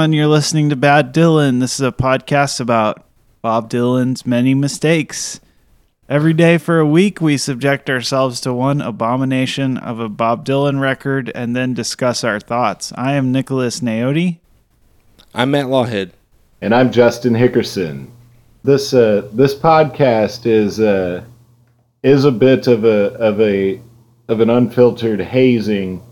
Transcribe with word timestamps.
everyone. 0.00 0.14
You're 0.14 0.28
listening 0.28 0.70
to 0.70 0.76
Bad 0.76 1.12
Dylan. 1.12 1.60
This 1.60 1.74
is 1.74 1.86
a 1.86 1.92
podcast 1.92 2.58
about 2.58 3.04
Bob 3.42 3.68
Dylan's 3.68 4.24
many 4.24 4.54
mistakes. 4.54 5.40
Every 6.08 6.32
day 6.32 6.56
for 6.56 6.78
a 6.78 6.86
week, 6.86 7.20
we 7.20 7.36
subject 7.36 7.90
ourselves 7.90 8.40
to 8.40 8.54
one 8.54 8.80
abomination 8.80 9.76
of 9.76 10.00
a 10.00 10.08
Bob 10.08 10.46
Dylan 10.46 10.80
record 10.80 11.30
and 11.34 11.54
then 11.54 11.74
discuss 11.74 12.24
our 12.24 12.40
thoughts. 12.40 12.94
I 12.96 13.12
am 13.12 13.30
Nicholas 13.30 13.80
Naoti. 13.80 14.38
I'm 15.34 15.50
Matt 15.50 15.66
Lawhead. 15.66 16.12
And 16.62 16.74
I'm 16.74 16.90
Justin 16.90 17.34
Hickerson. 17.34 18.06
This 18.64 18.94
uh, 18.94 19.28
this 19.34 19.54
podcast 19.54 20.46
is 20.46 20.80
uh, 20.80 21.22
is 22.02 22.24
a 22.24 22.32
bit 22.32 22.68
of 22.68 22.86
a 22.86 23.12
of 23.16 23.38
a 23.38 23.78
of 24.28 24.40
an 24.40 24.48
unfiltered 24.48 25.20
hazing 25.20 26.02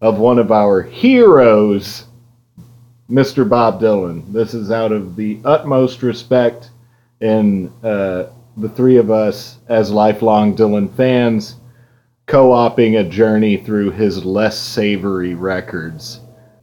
of 0.00 0.18
one 0.18 0.40
of 0.40 0.50
our 0.50 0.82
heroes, 0.82 2.05
Mr. 3.10 3.48
Bob 3.48 3.80
Dylan. 3.80 4.32
This 4.32 4.52
is 4.54 4.70
out 4.70 4.92
of 4.92 5.16
the 5.16 5.38
utmost 5.44 6.02
respect 6.02 6.70
in 7.20 7.72
uh, 7.82 8.26
the 8.56 8.68
three 8.68 8.96
of 8.96 9.10
us 9.10 9.58
as 9.68 9.90
lifelong 9.90 10.56
Dylan 10.56 10.92
fans, 10.96 11.56
co-oping 12.26 12.96
a 12.96 13.08
journey 13.08 13.56
through 13.56 13.92
his 13.92 14.24
less 14.24 14.58
savory 14.58 15.34
records. 15.34 16.20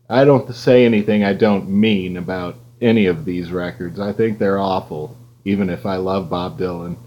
I 0.10 0.26
don't 0.26 0.54
say 0.54 0.86
anything 0.86 1.24
I 1.24 1.34
don't 1.34 1.70
mean 1.70 2.18
about 2.18 2.56
any 2.82 3.06
of 3.06 3.24
these 3.24 3.52
records. 3.52 4.00
I 4.00 4.12
think 4.12 4.38
they're 4.38 4.60
awful, 4.60 5.18
even 5.46 5.70
if 5.70 5.86
I 5.86 5.96
love 5.96 6.30
Bob 6.30 6.60
Dylan. 6.60 6.98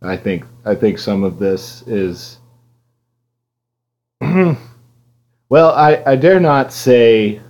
I 0.00 0.16
think 0.16 0.44
I 0.64 0.76
think 0.76 0.98
some 0.98 1.24
of 1.24 1.40
this 1.40 1.82
is 1.88 2.38
well, 4.20 5.70
I, 5.70 6.00
I 6.06 6.14
dare 6.14 6.38
not 6.38 6.72
say 6.72 7.40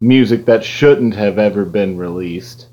music 0.00 0.44
that 0.46 0.64
shouldn't 0.64 1.14
have 1.14 1.38
ever 1.38 1.64
been 1.64 1.96
released, 1.96 2.68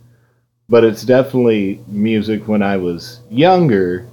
but 0.69 0.83
it's 0.83 1.03
definitely 1.03 1.81
music 1.87 2.47
when 2.47 2.61
I 2.61 2.77
was 2.77 3.21
younger 3.29 4.07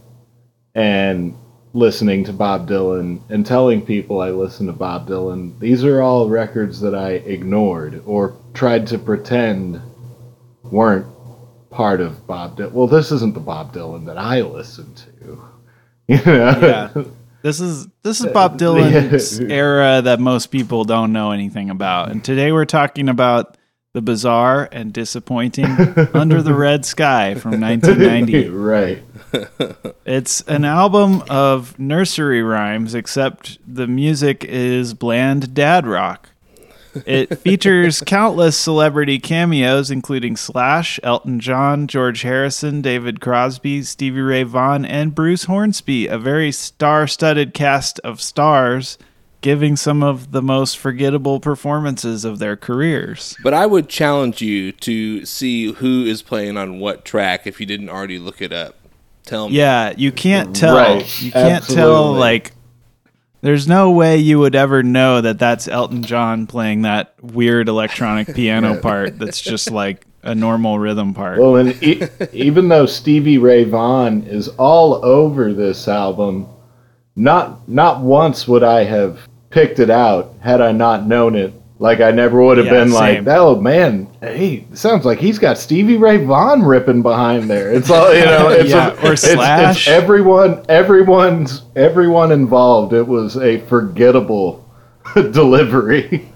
and 0.75 1.35
listening 1.75 2.25
to 2.25 2.33
Bob 2.33 2.69
Dylan 2.69 3.21
and 3.31 3.47
telling 3.47 3.83
people 3.85 4.21
I 4.21 4.31
listen 4.31 4.67
to 4.67 4.73
Bob 4.73 5.09
Dylan. 5.09 5.59
These 5.59 5.85
are 5.85 6.03
all 6.03 6.29
records 6.29 6.81
that 6.81 6.95
I 6.95 7.13
ignored 7.13 8.03
or 8.07 8.37
tried 8.55 8.87
to 8.89 8.99
pretend 8.99 9.81
weren't 10.65 11.07
part 11.71 12.01
of 12.01 12.27
Bob 12.27 12.59
Dylan. 12.59 12.73
Well, 12.73 12.87
this 12.87 13.11
isn't 13.13 13.35
the 13.35 13.41
Bob 13.41 13.73
Dylan 13.73 14.07
that 14.07 14.19
I 14.19 14.41
listen 14.43 14.95
to. 14.95 15.39
You 16.09 16.17
know? 16.27 16.59
Yeah. 16.61 17.05
This 17.43 17.61
is 17.61 17.89
this 18.03 18.21
is 18.21 18.27
Bob 18.33 18.59
Dylan's 18.59 19.41
era 19.41 20.01
that 20.03 20.21
most 20.21 20.47
people 20.47 20.85
don't 20.85 21.13
know 21.13 21.33
anything 21.33 21.71
about. 21.71 22.11
And 22.11 22.25
today 22.25 22.53
we're 22.53 22.65
talking 22.65 23.09
about 23.09 23.57
the 23.95 24.01
bizarre 24.01 24.69
and 24.73 24.93
disappointing 24.93 25.67
Under 26.15 26.41
the 26.41 26.55
Red 26.55 26.87
Sky 26.87 27.35
from 27.35 27.53
1990. 27.61 28.49
right. 28.49 29.03
It's 30.05 30.41
an 30.43 30.65
album 30.65 31.23
of 31.29 31.79
nursery 31.79 32.43
rhymes 32.43 32.95
except 32.95 33.59
the 33.67 33.87
music 33.87 34.45
is 34.45 34.95
bland 34.95 35.53
dad 35.55 35.87
rock. 35.87 36.31
It 37.07 37.39
features 37.39 38.03
countless 38.07 38.57
celebrity 38.57 39.19
cameos, 39.19 39.91
including 39.91 40.37
Slash, 40.37 41.01
Elton 41.03 41.41
John, 41.41 41.87
George 41.87 42.23
Harrison, 42.23 42.83
David 42.83 43.21
Crosby, 43.21 43.83
Stevie 43.83 44.21
Ray 44.21 44.43
Vaughan, 44.43 44.85
and 44.85 45.15
Bruce 45.15 45.45
Hornsby, 45.45 46.07
a 46.07 46.19
very 46.19 46.53
star 46.53 47.07
studded 47.07 47.55
cast 47.55 47.99
of 48.01 48.21
stars 48.21 48.99
giving 49.43 49.75
some 49.77 50.03
of 50.03 50.31
the 50.31 50.41
most 50.41 50.79
forgettable 50.79 51.41
performances 51.41 52.25
of 52.25 52.39
their 52.39 52.57
careers. 52.57 53.37
But 53.43 53.53
I 53.53 53.67
would 53.67 53.89
challenge 53.89 54.41
you 54.41 54.73
to 54.73 55.27
see 55.27 55.73
who 55.73 56.05
is 56.05 56.23
playing 56.23 56.57
on 56.57 56.79
what 56.79 57.05
track 57.05 57.47
if 57.47 57.61
you 57.61 57.67
didn't 57.67 57.91
already 57.91 58.19
look 58.19 58.41
it 58.41 58.53
up. 58.53 58.77
Tell 59.25 59.49
me. 59.49 59.57
Yeah, 59.57 59.93
you 59.97 60.13
can't 60.13 60.55
tell. 60.55 60.77
Right, 60.77 61.23
You 61.23 61.33
can't 61.33 61.65
tell, 61.65 61.97
absolutely. 61.97 62.21
like, 62.21 62.53
there's 63.43 63.69
no 63.69 63.91
way 63.91 64.17
you 64.17 64.39
would 64.39 64.55
ever 64.55 64.83
know 64.83 65.21
that 65.21 65.39
that's 65.39 65.69
Elton 65.69 66.03
John 66.03 66.47
playing 66.47 66.83
that 66.83 67.15
weird 67.21 67.69
electronic 67.69 68.29
piano 68.35 68.81
part 68.81 69.19
that's 69.19 69.41
just 69.41 69.71
like 69.71 70.07
a 70.23 70.35
normal 70.35 70.79
rhythm 70.79 71.13
part. 71.13 71.41
Well, 71.41 71.57
and 71.57 71.83
e- 71.83 72.07
even 72.33 72.69
though 72.69 72.87
Stevie 72.87 73.39
Ray 73.39 73.65
Vaughan 73.65 74.23
is 74.23 74.49
all 74.49 75.05
over 75.05 75.53
this 75.53 75.89
album, 75.89 76.49
not 77.17 77.69
not 77.69 78.01
once 78.01 78.47
would 78.47 78.63
I 78.63 78.85
have 78.85 79.29
picked 79.51 79.81
it 79.81 79.91
out 79.91 80.35
had 80.41 80.61
I 80.61 80.73
not 80.73 81.07
known 81.07 81.35
it. 81.35 81.53
Like 81.83 82.01
I 82.01 82.13
never 82.13 82.41
would 82.41 82.59
have 82.59 82.67
Yeah, 82.67 82.73
been 82.75 82.91
same. 82.91 83.25
like, 83.25 83.37
"Oh 83.37 83.61
man, 83.61 84.07
hey, 84.21 84.65
sounds 84.73 85.05
like 85.05 85.19
he's 85.19 85.41
got 85.41 85.59
Stevie 85.59 85.97
Ray 85.97 86.19
Vaughan 86.25 86.63
ripping 86.63 87.03
behind 87.03 87.51
there." 87.51 87.73
It's 87.73 87.91
all 87.91 88.15
you 88.15 88.25
know. 88.25 88.49
It's 88.61 88.71
Yeah, 88.71 88.91
a- 88.91 88.93
or 88.93 89.13
it's- 89.13 89.25
it's 89.25 89.33
Slash. 89.33 89.89
everyone, 89.89 90.63
everyone's, 90.69 91.63
everyone 91.75 92.31
involved. 92.31 92.93
It 92.93 93.09
was 93.09 93.37
a 93.37 93.59
forgettable 93.67 94.65
delivery. 95.15 96.29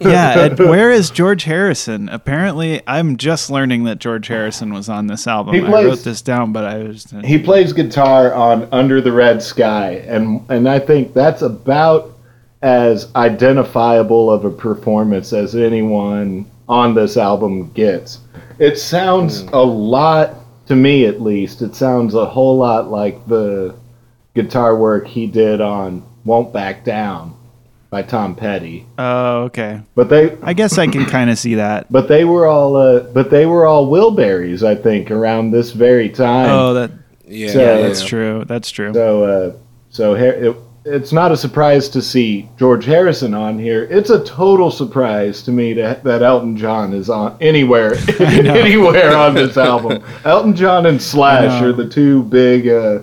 yeah, 0.00 0.38
and 0.46 0.58
where 0.58 0.90
is 0.90 1.10
George 1.10 1.44
Harrison? 1.44 2.08
Apparently, 2.08 2.80
I'm 2.86 3.16
just 3.16 3.50
learning 3.50 3.84
that 3.84 3.98
George 3.98 4.28
Harrison 4.28 4.72
was 4.72 4.88
on 4.88 5.06
this 5.06 5.26
album. 5.26 5.54
He 5.54 5.60
I 5.62 5.70
wrote 5.84 5.98
this 6.00 6.22
down, 6.22 6.52
but 6.52 6.64
I 6.64 6.78
was 6.84 7.06
he 7.24 7.38
plays 7.38 7.72
guitar 7.74 8.32
on 8.34 8.68
Under 8.72 9.00
the 9.02 9.12
Red 9.12 9.42
Sky, 9.42 10.02
and 10.06 10.42
and 10.48 10.68
I 10.68 10.78
think 10.78 11.12
that's 11.14 11.42
about 11.42 12.11
as 12.62 13.12
identifiable 13.16 14.30
of 14.30 14.44
a 14.44 14.50
performance 14.50 15.32
as 15.32 15.54
anyone 15.54 16.46
on 16.68 16.94
this 16.94 17.16
album 17.16 17.70
gets. 17.72 18.20
It 18.58 18.78
sounds 18.78 19.40
a 19.52 19.58
lot 19.62 20.36
to 20.68 20.76
me, 20.76 21.06
at 21.06 21.20
least. 21.20 21.60
It 21.62 21.74
sounds 21.74 22.14
a 22.14 22.24
whole 22.24 22.56
lot 22.56 22.90
like 22.90 23.26
the 23.26 23.74
guitar 24.34 24.76
work 24.76 25.06
he 25.06 25.26
did 25.26 25.60
on 25.60 26.02
"Won't 26.24 26.52
Back 26.52 26.84
Down" 26.84 27.34
by 27.90 28.02
Tom 28.02 28.34
Petty. 28.36 28.86
Oh, 28.96 29.42
okay. 29.42 29.80
But 29.96 30.08
they 30.08 30.36
I 30.42 30.52
guess 30.52 30.78
I 30.78 30.86
can 30.86 31.04
kind 31.06 31.30
of 31.30 31.38
see 31.38 31.56
that. 31.56 31.90
but 31.90 32.06
they 32.08 32.24
were 32.24 32.46
all 32.46 32.76
uh, 32.76 33.00
but 33.00 33.30
they 33.30 33.44
were 33.46 33.66
all 33.66 33.88
Wilburys, 33.90 34.62
I 34.62 34.76
think, 34.76 35.10
around 35.10 35.50
this 35.50 35.72
very 35.72 36.08
time. 36.08 36.48
Oh, 36.50 36.74
that 36.74 36.90
Yeah, 37.26 37.50
So- 37.52 37.60
yeah, 37.60 37.76
Yeah. 37.76 37.82
that's 37.88 38.04
true. 38.04 38.44
That's 38.46 38.70
true. 38.70 38.94
So, 38.94 39.24
uh, 39.24 39.52
so 39.90 40.14
Har- 40.16 40.26
it, 40.44 40.56
it's 40.84 41.12
not 41.12 41.30
a 41.32 41.36
surprise 41.36 41.88
to 41.90 42.02
see 42.02 42.48
George 42.58 42.84
Harrison 42.84 43.34
on 43.34 43.58
here. 43.58 43.84
It's 43.84 44.10
a 44.10 44.24
total 44.24 44.70
surprise 44.70 45.42
to 45.42 45.52
me 45.52 45.74
to, 45.74 46.00
that 46.02 46.22
Elton 46.22 46.56
John 46.56 46.92
is 46.92 47.08
on 47.08 47.36
anywhere, 47.40 47.94
anywhere 48.20 49.16
on 49.16 49.34
this 49.34 49.56
album. 49.56 50.02
Elton 50.24 50.56
John 50.56 50.86
and 50.86 51.00
Slash 51.00 51.62
are 51.62 51.72
the 51.72 51.88
two 51.88 52.24
big, 52.24 52.68
uh, 52.68 53.00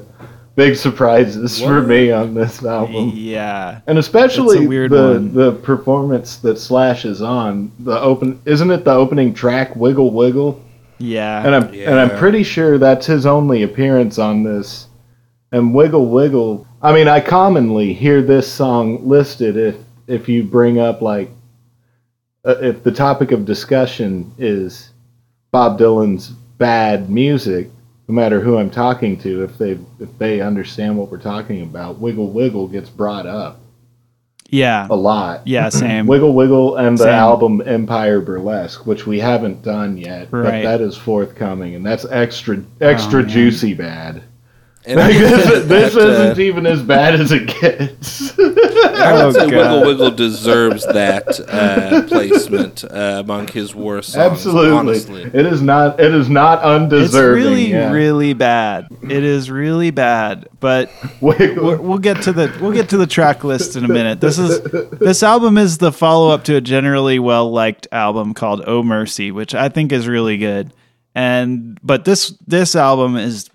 big 0.56 0.76
surprises 0.76 1.62
for 1.62 1.82
me 1.82 2.12
on 2.12 2.34
this 2.34 2.64
album. 2.66 3.14
Yeah. 3.16 3.80
And 3.88 3.98
especially 3.98 4.68
weird 4.68 4.92
the 4.92 5.14
one. 5.14 5.34
the 5.34 5.54
performance 5.54 6.36
that 6.38 6.60
Slash 6.60 7.06
is 7.06 7.22
on 7.22 7.72
the 7.80 7.98
open 8.00 8.42
isn't 8.44 8.70
it 8.70 8.84
the 8.84 8.92
opening 8.92 9.34
track 9.34 9.76
Wiggle 9.78 10.12
Wiggle? 10.12 10.62
Yeah. 10.98 11.46
And 11.46 11.56
I'm 11.56 11.74
and 11.74 11.98
I'm 11.98 12.18
pretty 12.18 12.44
sure 12.44 12.78
that's 12.78 13.06
his 13.06 13.26
only 13.26 13.64
appearance 13.64 14.20
on 14.20 14.44
this. 14.44 14.89
And 15.52 15.74
Wiggle 15.74 16.08
Wiggle. 16.08 16.68
I 16.82 16.94
mean, 16.94 17.08
I 17.08 17.20
commonly 17.20 17.94
hear 17.94 18.22
this 18.22 18.52
song 18.52 19.08
listed 19.08 19.58
if 19.58 19.76
if 20.08 20.30
you 20.30 20.44
bring 20.44 20.80
up 20.80 21.02
like 21.02 21.30
uh, 22.46 22.56
if 22.62 22.84
the 22.84 22.92
topic 22.92 23.32
of 23.32 23.46
discussion 23.46 24.32
is 24.38 24.92
Bob 25.52 25.80
Dylan's 25.80 26.30
bad 26.30 27.10
music, 27.10 27.70
no 28.08 28.14
matter 28.14 28.40
who 28.40 28.58
I'm 28.58 28.70
talking 28.70 29.18
to, 29.20 29.44
if 29.44 29.58
they 29.58 29.80
if 30.00 30.18
they 30.18 30.42
understand 30.42 30.98
what 30.98 31.10
we're 31.10 31.18
talking 31.18 31.62
about, 31.62 32.00
Wiggle 32.00 32.32
Wiggle 32.32 32.68
gets 32.68 32.90
brought 32.90 33.26
up 33.26 33.60
yeah. 34.50 34.88
a 34.90 34.96
lot. 34.96 35.46
Yeah, 35.48 35.70
same. 35.70 36.08
Wiggle 36.08 36.34
Wiggle 36.34 36.78
and 36.78 36.98
the 36.98 37.04
Same. 37.04 37.14
album 37.14 37.62
Empire 37.66 38.22
Burlesque, 38.22 38.86
which 38.86 39.06
we 39.06 39.20
haven't 39.20 39.62
done 39.62 39.98
yet, 39.98 40.32
but 40.32 40.44
that 40.44 40.82
is 40.82 40.98
forthcoming, 40.98 41.76
and 41.76 41.86
that's 41.86 42.06
extra 42.06 42.64
extra 42.82 43.22
Oh, 43.22 43.26
juicy 43.26 43.74
bad. 43.74 44.24
And 44.86 45.00
I 45.00 45.08
would 45.10 45.16
this 45.18 45.44
say 45.46 45.60
this 45.60 45.94
that, 45.94 46.02
uh, 46.02 46.08
isn't 46.32 46.40
even 46.40 46.66
as 46.66 46.82
bad 46.82 47.20
as 47.20 47.32
it 47.34 47.48
gets. 47.62 48.32
I 48.40 48.44
would 48.44 48.56
Oh, 49.26 49.32
say 49.32 49.46
Wiggle 49.48 49.82
Wiggle 49.86 50.12
deserves 50.12 50.86
that 50.86 51.40
uh, 51.50 52.04
placement 52.08 52.84
uh, 52.86 53.18
among 53.24 53.50
his 53.50 53.76
worst 53.76 54.14
songs. 54.14 54.32
Absolutely, 54.32 54.78
Honestly. 54.78 55.24
it 55.24 55.46
is 55.46 55.62
not. 55.62 56.00
It 56.00 56.14
is 56.16 56.30
not 56.30 56.62
undeserved. 56.64 57.38
It's 57.38 57.46
really, 57.46 57.66
yeah. 57.72 57.92
really 57.92 58.34
bad. 58.34 58.88
It 59.04 59.24
is 59.24 59.52
really 59.52 59.92
bad. 59.92 60.48
But 60.62 60.90
Wiggle- 61.22 61.78
we'll 61.84 61.98
get 62.00 62.22
to 62.24 62.32
the 62.32 62.58
we'll 62.62 62.72
get 62.72 62.90
to 62.90 62.98
the 62.98 63.08
track 63.08 63.44
list 63.44 63.76
in 63.76 63.84
a 63.84 63.90
minute. 63.90 64.22
This 64.22 64.40
is 64.40 64.62
this 64.64 65.24
album 65.24 65.58
is 65.58 65.78
the 65.80 65.92
follow 65.92 66.30
up 66.34 66.46
to 66.46 66.56
a 66.56 66.62
generally 66.62 67.20
well 67.20 67.52
liked 67.52 67.88
album 67.92 68.34
called 68.34 68.64
Oh 68.66 68.82
Mercy, 68.82 69.30
which 69.32 69.54
I 69.54 69.68
think 69.70 69.92
is 69.92 70.08
really 70.08 70.38
good. 70.38 70.74
And 71.16 71.78
but 71.84 72.06
this 72.06 72.34
this 72.48 72.76
album 72.76 73.18
is 73.18 73.50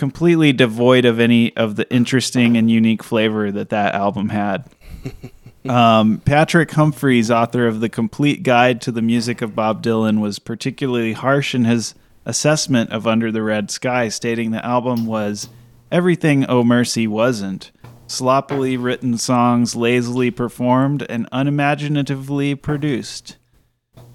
completely 0.00 0.50
devoid 0.50 1.04
of 1.04 1.20
any 1.20 1.54
of 1.58 1.76
the 1.76 1.86
interesting 1.92 2.56
and 2.56 2.70
unique 2.70 3.04
flavor 3.04 3.52
that 3.52 3.68
that 3.68 3.94
album 3.94 4.30
had. 4.30 4.64
Um, 5.68 6.22
Patrick 6.24 6.70
Humphreys, 6.70 7.30
author 7.30 7.66
of 7.66 7.80
The 7.80 7.90
Complete 7.90 8.42
Guide 8.42 8.80
to 8.80 8.90
the 8.90 9.02
Music 9.02 9.42
of 9.42 9.54
Bob 9.54 9.82
Dylan, 9.82 10.18
was 10.18 10.38
particularly 10.38 11.12
harsh 11.12 11.54
in 11.54 11.66
his 11.66 11.94
assessment 12.24 12.90
of 12.92 13.06
Under 13.06 13.30
the 13.30 13.42
Red 13.42 13.70
Sky, 13.70 14.08
stating 14.08 14.52
the 14.52 14.64
album 14.64 15.04
was 15.04 15.50
everything 15.92 16.46
Oh 16.48 16.64
Mercy 16.64 17.06
wasn't. 17.06 17.72
Sloppily 18.06 18.78
written 18.78 19.18
songs, 19.18 19.76
lazily 19.76 20.30
performed, 20.30 21.04
and 21.10 21.28
unimaginatively 21.30 22.54
produced. 22.54 23.36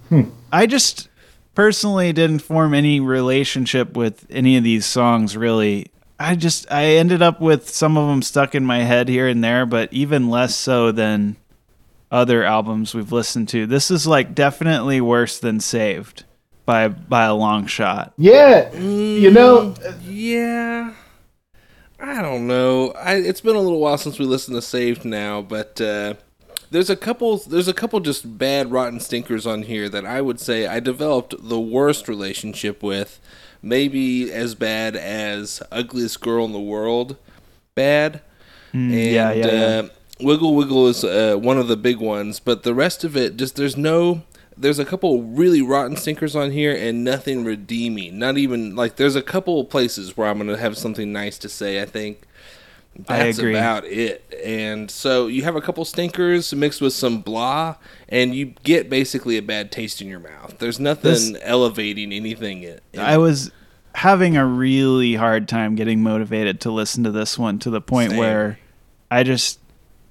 Hmm. 0.09 0.29
I 0.51 0.65
just 0.65 1.09
personally 1.55 2.13
didn't 2.13 2.39
form 2.39 2.73
any 2.73 2.99
relationship 2.99 3.95
with 3.95 4.27
any 4.29 4.57
of 4.57 4.63
these 4.63 4.85
songs, 4.85 5.35
really. 5.35 5.87
I 6.19 6.35
just 6.35 6.71
I 6.71 6.83
ended 6.85 7.21
up 7.21 7.41
with 7.41 7.69
some 7.69 7.97
of 7.97 8.07
them 8.07 8.21
stuck 8.21 8.55
in 8.55 8.65
my 8.65 8.83
head 8.83 9.09
here 9.09 9.27
and 9.27 9.43
there, 9.43 9.65
but 9.65 9.91
even 9.91 10.29
less 10.29 10.55
so 10.55 10.91
than 10.91 11.35
other 12.11 12.43
albums 12.43 12.93
we've 12.93 13.11
listened 13.11 13.49
to. 13.49 13.65
This 13.65 13.91
is 13.91 14.05
like 14.07 14.35
definitely 14.35 15.01
worse 15.01 15.39
than 15.39 15.59
Saved 15.59 16.23
by 16.65 16.87
by 16.87 17.25
a 17.25 17.35
long 17.35 17.65
shot. 17.65 18.13
Yeah, 18.17 18.73
you 18.73 19.31
know, 19.31 19.73
Yeah. 20.03 20.93
I 21.97 22.21
don't 22.21 22.45
know. 22.45 22.91
I, 22.91 23.15
it's 23.15 23.41
been 23.41 23.55
a 23.55 23.61
little 23.61 23.79
while 23.79 23.97
since 23.97 24.19
we 24.19 24.25
listened 24.25 24.55
to 24.55 24.61
Saved 24.61 25.05
now, 25.05 25.41
but 25.41 25.79
uh, 25.79 26.15
there's 26.75 26.89
a 26.89 26.95
couple. 26.97 27.37
There's 27.37 27.69
a 27.69 27.73
couple 27.73 28.01
just 28.01 28.37
bad, 28.37 28.69
rotten 28.69 28.99
stinkers 28.99 29.47
on 29.47 29.63
here 29.63 29.87
that 29.87 30.05
I 30.05 30.19
would 30.19 30.41
say 30.41 30.67
I 30.67 30.81
developed 30.81 31.33
the 31.39 31.59
worst 31.59 32.09
relationship 32.09 32.83
with. 32.83 33.17
Maybe 33.61 34.29
as 34.29 34.55
bad 34.55 34.97
as 34.97 35.63
"Ugliest 35.71 36.19
Girl 36.19 36.43
in 36.43 36.51
the 36.51 36.59
World." 36.59 37.15
Bad. 37.75 38.19
and 38.73 38.91
yeah, 38.91 39.31
yeah, 39.31 39.45
yeah. 39.45 39.51
Uh, 39.53 39.87
Wiggle 40.19 40.53
Wiggle 40.53 40.87
is 40.87 41.05
uh, 41.05 41.37
one 41.39 41.57
of 41.57 41.69
the 41.69 41.77
big 41.77 41.97
ones, 41.97 42.41
but 42.41 42.63
the 42.63 42.73
rest 42.73 43.05
of 43.05 43.15
it 43.15 43.37
just 43.37 43.55
there's 43.55 43.77
no. 43.77 44.23
There's 44.57 44.79
a 44.79 44.85
couple 44.85 45.23
really 45.23 45.61
rotten 45.61 45.95
stinkers 45.95 46.35
on 46.35 46.51
here 46.51 46.75
and 46.75 47.05
nothing 47.05 47.45
redeeming. 47.45 48.19
Not 48.19 48.37
even 48.37 48.75
like 48.75 48.97
there's 48.97 49.15
a 49.15 49.21
couple 49.21 49.63
places 49.63 50.17
where 50.17 50.27
I'm 50.27 50.39
gonna 50.39 50.57
have 50.57 50.77
something 50.77 51.13
nice 51.13 51.37
to 51.37 51.47
say. 51.47 51.81
I 51.81 51.85
think 51.85 52.23
I 53.09 53.17
that's 53.25 53.37
agree. 53.37 53.55
about 53.55 53.85
it. 53.85 54.23
And 54.43 54.89
so 54.89 55.27
you 55.27 55.43
have 55.43 55.55
a 55.55 55.61
couple 55.61 55.83
stinkers 55.85 56.53
mixed 56.53 56.81
with 56.81 56.93
some 56.93 57.21
blah, 57.21 57.75
and 58.07 58.33
you 58.33 58.53
get 58.63 58.89
basically 58.89 59.37
a 59.37 59.41
bad 59.41 59.71
taste 59.71 60.01
in 60.01 60.07
your 60.07 60.19
mouth. 60.19 60.55
There's 60.59 60.79
nothing 60.79 61.11
This- 61.11 61.37
elevating 61.41 62.13
anything. 62.13 62.63
In, 62.63 62.79
in 62.93 62.99
I 62.99 63.17
was 63.17 63.51
having 63.95 64.37
a 64.37 64.45
really 64.45 65.15
hard 65.15 65.47
time 65.47 65.75
getting 65.75 66.01
motivated 66.03 66.59
to 66.61 66.71
listen 66.71 67.03
to 67.05 67.11
this 67.11 67.37
one 67.37 67.59
to 67.59 67.69
the 67.69 67.81
point 67.81 68.11
Same. 68.11 68.19
where 68.19 68.59
I 69.09 69.23
just 69.23 69.59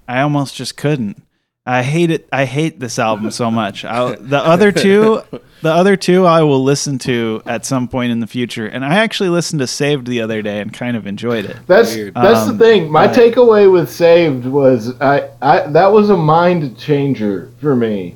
I 0.08 0.20
almost 0.20 0.54
just 0.54 0.76
couldn't. 0.76 1.22
I 1.66 1.82
hate 1.82 2.10
it. 2.10 2.28
I 2.30 2.44
hate 2.44 2.78
this 2.78 2.98
album 2.98 3.30
so 3.30 3.50
much. 3.50 3.86
I, 3.86 4.16
the 4.16 4.38
other 4.38 4.70
two, 4.70 5.22
the 5.64 5.72
other 5.74 5.96
two, 5.96 6.24
I 6.26 6.42
will 6.42 6.62
listen 6.62 6.98
to 7.00 7.42
at 7.46 7.64
some 7.66 7.88
point 7.88 8.12
in 8.12 8.20
the 8.20 8.26
future. 8.26 8.66
And 8.66 8.84
I 8.84 8.94
actually 8.96 9.30
listened 9.30 9.58
to 9.60 9.66
Saved 9.66 10.06
the 10.06 10.20
other 10.20 10.40
day 10.42 10.60
and 10.60 10.72
kind 10.72 10.96
of 10.96 11.06
enjoyed 11.06 11.46
it. 11.46 11.56
that's 11.66 11.94
Weird. 11.96 12.14
that's 12.14 12.48
Um, 12.48 12.56
the 12.56 12.64
thing. 12.64 12.92
My 12.92 13.06
but- 13.08 13.16
takeaway 13.16 13.70
with 13.72 13.90
Saved 13.90 14.44
was 14.46 14.94
I, 15.00 15.28
I 15.42 15.60
that 15.68 15.90
was 15.92 16.10
a 16.10 16.16
mind 16.16 16.78
changer 16.78 17.50
for 17.60 17.74
me 17.74 18.14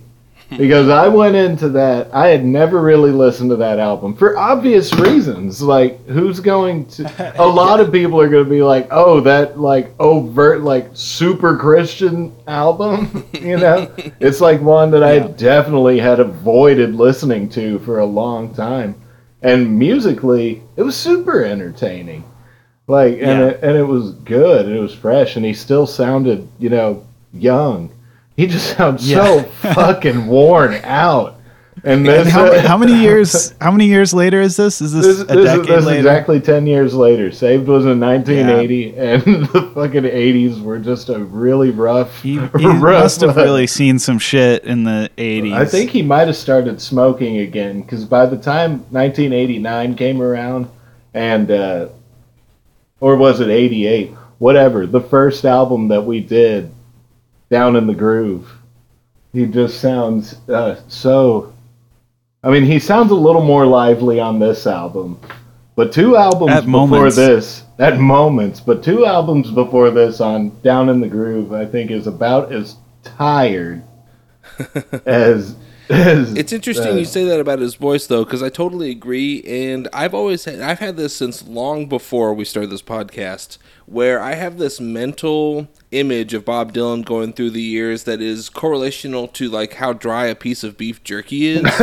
because 0.57 0.89
I 0.89 1.09
went 1.09 1.37
into 1.37 1.69
that. 1.71 2.09
I 2.15 2.29
had 2.29 2.45
never 2.45 2.81
really 2.81 3.11
listened 3.13 3.51
to 3.51 3.57
that 3.57 3.79
album 3.79 4.15
for 4.17 4.37
obvious 4.39 4.95
reasons. 4.95 5.61
Like, 5.61 6.07
who's 6.07 6.41
going 6.41 6.87
to? 6.87 7.35
A 7.43 7.47
lot 7.47 7.81
of 7.81 7.93
people 7.93 8.21
are 8.21 8.29
going 8.29 8.45
to 8.45 8.51
be 8.51 8.63
like, 8.63 8.89
"Oh, 8.91 9.21
that 9.21 9.61
like 9.61 9.93
overt, 10.01 10.63
like 10.63 10.91
super 10.95 11.57
Christian 11.57 12.35
album." 12.47 13.25
You 13.39 13.57
know, 13.57 13.91
it's 14.21 14.41
like 14.41 14.61
one 14.61 14.91
that 14.91 15.03
I 15.03 15.21
definitely 15.21 15.99
had 15.99 16.19
avoided 16.21 16.95
listening 16.95 17.49
to 17.51 17.79
for 17.81 18.01
a 18.01 18.05
long 18.07 18.53
time. 18.53 18.95
And 19.43 19.79
musically, 19.79 20.63
it 20.77 20.83
was 20.83 20.97
super 20.97 21.45
entertaining. 21.45 22.25
Like, 22.89 23.13
and 23.15 23.21
Yeah. 23.21 23.47
it, 23.49 23.61
and 23.63 23.77
it 23.77 23.85
was 23.85 24.13
good. 24.13 24.67
And 24.67 24.75
it 24.75 24.81
was 24.81 24.95
fresh, 24.95 25.37
and 25.37 25.45
he 25.45 25.55
still 25.55 25.87
sounded, 25.87 26.49
you 26.59 26.69
know, 26.69 27.05
young. 27.33 27.91
He 28.39 28.47
just 28.47 28.77
sounds 28.77 29.07
Yeah. 29.11 29.25
so 29.25 29.43
fucking 29.75 30.27
worn 30.29 30.75
out. 30.85 31.35
And 31.85 32.09
And 32.09 32.29
how, 32.29 32.45
uh, 32.47 32.61
how 32.67 32.77
many 32.77 32.95
years? 33.03 33.53
How 33.61 33.71
many 33.71 33.87
years 33.87 34.13
later 34.15 34.41
is 34.41 34.57
this? 34.57 34.81
Is 34.81 34.93
this, 34.93 35.07
This, 35.07 35.21
a 35.21 35.25
this, 35.27 35.37
is, 35.37 35.45
decade 35.45 35.67
this 35.67 35.79
is 35.81 35.87
later? 35.87 35.99
exactly 35.99 36.41
10 36.41 36.67
years 36.67 36.95
later. 36.95 37.31
Saved 37.33 37.67
was 37.69 37.85
in 37.85 37.99
1980, 38.01 38.97
and 38.97 39.23
the 39.53 39.63
fucking 39.75 40.03
80s 40.05 40.61
were 40.63 40.79
just 40.79 41.09
a 41.09 41.19
really 41.19 41.71
rough. 41.71 42.21
He, 42.23 42.35
he 42.35 42.39
rough 42.67 43.03
must 43.03 43.21
have 43.23 43.37
really 43.37 43.67
seen 43.69 43.99
some 44.01 44.19
shit 44.19 44.65
in 44.65 44.85
the 44.85 45.09
'80s. 45.19 45.53
I 45.53 45.65
think 45.65 45.91
he 45.91 46.03
might 46.03 46.27
have 46.29 46.37
started 46.37 46.81
smoking 46.81 47.39
again 47.39 47.83
because 47.83 48.05
by 48.05 48.27
the 48.27 48.37
time 48.39 48.81
1989 48.91 49.95
came 49.97 50.21
around, 50.23 50.69
and 51.15 51.51
uh, 51.51 51.89
or 53.01 53.17
was 53.17 53.41
it 53.41 53.51
88? 53.51 54.11
Whatever. 54.39 54.87
The 54.87 55.01
first 55.01 55.45
album 55.45 55.89
that 55.89 56.03
we 56.03 56.21
did, 56.21 56.73
Down 57.51 57.77
in 57.77 57.87
the 57.87 57.95
Groove, 57.95 58.51
he 59.33 59.47
just 59.47 59.81
sounds 59.81 60.35
uh, 60.49 60.81
so. 60.89 61.53
I 62.43 62.51
mean, 62.51 62.65
he 62.65 62.79
sounds 62.79 63.11
a 63.11 63.15
little 63.17 63.43
more 63.43 63.67
lively 63.67 64.21
on 64.21 64.39
this 64.39 64.67
album, 64.67 65.19
but 65.75 65.93
two 65.93 66.17
albums 66.17 66.53
At 66.53 66.65
before 66.67 66.87
moments. 66.87 67.17
this, 67.17 67.65
at 67.79 67.99
moments, 67.99 68.61
but 68.61 68.83
two 68.85 69.05
albums 69.07 69.51
before 69.51 69.91
this 69.91 70.21
on 70.21 70.61
Down 70.63 70.89
in 70.89 71.01
the 71.01 71.09
Groove, 71.09 71.53
I 71.53 71.67
think 71.67 71.91
is 71.91 72.07
about 72.07 72.53
as 72.53 72.77
tired 73.03 73.83
as. 75.07 75.57
It's 76.37 76.53
interesting 76.53 76.99
you 76.99 77.05
say 77.07 77.25
that 77.25 77.41
about 77.41 77.61
his 77.61 77.75
voice 77.77 78.07
though, 78.07 78.25
because 78.25 78.43
I 78.43 78.51
totally 78.51 78.91
agree. 78.91 79.43
And 79.45 79.89
I've 79.93 80.13
always 80.13 80.45
had, 80.45 80.61
I've 80.61 80.81
had 80.81 80.97
this 80.97 81.17
since 81.17 81.47
long 81.47 81.87
before 81.87 82.35
we 82.35 82.45
started 82.45 82.71
this 82.71 82.83
podcast, 82.83 83.57
where 83.87 84.21
I 84.21 84.35
have 84.35 84.59
this 84.59 84.81
mental 84.81 85.67
image 85.91 86.35
of 86.35 86.45
Bob 86.45 86.75
Dylan 86.75 87.05
going 87.05 87.33
through 87.33 87.51
the 87.51 87.63
years 87.63 88.05
that 88.05 88.21
is 88.21 88.51
correlational 88.51 89.33
to 89.33 89.49
like 89.49 89.75
how 89.75 89.95
dry 89.95 90.27
a 90.27 90.35
piece 90.35 90.63
of 90.63 90.77
beef 90.77 91.03
jerky 91.05 91.47
is. 91.47 91.63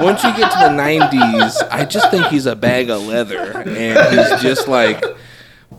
Once 0.00 0.22
you 0.24 0.30
get 0.36 0.50
to 0.52 0.58
the 0.58 0.70
'90s, 0.70 1.68
I 1.70 1.84
just 1.84 2.10
think 2.10 2.26
he's 2.26 2.46
a 2.46 2.56
bag 2.56 2.90
of 2.90 3.06
leather, 3.06 3.62
and 3.66 4.18
he's 4.18 4.42
just 4.42 4.68
like 4.68 5.02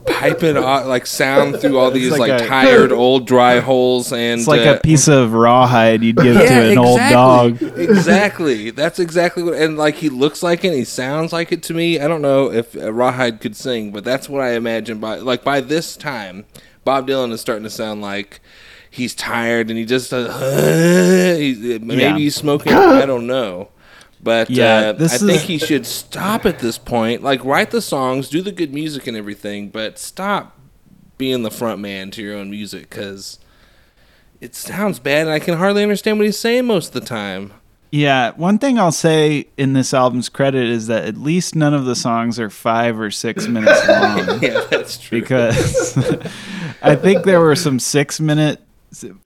piping 0.09 0.57
out, 0.57 0.87
like 0.87 1.05
sound 1.05 1.59
through 1.61 1.77
all 1.77 1.91
these 1.91 2.11
like 2.17 2.29
like, 2.31 2.47
tired 2.47 2.91
old 3.03 3.25
dry 3.27 3.59
holes 3.59 4.11
and 4.11 4.39
It's 4.39 4.47
like 4.47 4.65
uh, 4.67 4.75
a 4.75 4.79
piece 4.79 5.07
of 5.07 5.33
rawhide 5.33 6.03
you'd 6.03 6.17
give 6.17 6.35
to 6.35 6.71
an 6.71 6.77
old 6.77 6.99
dog. 6.99 7.61
exactly. 7.61 8.71
That's 8.71 8.99
exactly 8.99 9.43
what. 9.43 9.53
And 9.55 9.77
like 9.77 9.95
he 9.95 10.09
looks 10.09 10.41
like 10.43 10.63
it, 10.65 10.73
he 10.73 10.83
sounds 10.83 11.31
like 11.33 11.51
it 11.51 11.63
to 11.63 11.73
me. 11.73 11.99
I 11.99 12.07
don't 12.07 12.21
know 12.21 12.51
if 12.51 12.75
uh, 12.75 12.91
Rawhide 12.91 13.39
could 13.41 13.55
sing, 13.55 13.91
but 13.91 14.03
that's 14.03 14.27
what 14.29 14.41
I 14.41 14.51
imagine. 14.53 14.99
By 14.99 15.15
like 15.17 15.43
by 15.43 15.61
this 15.61 15.95
time, 15.97 16.45
Bob 16.83 17.07
Dylan 17.07 17.31
is 17.31 17.41
starting 17.41 17.63
to 17.63 17.69
sound 17.69 18.01
like 18.01 18.39
he's 18.89 19.13
tired 19.13 19.69
and 19.69 19.77
he 19.77 19.85
just 19.85 20.11
uh, 20.13 20.27
he, 21.37 21.79
maybe 21.81 22.01
Yeah. 22.01 22.17
he's 22.17 22.35
smoking. 22.35 22.73
I 22.73 23.05
don't 23.05 23.27
know. 23.27 23.69
But 24.21 24.49
Yeah, 24.49 24.93
uh, 24.97 24.97
I 24.99 25.03
is- 25.03 25.21
think 25.21 25.41
he 25.43 25.57
should 25.57 25.85
stop 25.85 26.45
at 26.45 26.59
this 26.59 26.77
point. 26.77 27.23
Like, 27.23 27.43
write 27.45 27.71
the 27.71 27.81
songs, 27.81 28.27
do 28.29 28.41
the 28.41 28.51
good 28.51 28.73
music 28.73 29.07
and 29.07 29.15
everything, 29.15 29.69
but 29.69 29.97
stop 29.97 30.57
being 31.17 31.43
the 31.43 31.51
front 31.51 31.79
man 31.79 32.11
to 32.11 32.21
your 32.21 32.35
own 32.37 32.49
music 32.49 32.89
because 32.89 33.39
it 34.41 34.55
sounds 34.55 34.99
bad 34.99 35.23
and 35.27 35.29
I 35.31 35.39
can 35.39 35.57
hardly 35.57 35.83
understand 35.83 36.17
what 36.17 36.25
he's 36.25 36.39
saying 36.39 36.65
most 36.65 36.87
of 36.87 37.01
the 37.01 37.07
time. 37.07 37.53
Yeah, 37.91 38.31
one 38.35 38.59
thing 38.59 38.77
I'll 38.77 38.91
say 38.91 39.47
in 39.57 39.73
this 39.73 39.93
album's 39.95 40.29
credit 40.29 40.67
is 40.67 40.87
that 40.87 41.05
at 41.05 41.17
least 41.17 41.55
none 41.55 41.73
of 41.73 41.85
the 41.85 41.95
songs 41.95 42.39
are 42.39 42.49
five 42.49 42.99
or 42.99 43.09
six 43.09 43.47
minutes 43.49 43.87
long. 43.87 44.43
Yeah, 44.43 44.63
that's 44.69 44.97
true. 44.99 45.19
because 45.21 45.97
I 46.81 46.95
think 46.95 47.23
there 47.23 47.39
were 47.39 47.55
some 47.55 47.79
six 47.79 48.19
minute, 48.19 48.61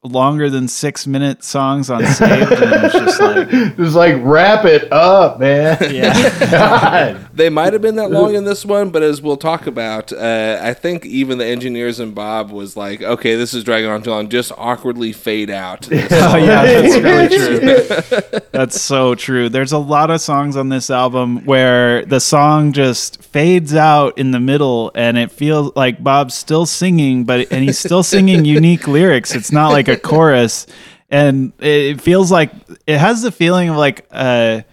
longer 0.04 0.50
than 0.50 0.68
six 0.68 1.08
minute 1.08 1.44
songs 1.44 1.90
on 1.90 2.06
Saved, 2.06 2.52
and 2.52 2.64
it 2.74 2.84
was 2.84 2.94
just 2.94 3.22
like, 3.22 3.50
Just 3.78 3.96
like 3.96 4.16
wrap 4.22 4.66
it 4.66 4.92
up, 4.92 5.40
man. 5.40 5.78
yeah, 5.94 6.50
God. 6.52 7.30
they 7.34 7.50
might 7.50 7.74
have 7.74 7.82
been 7.82 7.96
that 7.96 8.12
long 8.12 8.36
in 8.36 8.44
this 8.44 8.66
one, 8.66 8.90
but 8.90 9.04
as 9.04 9.22
we'll 9.22 9.38
talk 9.38 9.66
about, 9.66 10.12
uh, 10.12 10.60
I 10.62 10.74
think 10.74 11.06
even 11.06 11.38
the 11.38 11.46
engineers 11.46 12.00
and 12.00 12.14
Bob 12.14 12.52
was 12.52 12.76
like, 12.76 13.02
"Okay, 13.02 13.36
this 13.36 13.54
is 13.54 13.64
dragging 13.64 13.90
on 13.90 14.04
too 14.04 14.10
long. 14.12 14.30
Just 14.30 14.52
awkwardly 14.58 15.14
fade 15.14 15.50
out." 15.50 15.88
oh 15.92 15.96
yeah, 15.96 16.82
that's 16.82 16.98
really 16.98 17.30
true. 17.30 18.40
That's 18.52 18.82
so 18.82 19.16
true. 19.16 19.50
There's 19.50 19.72
a 19.72 19.78
lot 19.78 20.12
of 20.12 20.20
songs 20.20 20.58
on 20.58 20.70
this 20.70 20.90
album 20.90 21.46
where 21.46 22.04
the 22.06 22.20
song 22.20 22.74
just 22.74 23.24
fades 23.24 23.74
out 23.74 24.18
in 24.18 24.32
the 24.32 24.40
middle, 24.40 24.92
and 24.94 25.18
it 25.18 25.32
feels 25.32 25.74
like 25.76 26.04
Bob's 26.04 26.34
still 26.36 26.66
singing, 26.66 27.24
but 27.24 27.52
and 27.52 27.64
he's 27.64 27.80
still 27.80 28.04
singing 28.04 28.44
unique 28.46 28.88
lyrics. 28.88 29.34
It's 29.34 29.53
not 29.54 29.72
like 29.72 29.88
a 29.88 29.98
chorus, 30.12 30.68
and 31.10 31.54
it 31.60 32.02
feels 32.02 32.32
like 32.32 32.52
it 32.88 32.98
has 32.98 33.22
the 33.22 33.32
feeling 33.32 33.70
of 33.70 33.78
like 33.78 34.08
a 34.12 34.66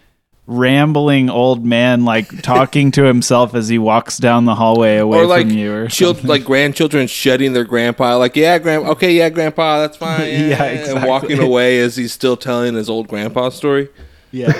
rambling 0.47 1.31
old 1.31 1.65
man 1.65 2.05
like 2.05 2.43
talking 2.43 2.91
to 2.91 3.05
himself 3.05 3.55
as 3.55 3.69
he 3.69 3.79
walks 3.79 4.19
down 4.19 4.47
the 4.47 4.55
hallway 4.57 4.97
away 4.97 5.19
or 5.19 5.25
like 5.25 5.47
from 5.47 5.57
you 5.57 5.73
or 5.73 5.87
chil- 5.87 6.17
like 6.25 6.43
grandchildren 6.43 7.07
shutting 7.07 7.53
their 7.53 7.63
grandpa 7.63 8.17
like 8.17 8.35
yeah 8.35 8.59
grand 8.59 8.85
okay 8.85 9.13
yeah 9.13 9.29
grandpa 9.31 9.79
that's 9.79 9.97
fine 9.97 10.23
yeah, 10.23 10.49
Yeah, 10.49 10.65
and 10.65 11.07
walking 11.07 11.39
away 11.39 11.79
as 11.79 11.95
he's 11.95 12.13
still 12.13 12.37
telling 12.37 12.75
his 12.75 12.91
old 12.91 13.07
grandpa 13.07 13.51
story 13.51 13.91
yeah. 14.33 14.53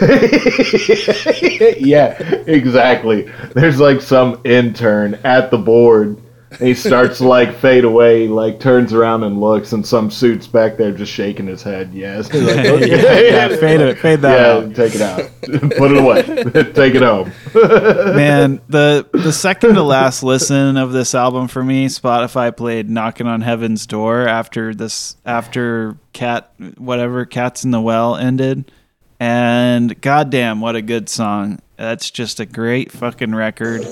yeah, 1.79 2.21
exactly. 2.47 3.31
There's 3.55 3.79
like 3.79 4.01
some 4.01 4.41
intern 4.45 5.15
at 5.25 5.51
the 5.51 5.59
board. 5.59 6.21
And 6.51 6.61
he 6.61 6.75
starts 6.75 7.19
to 7.19 7.29
like 7.29 7.57
fade 7.57 7.85
away, 7.85 8.27
like 8.27 8.59
turns 8.59 8.93
around 8.93 9.23
and 9.23 9.41
looks, 9.41 9.73
and 9.73 9.87
some 9.87 10.11
suit's 10.11 10.49
back 10.49 10.77
there 10.77 10.91
just 10.91 11.13
shaking 11.13 11.47
his 11.47 11.63
head. 11.63 11.93
Yes, 11.95 12.29
He's 12.29 12.43
like, 12.43 12.57
yeah, 12.65 12.71
okay. 12.73 13.31
yeah, 13.31 13.49
fade 13.57 13.81
it, 13.81 13.99
fade 13.99 14.21
that 14.23 14.41
yeah, 14.41 14.69
out. 14.69 14.75
take 14.75 14.95
it 14.97 15.01
out, 15.01 15.31
put 15.77 15.93
it 15.93 15.97
away, 15.97 16.23
take 16.73 16.95
it 16.97 17.03
home. 17.03 17.33
Man, 17.55 18.61
the 18.69 19.09
the 19.13 19.33
second 19.33 19.75
to 19.75 19.83
last 19.83 20.25
listen 20.25 20.77
of 20.77 20.93
this 20.93 21.15
album 21.15 21.47
for 21.47 21.63
me, 21.63 21.87
Spotify 21.87 22.55
played 22.57 22.91
"Knocking 22.91 23.29
on 23.29 23.43
Heaven's 23.43 23.87
Door" 23.87 24.27
after 24.27 24.75
this 24.75 25.17
after 25.25 25.97
Cat 26.13 26.53
whatever 26.79 27.27
Cats 27.27 27.63
in 27.65 27.71
the 27.71 27.81
Well 27.81 28.17
ended, 28.17 28.73
and 29.21 30.01
goddamn, 30.01 30.61
what 30.61 30.75
a 30.75 30.83
good 30.83 31.09
song! 31.09 31.61
That's 31.77 32.11
just 32.11 32.41
a 32.41 32.45
great 32.47 32.91
fucking 32.91 33.35
record, 33.35 33.87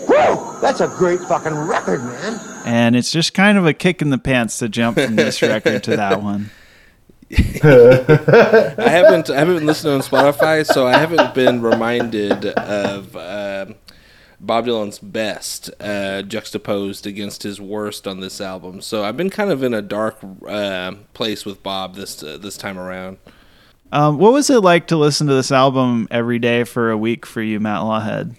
That's 0.60 0.80
a 0.80 0.88
great 0.88 1.20
fucking 1.20 1.54
record, 1.54 2.02
man. 2.02 2.40
and 2.66 2.96
it's 2.96 3.10
just 3.10 3.34
kind 3.34 3.56
of 3.58 3.66
a 3.66 3.72
kick 3.72 4.02
in 4.02 4.10
the 4.10 4.18
pants 4.18 4.58
to 4.58 4.68
jump 4.68 4.98
from 4.98 5.16
this 5.16 5.40
record 5.42 5.84
to 5.84 5.96
that 5.96 6.22
one. 6.22 6.50
I 7.30 8.88
haven't 8.88 9.28
I 9.30 9.38
haven't 9.38 9.66
listened 9.66 9.92
on 9.92 10.00
Spotify, 10.00 10.64
so 10.64 10.86
I 10.86 10.96
haven't 10.96 11.34
been 11.34 11.60
reminded 11.60 12.46
of 12.46 13.14
um 13.16 13.74
Bob 14.40 14.66
Dylan's 14.66 14.98
best 14.98 15.68
uh, 15.80 16.22
juxtaposed 16.22 17.06
against 17.06 17.42
his 17.42 17.60
worst 17.60 18.06
on 18.06 18.20
this 18.20 18.40
album. 18.40 18.80
So 18.80 19.04
I've 19.04 19.16
been 19.16 19.30
kind 19.30 19.50
of 19.50 19.62
in 19.62 19.74
a 19.74 19.82
dark 19.82 20.18
uh, 20.46 20.92
place 21.12 21.44
with 21.44 21.62
Bob 21.62 21.96
this 21.96 22.22
uh, 22.22 22.38
this 22.38 22.56
time 22.56 22.78
around. 22.78 23.18
Um, 23.90 24.18
what 24.18 24.32
was 24.32 24.50
it 24.50 24.60
like 24.60 24.86
to 24.88 24.96
listen 24.96 25.26
to 25.28 25.34
this 25.34 25.50
album 25.50 26.08
every 26.10 26.38
day 26.38 26.64
for 26.64 26.90
a 26.90 26.96
week 26.96 27.24
for 27.24 27.40
you, 27.42 27.58
Matt 27.58 27.80
Lawhead? 27.80 28.36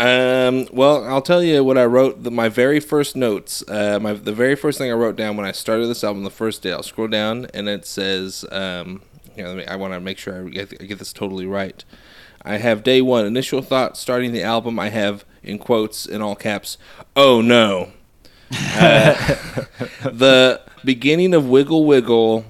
Um, 0.00 0.66
well, 0.72 1.04
I'll 1.04 1.20
tell 1.20 1.42
you 1.42 1.62
what 1.62 1.76
I 1.76 1.84
wrote. 1.84 2.22
The, 2.22 2.30
my 2.30 2.48
very 2.48 2.80
first 2.80 3.16
notes, 3.16 3.62
uh, 3.68 3.98
my 4.00 4.14
the 4.14 4.32
very 4.32 4.56
first 4.56 4.78
thing 4.78 4.90
I 4.90 4.94
wrote 4.94 5.14
down 5.14 5.36
when 5.36 5.44
I 5.44 5.52
started 5.52 5.88
this 5.88 6.02
album, 6.02 6.24
the 6.24 6.30
first 6.30 6.62
day. 6.62 6.72
I'll 6.72 6.82
scroll 6.82 7.06
down 7.06 7.48
and 7.52 7.68
it 7.68 7.84
says, 7.84 8.46
um, 8.50 9.02
let 9.36 9.56
me, 9.56 9.66
I 9.66 9.76
want 9.76 9.92
to 9.92 10.00
make 10.00 10.16
sure 10.16 10.46
I 10.46 10.48
get, 10.48 10.72
I 10.80 10.86
get 10.86 11.00
this 11.00 11.12
totally 11.12 11.44
right. 11.44 11.84
I 12.40 12.56
have 12.56 12.82
day 12.82 13.02
one 13.02 13.26
initial 13.26 13.60
thoughts 13.60 14.00
starting 14.00 14.32
the 14.32 14.42
album. 14.42 14.78
I 14.78 14.88
have 14.88 15.26
in 15.42 15.58
quotes 15.58 16.06
in 16.06 16.22
all 16.22 16.34
caps, 16.34 16.78
"Oh 17.14 17.42
no." 17.42 17.92
Uh, 18.50 19.12
the 20.02 20.62
beginning 20.82 21.34
of 21.34 21.46
Wiggle 21.46 21.84
Wiggle 21.84 22.46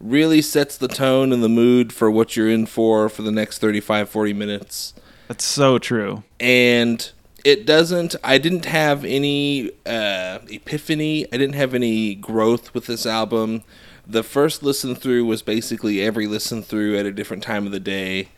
really 0.00 0.40
sets 0.40 0.76
the 0.76 0.86
tone 0.86 1.32
and 1.32 1.42
the 1.42 1.48
mood 1.48 1.92
for 1.92 2.08
what 2.08 2.36
you're 2.36 2.48
in 2.48 2.66
for 2.66 3.08
for 3.08 3.22
the 3.22 3.32
next 3.32 3.58
35 3.58 4.08
40 4.08 4.32
minutes 4.32 4.94
That's 5.30 5.44
so 5.44 5.78
true. 5.78 6.24
and 6.40 7.08
it 7.44 7.64
doesn't 7.64 8.16
i 8.24 8.36
didn't 8.36 8.64
have 8.64 9.04
any 9.04 9.70
uh, 9.86 10.40
epiphany 10.48 11.24
i 11.32 11.36
didn't 11.36 11.54
have 11.54 11.72
any 11.72 12.16
growth 12.16 12.74
with 12.74 12.86
this 12.86 13.06
album 13.06 13.62
the 14.04 14.24
first 14.24 14.64
listen 14.64 14.96
through 14.96 15.24
was 15.24 15.40
basically 15.40 16.02
every 16.02 16.26
listen 16.26 16.64
through 16.64 16.98
at 16.98 17.06
a 17.06 17.12
different 17.12 17.44
time 17.44 17.64
of 17.64 17.70
the 17.70 17.78
day 17.78 18.28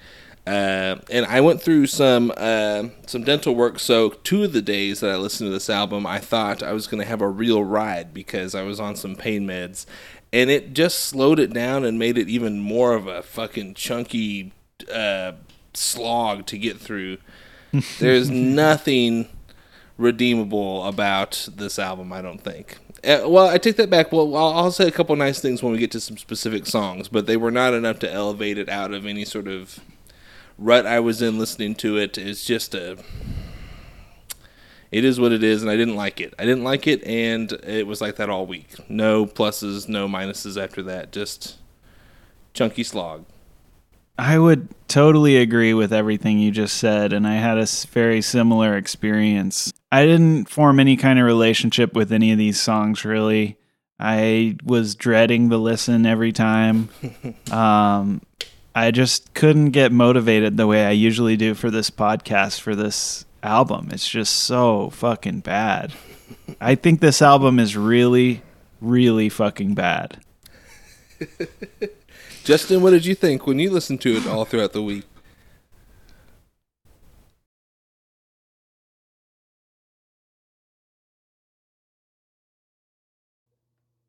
uh, 0.46 0.96
and 1.10 1.24
I 1.26 1.40
went 1.40 1.62
through 1.62 1.86
some 1.86 2.32
uh, 2.36 2.88
some 3.06 3.22
dental 3.22 3.54
work. 3.54 3.78
So 3.78 4.10
two 4.10 4.42
of 4.42 4.52
the 4.52 4.60
days 4.60 4.98
that 4.98 5.10
I 5.10 5.14
listened 5.16 5.46
to 5.46 5.52
this 5.52 5.70
album, 5.70 6.04
I 6.04 6.18
thought 6.18 6.64
I 6.64 6.72
was 6.72 6.88
going 6.88 7.00
to 7.00 7.06
have 7.06 7.20
a 7.20 7.28
real 7.28 7.62
ride 7.62 8.12
because 8.12 8.52
I 8.56 8.62
was 8.62 8.80
on 8.80 8.96
some 8.96 9.14
pain 9.14 9.46
meds, 9.46 9.86
and 10.32 10.50
it 10.50 10.72
just 10.72 10.98
slowed 10.98 11.38
it 11.38 11.52
down 11.52 11.84
and 11.84 11.96
made 11.96 12.18
it 12.18 12.28
even 12.28 12.58
more 12.58 12.94
of 12.94 13.06
a 13.06 13.22
fucking 13.22 13.74
chunky 13.74 14.50
uh, 14.92 15.34
slog 15.74 16.46
to 16.46 16.58
get 16.58 16.78
through. 16.78 17.18
There's 17.98 18.30
nothing 18.30 19.28
redeemable 19.96 20.84
about 20.84 21.48
this 21.54 21.78
album, 21.78 22.12
I 22.12 22.22
don't 22.22 22.42
think. 22.42 22.78
Uh, 23.04 23.24
well, 23.26 23.48
I 23.48 23.58
take 23.58 23.76
that 23.76 23.90
back. 23.90 24.12
Well, 24.12 24.36
I'll, 24.36 24.52
I'll 24.52 24.72
say 24.72 24.86
a 24.86 24.92
couple 24.92 25.16
nice 25.16 25.40
things 25.40 25.62
when 25.62 25.72
we 25.72 25.78
get 25.78 25.90
to 25.92 26.00
some 26.00 26.16
specific 26.16 26.66
songs, 26.66 27.08
but 27.08 27.26
they 27.26 27.36
were 27.36 27.50
not 27.50 27.74
enough 27.74 27.98
to 28.00 28.12
elevate 28.12 28.58
it 28.58 28.68
out 28.68 28.92
of 28.92 29.06
any 29.06 29.24
sort 29.24 29.48
of 29.48 29.80
rut 30.58 30.86
I 30.86 31.00
was 31.00 31.20
in 31.20 31.38
listening 31.38 31.74
to 31.76 31.96
it. 31.96 32.16
It's 32.16 32.44
just 32.44 32.74
a. 32.74 32.98
It 34.92 35.04
is 35.04 35.18
what 35.18 35.32
it 35.32 35.42
is, 35.42 35.62
and 35.62 35.70
I 35.70 35.76
didn't 35.76 35.96
like 35.96 36.20
it. 36.20 36.34
I 36.38 36.44
didn't 36.44 36.64
like 36.64 36.86
it, 36.86 37.02
and 37.04 37.50
it 37.64 37.86
was 37.86 38.00
like 38.00 38.16
that 38.16 38.28
all 38.28 38.46
week. 38.46 38.74
No 38.90 39.24
pluses, 39.26 39.88
no 39.88 40.06
minuses 40.06 40.62
after 40.62 40.82
that. 40.82 41.12
Just 41.12 41.56
chunky 42.52 42.84
slog. 42.84 43.24
I 44.18 44.38
would 44.38 44.68
totally 44.88 45.38
agree 45.38 45.74
with 45.74 45.92
everything 45.92 46.38
you 46.38 46.50
just 46.50 46.76
said, 46.76 47.12
and 47.12 47.26
I 47.26 47.36
had 47.36 47.58
a 47.58 47.66
very 47.90 48.20
similar 48.20 48.76
experience. 48.76 49.72
I 49.90 50.04
didn't 50.04 50.50
form 50.50 50.78
any 50.78 50.96
kind 50.96 51.18
of 51.18 51.24
relationship 51.24 51.94
with 51.94 52.12
any 52.12 52.30
of 52.32 52.38
these 52.38 52.60
songs, 52.60 53.04
really. 53.04 53.56
I 53.98 54.56
was 54.64 54.94
dreading 54.94 55.48
the 55.48 55.58
listen 55.58 56.06
every 56.06 56.32
time. 56.32 56.88
um, 57.50 58.20
I 58.74 58.90
just 58.90 59.32
couldn't 59.34 59.70
get 59.70 59.92
motivated 59.92 60.56
the 60.56 60.66
way 60.66 60.84
I 60.84 60.90
usually 60.90 61.36
do 61.36 61.54
for 61.54 61.70
this 61.70 61.90
podcast 61.90 62.60
for 62.60 62.74
this 62.74 63.24
album. 63.42 63.88
It's 63.92 64.08
just 64.08 64.34
so 64.34 64.90
fucking 64.90 65.40
bad. 65.40 65.92
I 66.60 66.74
think 66.74 67.00
this 67.00 67.22
album 67.22 67.58
is 67.58 67.76
really, 67.76 68.42
really 68.80 69.28
fucking 69.28 69.74
bad. 69.74 70.20
Justin, 72.44 72.82
what 72.82 72.90
did 72.90 73.06
you 73.06 73.14
think 73.14 73.46
when 73.46 73.58
you 73.60 73.70
listened 73.70 74.00
to 74.00 74.16
it 74.16 74.26
all 74.26 74.44
throughout 74.44 74.72
the 74.72 74.82
week? 74.82 75.04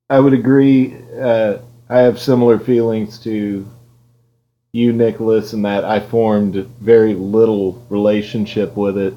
I 0.09 0.19
would 0.19 0.33
agree. 0.33 0.95
Uh, 1.19 1.59
I 1.89 1.99
have 1.99 2.19
similar 2.19 2.57
feelings 2.59 3.19
to 3.19 3.67
you, 4.71 4.93
Nicholas, 4.93 5.53
in 5.53 5.61
that 5.63 5.85
I 5.85 5.99
formed 5.99 6.55
very 6.81 7.13
little 7.13 7.83
relationship 7.89 8.75
with 8.75 8.97
it. 8.97 9.13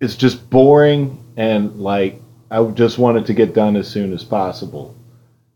It's 0.00 0.16
just 0.16 0.48
boring, 0.50 1.18
and 1.36 1.76
like 1.80 2.20
I 2.50 2.64
just 2.66 2.98
wanted 2.98 3.26
to 3.26 3.34
get 3.34 3.54
done 3.54 3.76
as 3.76 3.88
soon 3.88 4.12
as 4.12 4.22
possible. 4.22 4.94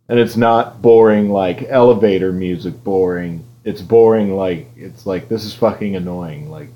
And 0.08 0.18
it's 0.18 0.36
not 0.36 0.80
boring 0.80 1.30
like 1.30 1.64
elevator 1.68 2.32
music 2.32 2.82
boring. 2.84 3.44
It's 3.64 3.82
boring 3.82 4.36
like 4.36 4.68
it's 4.76 5.06
like 5.06 5.28
this 5.28 5.44
is 5.44 5.54
fucking 5.54 5.96
annoying. 5.96 6.50
Like, 6.50 6.68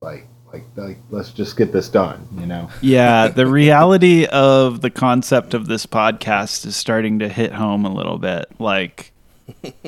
like, 0.00 0.26
like, 0.52 0.64
like 0.76 0.98
let's 1.10 1.32
just 1.32 1.56
get 1.56 1.72
this 1.72 1.88
done. 1.88 2.28
You 2.38 2.46
know. 2.46 2.70
Yeah, 2.80 3.28
the 3.34 3.46
reality 3.46 4.26
of 4.26 4.80
the 4.80 4.90
concept 4.90 5.54
of 5.54 5.66
this 5.66 5.86
podcast 5.86 6.64
is 6.64 6.76
starting 6.76 7.18
to 7.18 7.28
hit 7.28 7.52
home 7.52 7.84
a 7.84 7.92
little 7.92 8.18
bit. 8.18 8.46
Like 8.60 9.12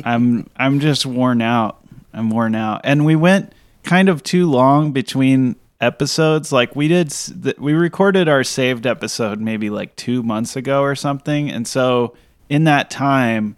I'm 0.04 0.48
I'm 0.56 0.80
just 0.80 1.06
worn 1.06 1.40
out. 1.40 1.84
I'm 2.12 2.30
worn 2.30 2.54
out. 2.54 2.80
And 2.84 3.04
we 3.04 3.16
went 3.16 3.52
kind 3.84 4.08
of 4.08 4.22
too 4.22 4.50
long 4.50 4.92
between 4.92 5.56
episodes. 5.80 6.52
Like 6.52 6.74
we 6.74 6.88
did 6.88 7.14
we 7.58 7.72
recorded 7.72 8.28
our 8.28 8.44
saved 8.44 8.86
episode 8.86 9.40
maybe 9.40 9.70
like 9.70 9.94
2 9.96 10.22
months 10.22 10.56
ago 10.56 10.82
or 10.82 10.94
something. 10.94 11.50
And 11.50 11.66
so 11.66 12.16
in 12.48 12.64
that 12.64 12.90
time 12.90 13.56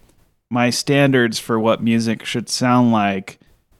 my 0.50 0.70
standards 0.70 1.38
for 1.38 1.58
what 1.58 1.82
music 1.82 2.24
should 2.24 2.48
sound 2.48 2.92
like 2.92 3.38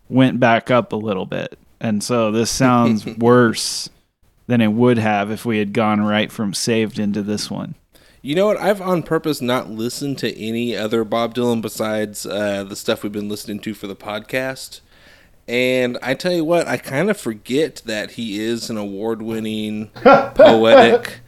went 0.08 0.38
back 0.38 0.70
up 0.70 0.92
a 0.92 0.96
little 0.96 1.26
bit. 1.26 1.58
And 1.80 2.02
so 2.02 2.30
this 2.30 2.50
sounds 2.50 3.04
worse 3.18 3.88
than 4.46 4.60
it 4.60 4.72
would 4.72 4.98
have 4.98 5.30
if 5.30 5.44
we 5.44 5.58
had 5.58 5.72
gone 5.72 6.00
right 6.00 6.30
from 6.30 6.54
saved 6.54 6.98
into 6.98 7.22
this 7.22 7.50
one. 7.50 7.74
You 8.22 8.34
know 8.34 8.46
what? 8.46 8.58
I've 8.58 8.82
on 8.82 9.02
purpose 9.02 9.40
not 9.40 9.70
listened 9.70 10.18
to 10.18 10.38
any 10.38 10.76
other 10.76 11.04
Bob 11.04 11.34
Dylan 11.34 11.62
besides 11.62 12.26
uh, 12.26 12.64
the 12.64 12.76
stuff 12.76 13.02
we've 13.02 13.12
been 13.12 13.30
listening 13.30 13.60
to 13.60 13.74
for 13.74 13.86
the 13.86 13.96
podcast. 13.96 14.80
And 15.50 15.98
I 16.00 16.14
tell 16.14 16.32
you 16.32 16.44
what, 16.44 16.68
I 16.68 16.76
kind 16.76 17.10
of 17.10 17.18
forget 17.18 17.82
that 17.84 18.12
he 18.12 18.38
is 18.40 18.70
an 18.70 18.76
award 18.76 19.20
winning, 19.20 19.88
poetic, 20.34 21.20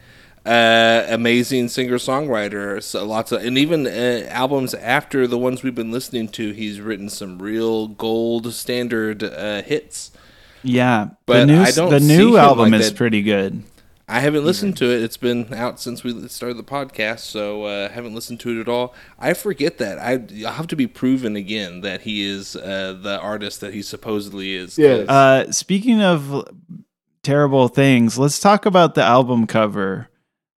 uh, 0.45 1.05
amazing 1.09 1.67
singer 1.67 1.97
songwriter. 1.97 2.81
So 2.81 3.05
lots 3.05 3.33
of, 3.33 3.43
and 3.43 3.57
even 3.57 3.85
uh, 3.85 4.25
albums 4.29 4.73
after 4.75 5.27
the 5.27 5.37
ones 5.37 5.61
we've 5.61 5.75
been 5.75 5.91
listening 5.91 6.29
to, 6.29 6.51
he's 6.53 6.79
written 6.79 7.09
some 7.09 7.39
real 7.41 7.89
gold 7.89 8.53
standard 8.53 9.23
uh, 9.23 9.61
hits. 9.63 10.11
Yeah, 10.63 11.09
the 11.29 11.39
But 11.41 11.45
new 11.45 11.61
I 11.61 11.71
don't 11.71 11.89
the 11.89 11.99
new 11.99 12.37
album 12.37 12.71
like 12.71 12.73
is 12.73 12.91
that. 12.91 12.95
pretty 12.95 13.21
good. 13.21 13.63
I 14.13 14.19
haven't 14.19 14.45
listened 14.45 14.77
to 14.77 14.85
it. 14.85 15.01
It's 15.01 15.17
been 15.17 15.51
out 15.55 15.79
since 15.79 16.03
we 16.03 16.27
started 16.27 16.57
the 16.57 16.63
podcast, 16.63 17.21
so 17.21 17.63
uh, 17.63 17.89
haven't 17.89 18.13
listened 18.13 18.39
to 18.41 18.55
it 18.55 18.61
at 18.61 18.69
all. 18.69 18.93
I 19.17 19.33
forget 19.33 19.79
that. 19.79 19.97
I 19.97 20.23
I'll 20.45 20.53
have 20.53 20.67
to 20.67 20.75
be 20.75 20.85
proven 20.85 21.35
again 21.35 21.81
that 21.81 22.01
he 22.01 22.23
is 22.23 22.55
uh, 22.55 22.95
the 23.01 23.19
artist 23.19 23.59
that 23.61 23.73
he 23.73 23.81
supposedly 23.81 24.53
is. 24.53 24.77
Yes. 24.77 25.09
Uh, 25.09 25.51
speaking 25.51 26.03
of 26.03 26.47
terrible 27.23 27.69
things, 27.69 28.19
let's 28.19 28.39
talk 28.39 28.67
about 28.67 28.93
the 28.93 29.01
album 29.01 29.47
cover. 29.47 30.09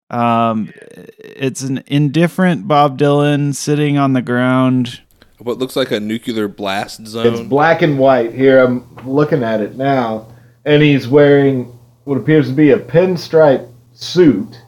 Um, 0.10 0.74
it's 1.18 1.62
an 1.62 1.82
indifferent 1.88 2.68
Bob 2.68 3.00
Dylan 3.00 3.56
sitting 3.56 3.98
on 3.98 4.12
the 4.12 4.22
ground. 4.22 5.02
What 5.38 5.60
looks 5.60 5.78
like 5.78 5.92
a 5.92 6.02
nuclear 6.02 6.50
blast 6.50 7.08
zone. 7.08 7.28
It's 7.28 7.40
black 7.40 7.82
and 7.82 7.98
white. 8.00 8.34
Here, 8.34 8.62
I'm 8.62 8.94
looking 9.06 9.44
at 9.44 9.62
it 9.62 9.78
now, 9.78 10.28
and 10.66 10.84
he's 10.84 11.08
wearing 11.08 11.75
what 12.06 12.18
appears 12.18 12.48
to 12.48 12.54
be 12.54 12.72
a 12.72 12.80
pinstripe 12.80 13.68
suit, 13.94 14.62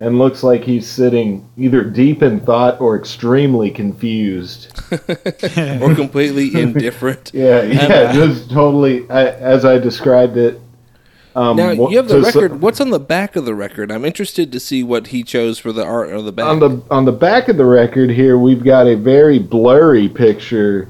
and 0.00 0.18
looks 0.18 0.42
like 0.42 0.64
he's 0.64 0.88
sitting 0.88 1.48
either 1.56 1.84
deep 1.84 2.22
in 2.22 2.40
thought 2.40 2.80
or 2.80 2.96
extremely 2.96 3.70
confused. 3.70 4.72
or 4.92 5.94
completely 5.94 6.58
indifferent. 6.60 7.30
Yeah, 7.34 7.62
yeah, 7.62 8.12
just 8.12 8.50
totally 8.50 9.08
I, 9.10 9.26
as 9.28 9.64
I 9.64 9.78
described 9.78 10.36
it. 10.36 10.58
Um, 11.36 11.56
Now 11.56 11.70
you 11.70 11.96
have 11.98 12.08
the 12.08 12.24
so- 12.24 12.40
record. 12.40 12.60
What's 12.60 12.80
on 12.80 12.90
the 12.90 12.98
back 12.98 13.36
of 13.36 13.44
the 13.44 13.54
record? 13.54 13.92
I'm 13.92 14.04
interested 14.04 14.50
to 14.50 14.58
see 14.58 14.82
what 14.82 15.08
he 15.08 15.22
chose 15.22 15.58
for 15.58 15.70
the 15.72 15.84
art 15.84 16.10
on 16.12 16.24
the 16.24 16.32
back. 16.32 16.46
on 16.46 16.58
the 16.58 16.82
on 16.90 17.04
the 17.04 17.12
back 17.12 17.48
of 17.48 17.56
the 17.56 17.64
record 17.66 18.10
here 18.10 18.36
we've 18.36 18.64
got 18.64 18.86
a 18.88 18.96
very 18.96 19.38
blurry 19.38 20.08
picture 20.08 20.88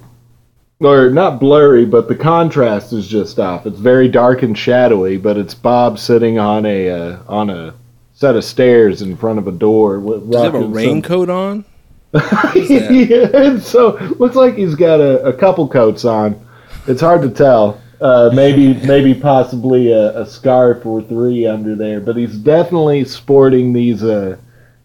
or 0.80 1.10
not 1.10 1.38
blurry 1.38 1.84
but 1.84 2.08
the 2.08 2.16
contrast 2.16 2.92
is 2.92 3.06
just 3.06 3.38
off. 3.38 3.66
It's 3.66 3.78
very 3.78 4.08
dark 4.08 4.42
and 4.42 4.56
shadowy 4.56 5.16
but 5.16 5.36
it's 5.36 5.54
bob 5.54 5.98
sitting 5.98 6.38
on 6.38 6.64
a 6.66 6.88
uh, 6.90 7.18
on 7.28 7.50
a 7.50 7.74
set 8.14 8.36
of 8.36 8.44
stairs 8.44 9.02
in 9.02 9.16
front 9.16 9.38
of 9.38 9.46
a 9.46 9.52
door 9.52 10.00
with 10.00 10.30
Does 10.30 10.40
he 10.40 10.44
have 10.44 10.54
a 10.54 10.58
rocking 10.58 10.74
some- 10.74 10.74
raincoat 10.74 11.30
on? 11.30 11.64
yeah, 12.56 13.28
and 13.34 13.62
so 13.62 13.96
looks 14.18 14.34
like 14.34 14.56
he's 14.56 14.74
got 14.74 14.98
a, 15.00 15.24
a 15.24 15.32
couple 15.32 15.68
coats 15.68 16.04
on. 16.04 16.44
It's 16.88 17.00
hard 17.00 17.22
to 17.22 17.30
tell. 17.30 17.80
Uh, 18.00 18.30
maybe 18.34 18.74
maybe 18.86 19.14
possibly 19.14 19.92
a, 19.92 20.18
a 20.20 20.26
scarf 20.26 20.84
or 20.86 21.02
three 21.02 21.46
under 21.46 21.76
there 21.76 22.00
but 22.00 22.16
he's 22.16 22.34
definitely 22.38 23.04
sporting 23.04 23.74
these 23.74 24.02
uh, 24.02 24.36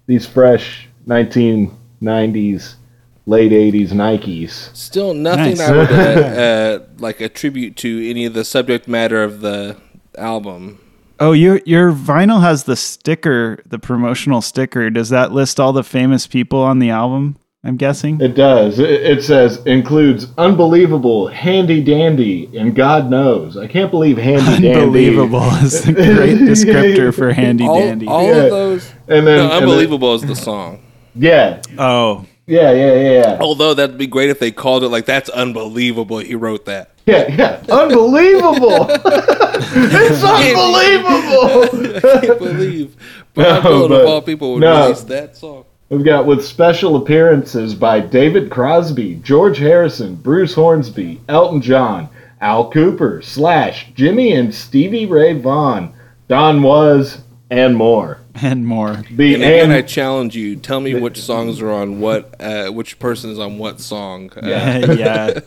these 0.06 0.26
fresh 0.28 0.88
1990s 1.08 2.76
late 3.26 3.52
80s 3.52 3.90
nikes 3.92 4.76
Still 4.76 5.14
nothing 5.14 5.58
Nice. 5.58 5.62
I 5.62 5.72
would 5.76 5.92
uh, 5.92 5.94
uh, 5.96 6.80
like 7.00 7.22
attribute 7.22 7.76
to 7.78 8.10
any 8.10 8.26
of 8.26 8.34
the 8.34 8.44
subject 8.46 8.88
matter 8.88 9.24
of 9.24 9.42
the 9.42 9.78
album. 10.18 10.80
Oh, 11.20 11.32
your 11.32 11.62
your 11.66 11.92
vinyl 11.94 12.42
has 12.42 12.66
the 12.66 12.76
sticker, 12.76 13.60
the 13.66 13.80
promotional 13.80 14.42
sticker. 14.42 14.90
Does 14.90 15.10
that 15.10 15.32
list 15.32 15.60
all 15.62 15.72
the 15.74 15.84
famous 15.84 16.28
people 16.28 16.60
on 16.60 16.80
the 16.80 16.90
album? 16.90 17.38
I'm 17.64 17.78
guessing. 17.78 18.22
it 18.22 18.36
does 18.36 18.78
it, 18.78 18.90
it 18.92 19.24
says 19.24 19.58
includes 19.66 20.28
unbelievable 20.38 21.26
handy 21.30 21.84
dandy 21.84 22.48
and 22.56 22.76
god 22.76 23.10
knows 23.10 23.58
i 23.58 23.66
can't 23.66 23.90
believe 23.90 24.18
handy 24.20 24.46
dandy 24.62 24.74
Unbelievable 24.76 25.42
is 25.64 25.88
a 25.88 25.94
great 25.94 26.38
descriptor 26.52 27.12
for 27.12 27.34
handy 27.42 27.66
All, 27.66 27.80
dandy. 27.80 28.06
all 28.06 28.28
Yeah. 28.28 28.36
of 28.44 28.50
those. 28.52 28.92
and 29.08 29.26
then 29.26 29.38
No, 29.38 29.44
and 29.46 29.52
then- 29.52 29.64
unbelievable 29.64 30.14
is 30.14 30.22
the 30.22 30.36
song. 30.36 30.84
yeah 31.16 31.60
oh, 31.80 32.28
yeah 32.48 32.72
yeah 32.72 32.94
yeah 32.94 33.12
yeah 33.12 33.38
Although 33.42 33.74
that'd 33.74 33.98
be 33.98 34.08
great 34.08 34.30
if 34.30 34.40
they 34.40 34.52
called 34.52 34.84
it 34.84 34.90
like 34.90 35.06
that's 35.06 35.30
unbelievable. 35.30 36.20
He 36.20 36.36
wrote 36.36 36.66
that. 36.66 36.92
Yeah, 37.06 37.28
yeah. 37.36 37.64
Unbelievable. 37.70 38.88
it's 38.90 40.24
unbelievable. 40.24 42.00
I 42.08 42.20
can't 42.26 42.40
believe 42.40 42.96
Bob 43.34 43.64
No, 43.64 43.88
but- 43.88 44.02
of 44.02 44.08
all 44.08 44.22
people 44.22 44.54
would 44.54 44.62
no. 44.62 44.84
release 44.86 45.02
that 45.04 45.36
song. 45.38 45.66
We've 45.90 46.04
got 46.04 46.26
with 46.26 46.44
special 46.44 46.96
appearances 46.96 47.76
by 47.76 48.00
David 48.00 48.50
Crosby, 48.50 49.16
George 49.24 49.60
Harrison, 49.60 50.16
Bruce 50.16 50.56
Hornsby, 50.56 51.22
Elton 51.30 51.62
John, 51.62 52.10
Al 52.42 52.72
Kooper, 52.72 53.24
Slash, 53.24 53.92
Jimmie 53.94 54.34
and 54.34 54.54
Stevie 54.54 55.06
Ray 55.06 55.34
Vaughan, 55.34 55.94
Don 56.28 56.64
Was, 56.64 57.20
and 57.52 57.76
more. 57.78 58.20
And 58.42 58.68
more. 58.68 59.04
The 59.12 59.34
And 59.36 59.44
again, 59.44 59.72
I 59.72 59.82
challenge 59.82 60.36
you. 60.36 60.56
Tell 60.56 60.80
me 60.82 60.96
which 60.96 61.20
songs 61.22 61.62
are 61.62 61.72
on 61.72 62.00
what. 62.00 62.36
Uh, 62.40 62.70
which 62.70 63.00
person 63.00 63.30
is 63.30 63.40
on 63.40 63.58
what 63.58 63.80
song? 63.80 64.32
Uh, 64.36 64.42
Yeah. 64.48 64.78
yeah. 64.94 65.40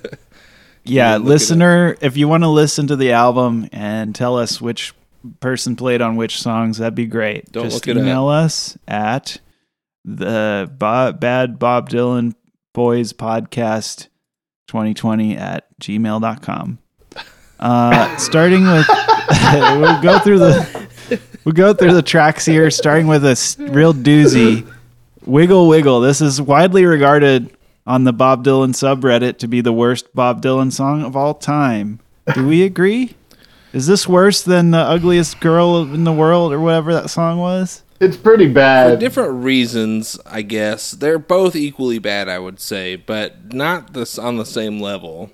Yeah, 0.84 1.12
look 1.16 1.20
it 1.20 1.24
up. 1.24 1.28
listener, 1.28 1.96
if 2.00 2.16
you 2.16 2.28
want 2.28 2.44
to 2.44 2.48
listen 2.48 2.86
to 2.86 2.96
the 2.96 3.12
album 3.12 3.68
and 3.72 4.14
tell 4.14 4.38
us 4.38 4.60
which 4.60 4.94
person 5.40 5.76
played 5.76 6.00
on 6.00 6.16
which 6.16 6.40
songs, 6.40 6.78
that'd 6.78 6.94
be 6.94 7.06
great. 7.06 7.52
Don't 7.52 7.64
Just 7.64 7.86
look 7.86 7.96
it 7.96 8.00
email 8.00 8.28
us 8.28 8.78
at 8.88 9.38
the 10.04 10.70
Bob, 10.78 11.20
Bad 11.20 11.58
Bob 11.58 11.90
Dylan 11.90 12.34
Boys 12.72 13.12
Podcast 13.12 14.08
2020 14.68 15.36
at 15.36 15.66
gmail.com. 15.80 16.78
Uh, 17.60 18.16
starting 18.16 18.62
with, 18.62 18.86
we'll 19.52 20.00
go 20.00 20.18
through 20.20 20.38
the, 20.38 20.87
we'll 21.44 21.52
go 21.52 21.74
through 21.74 21.94
the 21.94 22.02
tracks 22.02 22.44
here, 22.44 22.70
starting 22.70 23.06
with 23.06 23.24
a 23.24 23.56
real 23.70 23.94
doozy. 23.94 24.70
Wiggle 25.24 25.68
Wiggle. 25.68 26.00
This 26.00 26.20
is 26.20 26.40
widely 26.40 26.84
regarded 26.86 27.54
on 27.86 28.04
the 28.04 28.12
Bob 28.12 28.44
Dylan 28.44 28.70
subreddit 28.70 29.38
to 29.38 29.48
be 29.48 29.60
the 29.60 29.72
worst 29.72 30.14
Bob 30.14 30.42
Dylan 30.42 30.72
song 30.72 31.02
of 31.02 31.16
all 31.16 31.34
time. 31.34 32.00
Do 32.34 32.46
we 32.46 32.62
agree? 32.62 33.14
Is 33.72 33.86
this 33.86 34.08
worse 34.08 34.42
than 34.42 34.70
the 34.70 34.78
ugliest 34.78 35.40
girl 35.40 35.82
in 35.82 36.04
the 36.04 36.12
world 36.12 36.52
or 36.52 36.60
whatever 36.60 36.92
that 36.94 37.10
song 37.10 37.38
was? 37.38 37.82
it's 38.00 38.16
pretty 38.16 38.46
bad. 38.48 38.84
For 38.84 38.92
bad. 38.92 39.00
different 39.00 39.44
reasons, 39.44 40.18
I 40.24 40.42
guess 40.42 40.92
they're 40.92 41.18
both 41.18 41.56
equally 41.56 41.98
bad. 41.98 42.28
I 42.28 42.38
would 42.38 42.60
say, 42.60 42.96
but 42.96 43.52
not 43.52 43.92
this 43.92 44.18
on 44.18 44.36
the 44.36 44.46
same 44.46 44.80
level. 44.80 45.30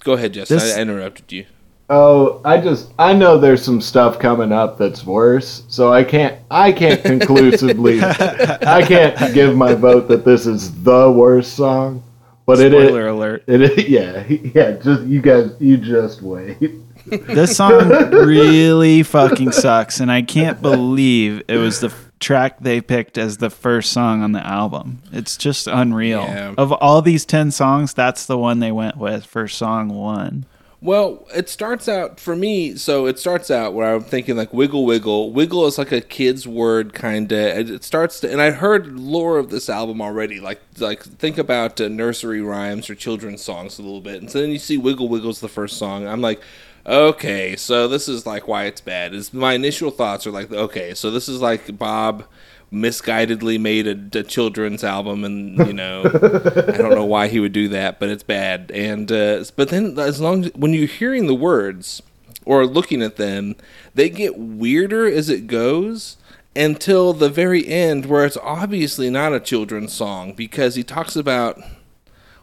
Go 0.00 0.12
ahead, 0.12 0.34
Justin. 0.34 0.58
This- 0.58 0.74
I, 0.74 0.78
I 0.78 0.82
interrupted 0.82 1.32
you. 1.32 1.46
Oh, 1.88 2.40
I 2.44 2.60
just 2.60 2.92
I 2.98 3.12
know 3.12 3.38
there's 3.38 3.62
some 3.62 3.80
stuff 3.80 4.18
coming 4.18 4.50
up 4.52 4.76
that's 4.76 5.04
worse, 5.04 5.62
so 5.68 5.92
I 5.92 6.02
can't 6.02 6.36
I 6.50 6.72
can't 6.72 7.02
conclusively 7.02 8.00
I 8.02 8.82
can't 8.86 9.32
give 9.32 9.56
my 9.56 9.74
vote 9.74 10.08
that 10.08 10.24
this 10.24 10.46
is 10.46 10.82
the 10.82 11.10
worst 11.12 11.54
song. 11.54 12.02
But 12.44 12.60
it 12.60 12.72
is 12.74 12.88
Spoiler 12.88 13.08
alert. 13.08 13.44
It 13.46 13.62
is, 13.62 13.88
yeah, 13.88 14.24
yeah. 14.28 14.72
Just 14.72 15.02
you 15.02 15.20
guys, 15.20 15.50
you 15.60 15.76
just 15.76 16.22
wait. 16.22 16.58
This 17.06 17.56
song 17.56 17.88
really 18.10 19.02
fucking 19.02 19.52
sucks, 19.52 20.00
and 20.00 20.10
I 20.10 20.22
can't 20.22 20.60
believe 20.60 21.42
it 21.46 21.56
was 21.56 21.80
the 21.80 21.88
f- 21.88 22.10
track 22.18 22.58
they 22.60 22.80
picked 22.80 23.16
as 23.18 23.36
the 23.38 23.50
first 23.50 23.92
song 23.92 24.22
on 24.22 24.32
the 24.32 24.44
album. 24.44 25.02
It's 25.12 25.36
just 25.36 25.68
unreal. 25.68 26.22
Yeah. 26.22 26.54
Of 26.58 26.72
all 26.72 27.02
these 27.02 27.24
10 27.24 27.52
songs, 27.52 27.94
that's 27.94 28.26
the 28.26 28.38
one 28.38 28.58
they 28.58 28.72
went 28.72 28.96
with 28.96 29.24
for 29.24 29.46
song 29.46 29.88
one. 29.90 30.46
Well, 30.86 31.26
it 31.34 31.48
starts 31.48 31.88
out 31.88 32.20
for 32.20 32.36
me. 32.36 32.76
So 32.76 33.06
it 33.06 33.18
starts 33.18 33.50
out 33.50 33.74
where 33.74 33.92
I'm 33.92 34.04
thinking 34.04 34.36
like 34.36 34.54
wiggle 34.54 34.86
wiggle. 34.86 35.32
Wiggle 35.32 35.66
is 35.66 35.78
like 35.78 35.90
a 35.90 36.00
kid's 36.00 36.46
word, 36.46 36.94
kind 36.94 37.32
of. 37.32 37.70
It 37.70 37.82
starts 37.82 38.20
to, 38.20 38.30
and 38.30 38.40
I 38.40 38.52
heard 38.52 38.96
lore 38.96 39.36
of 39.38 39.50
this 39.50 39.68
album 39.68 40.00
already. 40.00 40.38
Like 40.38 40.60
like 40.78 41.02
think 41.02 41.38
about 41.38 41.80
uh, 41.80 41.88
nursery 41.88 42.40
rhymes 42.40 42.88
or 42.88 42.94
children's 42.94 43.42
songs 43.42 43.80
a 43.80 43.82
little 43.82 44.00
bit, 44.00 44.20
and 44.20 44.30
so 44.30 44.40
then 44.40 44.50
you 44.50 44.60
see 44.60 44.78
wiggle 44.78 45.08
wiggle's 45.08 45.40
the 45.40 45.48
first 45.48 45.76
song. 45.76 46.06
I'm 46.06 46.20
like. 46.20 46.40
Okay, 46.88 47.56
so 47.56 47.88
this 47.88 48.08
is 48.08 48.26
like 48.26 48.46
why 48.46 48.66
it's 48.66 48.80
bad. 48.80 49.12
Is 49.12 49.34
my 49.34 49.54
initial 49.54 49.90
thoughts 49.90 50.24
are 50.24 50.30
like, 50.30 50.52
okay, 50.52 50.94
so 50.94 51.10
this 51.10 51.28
is 51.28 51.40
like 51.40 51.76
Bob 51.76 52.26
misguidedly 52.72 53.60
made 53.60 53.86
a, 53.86 54.18
a 54.18 54.22
children's 54.22 54.82
album, 54.82 55.24
and 55.24 55.58
you 55.66 55.72
know, 55.72 56.02
I 56.04 56.76
don't 56.76 56.94
know 56.94 57.04
why 57.04 57.28
he 57.28 57.40
would 57.40 57.52
do 57.52 57.68
that, 57.68 57.98
but 57.98 58.08
it's 58.08 58.22
bad. 58.22 58.70
And 58.72 59.10
uh, 59.10 59.44
but 59.54 59.68
then 59.68 59.98
as 59.98 60.20
long 60.20 60.44
as 60.46 60.54
when 60.54 60.72
you're 60.72 60.86
hearing 60.86 61.26
the 61.26 61.34
words 61.34 62.02
or 62.44 62.66
looking 62.66 63.02
at 63.02 63.16
them, 63.16 63.56
they 63.94 64.08
get 64.08 64.38
weirder 64.38 65.06
as 65.06 65.28
it 65.28 65.46
goes 65.46 66.16
until 66.54 67.12
the 67.12 67.28
very 67.28 67.66
end, 67.66 68.06
where 68.06 68.24
it's 68.24 68.38
obviously 68.38 69.10
not 69.10 69.34
a 69.34 69.40
children's 69.40 69.92
song 69.92 70.32
because 70.32 70.74
he 70.74 70.82
talks 70.82 71.14
about 71.14 71.60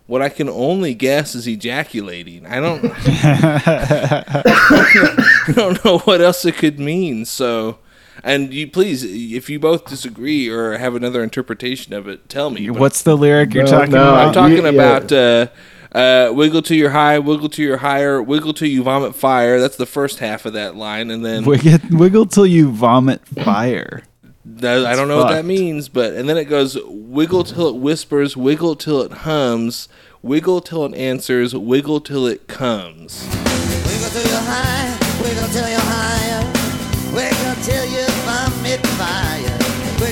what 0.05 0.21
I 0.21 0.29
can 0.29 0.49
only 0.49 0.93
guess 0.93 1.33
is 1.33 1.47
ejaculating. 1.47 2.45
I 2.45 2.59
don't, 2.59 2.83
I 5.47 5.53
don't 5.53 5.83
know 5.83 5.99
what 5.99 6.21
else 6.21 6.45
it 6.45 6.55
could 6.55 6.79
mean. 6.79 7.25
So. 7.25 7.79
And 8.23 8.53
you 8.53 8.67
please, 8.67 9.03
if 9.03 9.49
you 9.49 9.59
both 9.59 9.85
disagree 9.85 10.47
or 10.49 10.77
have 10.77 10.95
another 10.95 11.21
interpretation 11.23 11.93
of 11.93 12.07
it, 12.07 12.29
tell 12.29 12.49
me. 12.49 12.69
But 12.69 12.79
What's 12.79 13.01
the 13.01 13.17
lyric 13.17 13.53
you're 13.53 13.65
No, 13.65 13.71
talking 13.71 13.91
no, 13.91 14.09
about? 14.13 14.27
I'm 14.27 14.33
talking 14.33 14.63
yeah. 14.63 14.69
about 14.97 15.11
uh, 15.11 15.47
uh, 15.91 16.31
wiggle 16.33 16.61
to 16.63 16.75
your 16.75 16.91
high, 16.91 17.19
wiggle 17.19 17.49
to 17.49 17.61
your 17.61 17.77
higher, 17.77 18.23
wiggle 18.23 18.53
till 18.53 18.69
you 18.69 18.81
vomit 18.81 19.13
fire. 19.13 19.59
That's 19.59 19.75
the 19.75 19.85
first 19.85 20.19
half 20.19 20.45
of 20.45 20.53
that 20.53 20.75
line, 20.77 21.11
and 21.11 21.25
then 21.25 21.43
Wiggle, 21.43 21.79
wiggle 21.91 22.25
till 22.25 22.45
you 22.45 22.71
vomit 22.71 23.27
fire. 23.27 24.03
that- 24.45 24.85
I 24.85 24.95
don't 24.95 25.09
know 25.09 25.17
what 25.17 25.31
that 25.31 25.43
means, 25.45 25.89
but 25.89 26.13
and 26.13 26.29
then 26.29 26.37
it 26.37 26.45
goes 26.45 26.77
wiggle 26.87 27.43
till 27.43 27.67
it 27.67 27.75
whispers, 27.75 28.37
wiggle 28.37 28.75
till 28.77 29.01
it 29.01 29.11
hums, 29.11 29.89
wiggle 30.21 30.61
till 30.61 30.85
it 30.85 30.95
answers, 30.95 31.53
wiggle 31.53 31.99
till 31.99 32.25
it 32.27 32.47
comes. 32.47 33.27
Wiggle 33.85 34.09
till 34.09 34.31
you're 34.31 34.39
high, 34.39 34.97
wiggle 35.21 35.47
till 35.49 35.67
you're 35.69 35.79
higher. 35.79 36.22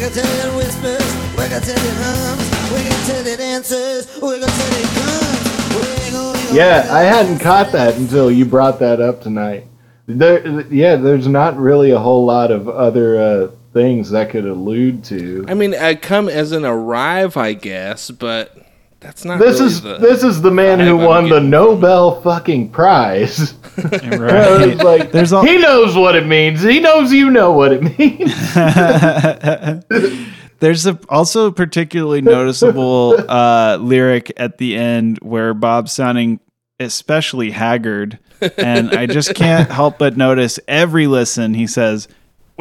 Can 0.01 0.11
tell 0.13 0.51
you 0.51 0.57
whispers, 0.57 1.15
we 1.37 1.47
can 1.47 1.61
tell 1.61 1.85
you 1.85 1.91
hums, 1.93 2.71
we 2.73 2.89
can 2.89 3.05
tell 3.05 3.23
you 3.23 3.37
dances, 3.37 4.07
we 4.15 4.39
can 4.39 4.49
tell 4.49 4.79
you 4.79 4.87
guns. 4.95 6.51
Yeah, 6.51 6.87
I 6.89 7.01
hadn't 7.01 7.37
caught 7.37 7.71
that 7.73 7.97
until 7.97 8.31
you 8.31 8.45
brought 8.45 8.79
that 8.79 8.99
up 8.99 9.21
tonight. 9.21 9.67
There, 10.07 10.61
yeah, 10.73 10.95
there's 10.95 11.27
not 11.27 11.55
really 11.55 11.91
a 11.91 11.99
whole 11.99 12.25
lot 12.25 12.49
of 12.49 12.67
other 12.67 13.21
uh, 13.21 13.51
things 13.73 14.09
that 14.09 14.31
could 14.31 14.45
allude 14.45 15.03
to. 15.05 15.45
I 15.47 15.53
mean, 15.53 15.75
I 15.75 15.93
come 15.93 16.27
as 16.27 16.51
an 16.51 16.65
arrive, 16.65 17.37
I 17.37 17.53
guess, 17.53 18.09
but 18.09 18.57
that's 19.01 19.25
not. 19.25 19.39
This 19.39 19.59
really 19.59 19.71
is 19.71 19.81
the, 19.81 19.97
this 19.97 20.23
is 20.23 20.41
the 20.41 20.51
man 20.51 20.79
who 20.79 20.95
won 20.95 21.25
the 21.25 21.31
getting. 21.35 21.49
Nobel 21.49 22.21
fucking 22.21 22.69
prize. 22.69 23.55
Right. 24.03 24.75
Like 24.83 25.11
There's 25.11 25.31
all- 25.33 25.45
he 25.45 25.57
knows 25.57 25.95
what 25.95 26.15
it 26.15 26.27
means. 26.27 26.61
He 26.61 26.79
knows 26.81 27.11
you 27.13 27.29
know 27.31 27.53
what 27.53 27.71
it 27.71 27.81
means. 27.81 28.53
There's 30.59 30.85
a 30.85 30.99
also 31.09 31.51
particularly 31.51 32.21
noticeable 32.21 33.15
uh, 33.27 33.77
lyric 33.77 34.31
at 34.37 34.57
the 34.59 34.75
end 34.75 35.17
where 35.21 35.53
Bob's 35.53 35.91
sounding 35.93 36.39
especially 36.79 37.49
haggard, 37.51 38.19
and 38.57 38.91
I 38.91 39.05
just 39.07 39.33
can't 39.35 39.71
help 39.71 39.97
but 39.97 40.17
notice 40.17 40.59
every 40.67 41.07
listen 41.07 41.53
he 41.55 41.65
says, 41.65 42.07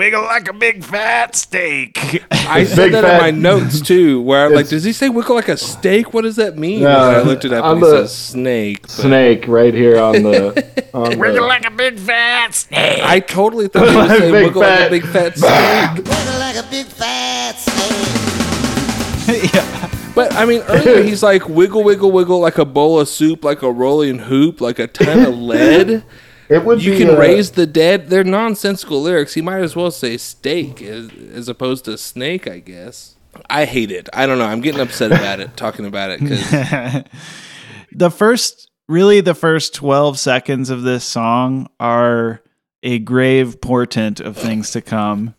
"Wiggle 0.01 0.23
like 0.23 0.49
a 0.49 0.53
big 0.55 0.83
fat 0.83 1.37
steak." 1.37 2.25
I 2.31 2.65
said 2.65 2.77
Big 2.87 2.93
that 2.93 3.05
fat- 3.05 3.17
in 3.17 3.21
my 3.21 3.31
notes 3.31 3.81
too, 3.83 4.23
where 4.23 4.47
I'm 4.47 4.55
like, 4.55 4.69
does 4.69 4.83
he 4.83 4.93
say 4.93 5.11
wiggle 5.11 5.35
like 5.37 5.49
a 5.49 5.59
steak? 5.59 6.15
What 6.15 6.23
does 6.23 6.37
that 6.37 6.57
mean? 6.57 6.83
No, 6.85 7.09
and 7.09 7.17
I 7.19 7.23
looked 7.23 7.45
it 7.45 7.53
up 7.53 7.65
on 7.65 7.77
and 7.77 7.85
he 7.85 7.91
the- 7.91 7.97
says 8.07 8.17
snake. 8.17 8.83
but 8.83 8.91
Snake 8.91 9.45
right 9.47 9.75
here 9.75 10.01
on 10.01 10.23
the. 10.23 10.71
On 10.95 11.09
the 11.11 11.41
like 11.43 11.65
a 11.65 11.71
big 11.71 12.01
fat 12.01 12.53
steak. 12.53 13.01
I 13.05 13.21
totally 13.21 13.69
thought 13.69 13.89
he 13.89 13.95
was 13.97 14.09
saying 14.19 14.33
Big 14.33 14.45
wiggle 14.47 14.63
like 14.63 14.87
a 14.87 14.91
big 14.91 15.07
fat 15.07 15.39
snake. 15.39 16.05
Wiggle 16.05 16.39
like 16.41 16.57
a 16.57 16.67
big 16.69 16.87
fat 16.87 17.53
snake. 19.27 19.55
yeah. 19.55 19.91
But 20.17 20.35
I 20.35 20.45
mean, 20.45 20.63
earlier 20.63 21.05
he's 21.05 21.23
like 21.23 21.49
wiggle, 21.49 21.85
wiggle, 21.85 22.11
wiggle 22.11 22.41
like 22.41 22.59
a 22.59 22.65
bowl 22.65 22.99
of 22.99 23.09
soup, 23.09 23.45
like 23.45 23.63
a 23.63 23.71
rolling 23.71 24.19
hoop, 24.19 24.61
like 24.61 24.81
a 24.81 24.89
ton 24.89 25.25
of 25.27 25.39
lead. 25.39 26.03
It 26.51 26.65
would 26.65 26.85
You 26.85 26.99
can 26.99 27.11
uh, 27.11 27.17
raise 27.17 27.53
the 27.53 27.67
dead. 27.67 28.11
They're 28.11 28.25
nonsensical 28.25 29.01
lyrics. 29.01 29.35
He 29.35 29.41
might 29.41 29.61
as 29.61 29.77
well 29.77 29.91
say 29.91 30.17
steak 30.17 30.83
as, 30.83 31.11
as 31.33 31.49
opposed 31.49 31.85
to 31.87 31.97
snake, 31.97 32.49
I 32.49 32.59
guess. 32.59 33.15
I 33.49 33.65
hate 33.65 33.93
it. 33.93 34.09
I 34.13 34.27
don't 34.27 34.39
know. 34.39 34.47
I'm 34.47 34.61
getting 34.61 34.81
upset 34.81 35.13
about 35.13 35.39
it, 35.39 35.57
talking 35.57 35.87
about 35.87 36.11
it, 36.11 36.21
because 36.21 37.05
the 37.93 38.11
first 38.11 38.69
really 38.89 39.21
the 39.21 39.35
first 39.35 39.73
12 39.75 40.19
seconds 40.19 40.69
of 40.69 40.83
this 40.83 41.05
song 41.05 41.69
are 41.79 42.43
a 42.83 42.99
grave 42.99 43.61
portent 43.61 44.21
of 44.21 44.37
things 44.37 44.73
to 44.73 44.81
come 44.81 45.35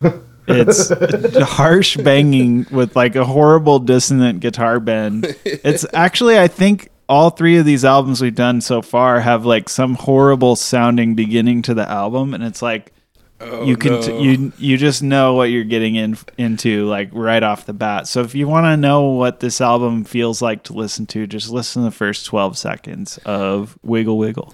it's 0.48 0.90
harsh 1.50 1.98
banging 1.98 2.66
with 2.72 2.96
like 2.96 3.16
a 3.16 3.26
horrible 3.26 3.80
dissonant 3.80 4.40
guitar 4.40 4.80
bend 4.80 5.36
it's 5.44 5.86
actually 5.94 6.40
i 6.40 6.48
think 6.48 6.90
all 7.12 7.30
three 7.30 7.58
of 7.58 7.66
these 7.66 7.84
albums 7.84 8.22
we've 8.22 8.34
done 8.34 8.62
so 8.62 8.82
far 8.82 9.20
have 9.20 9.46
like 9.46 9.68
some 9.68 9.96
horrible 9.96 10.56
sounding 10.56 11.14
beginning 11.14 11.62
to 11.62 11.74
the 11.74 11.88
album 11.88 12.34
and 12.34 12.42
it's 12.42 12.62
like 12.62 12.94
oh, 13.42 13.66
you 13.66 13.76
can 13.76 14.00
no. 14.00 14.20
you 14.22 14.54
you 14.58 14.78
just 14.78 15.04
know 15.04 15.34
what 15.34 15.50
you're 15.50 15.66
getting 15.66 15.96
in 15.96 16.18
into 16.38 16.86
like 16.86 17.10
right 17.12 17.44
off 17.44 17.66
the 17.66 17.74
bat. 17.74 18.08
So 18.08 18.22
if 18.22 18.34
you 18.34 18.48
want 18.48 18.64
to 18.64 18.78
know 18.78 19.10
what 19.10 19.42
this 19.42 19.60
album 19.60 20.06
feels 20.06 20.42
like 20.42 20.64
to 20.64 20.74
listen 20.74 21.06
to, 21.08 21.28
just 21.28 21.50
listen 21.50 21.84
to 21.84 21.90
the 21.90 21.96
first 21.96 22.26
12 22.28 22.58
seconds 22.58 23.20
of 23.26 23.78
Wiggle 23.84 24.18
Wiggle. 24.18 24.54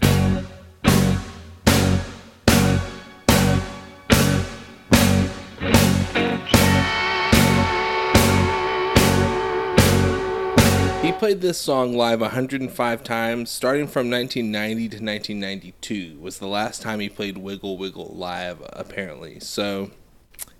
Played 11.27 11.41
this 11.41 11.59
song 11.59 11.93
live 11.93 12.21
105 12.21 13.03
times, 13.03 13.51
starting 13.51 13.85
from 13.85 14.09
1990 14.09 14.87
to 14.87 14.95
1992 15.03 16.17
was 16.21 16.39
the 16.39 16.47
last 16.47 16.81
time 16.81 17.01
he 17.01 17.09
played 17.09 17.37
Wiggle 17.37 17.77
Wiggle 17.77 18.13
live, 18.15 18.61
apparently. 18.71 19.37
So 19.41 19.91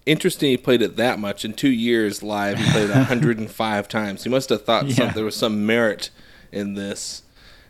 interesting, 0.06 0.50
he 0.50 0.58
played 0.58 0.82
it 0.82 0.98
that 0.98 1.20
much 1.20 1.46
in 1.46 1.54
two 1.54 1.70
years 1.70 2.22
live. 2.22 2.58
He 2.58 2.70
played 2.70 2.90
it 2.90 2.96
105 2.98 3.88
times. 3.90 4.26
He 4.26 4.30
must 4.30 4.50
have 4.50 4.66
thought 4.66 4.90
some, 4.90 5.14
there 5.14 5.24
was 5.24 5.38
some 5.38 5.66
merit 5.66 6.10
in 6.52 6.74
this 6.74 7.24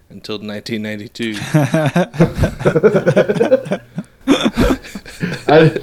until 0.09 0.39
1992. 0.39 1.35
I, 5.47 5.77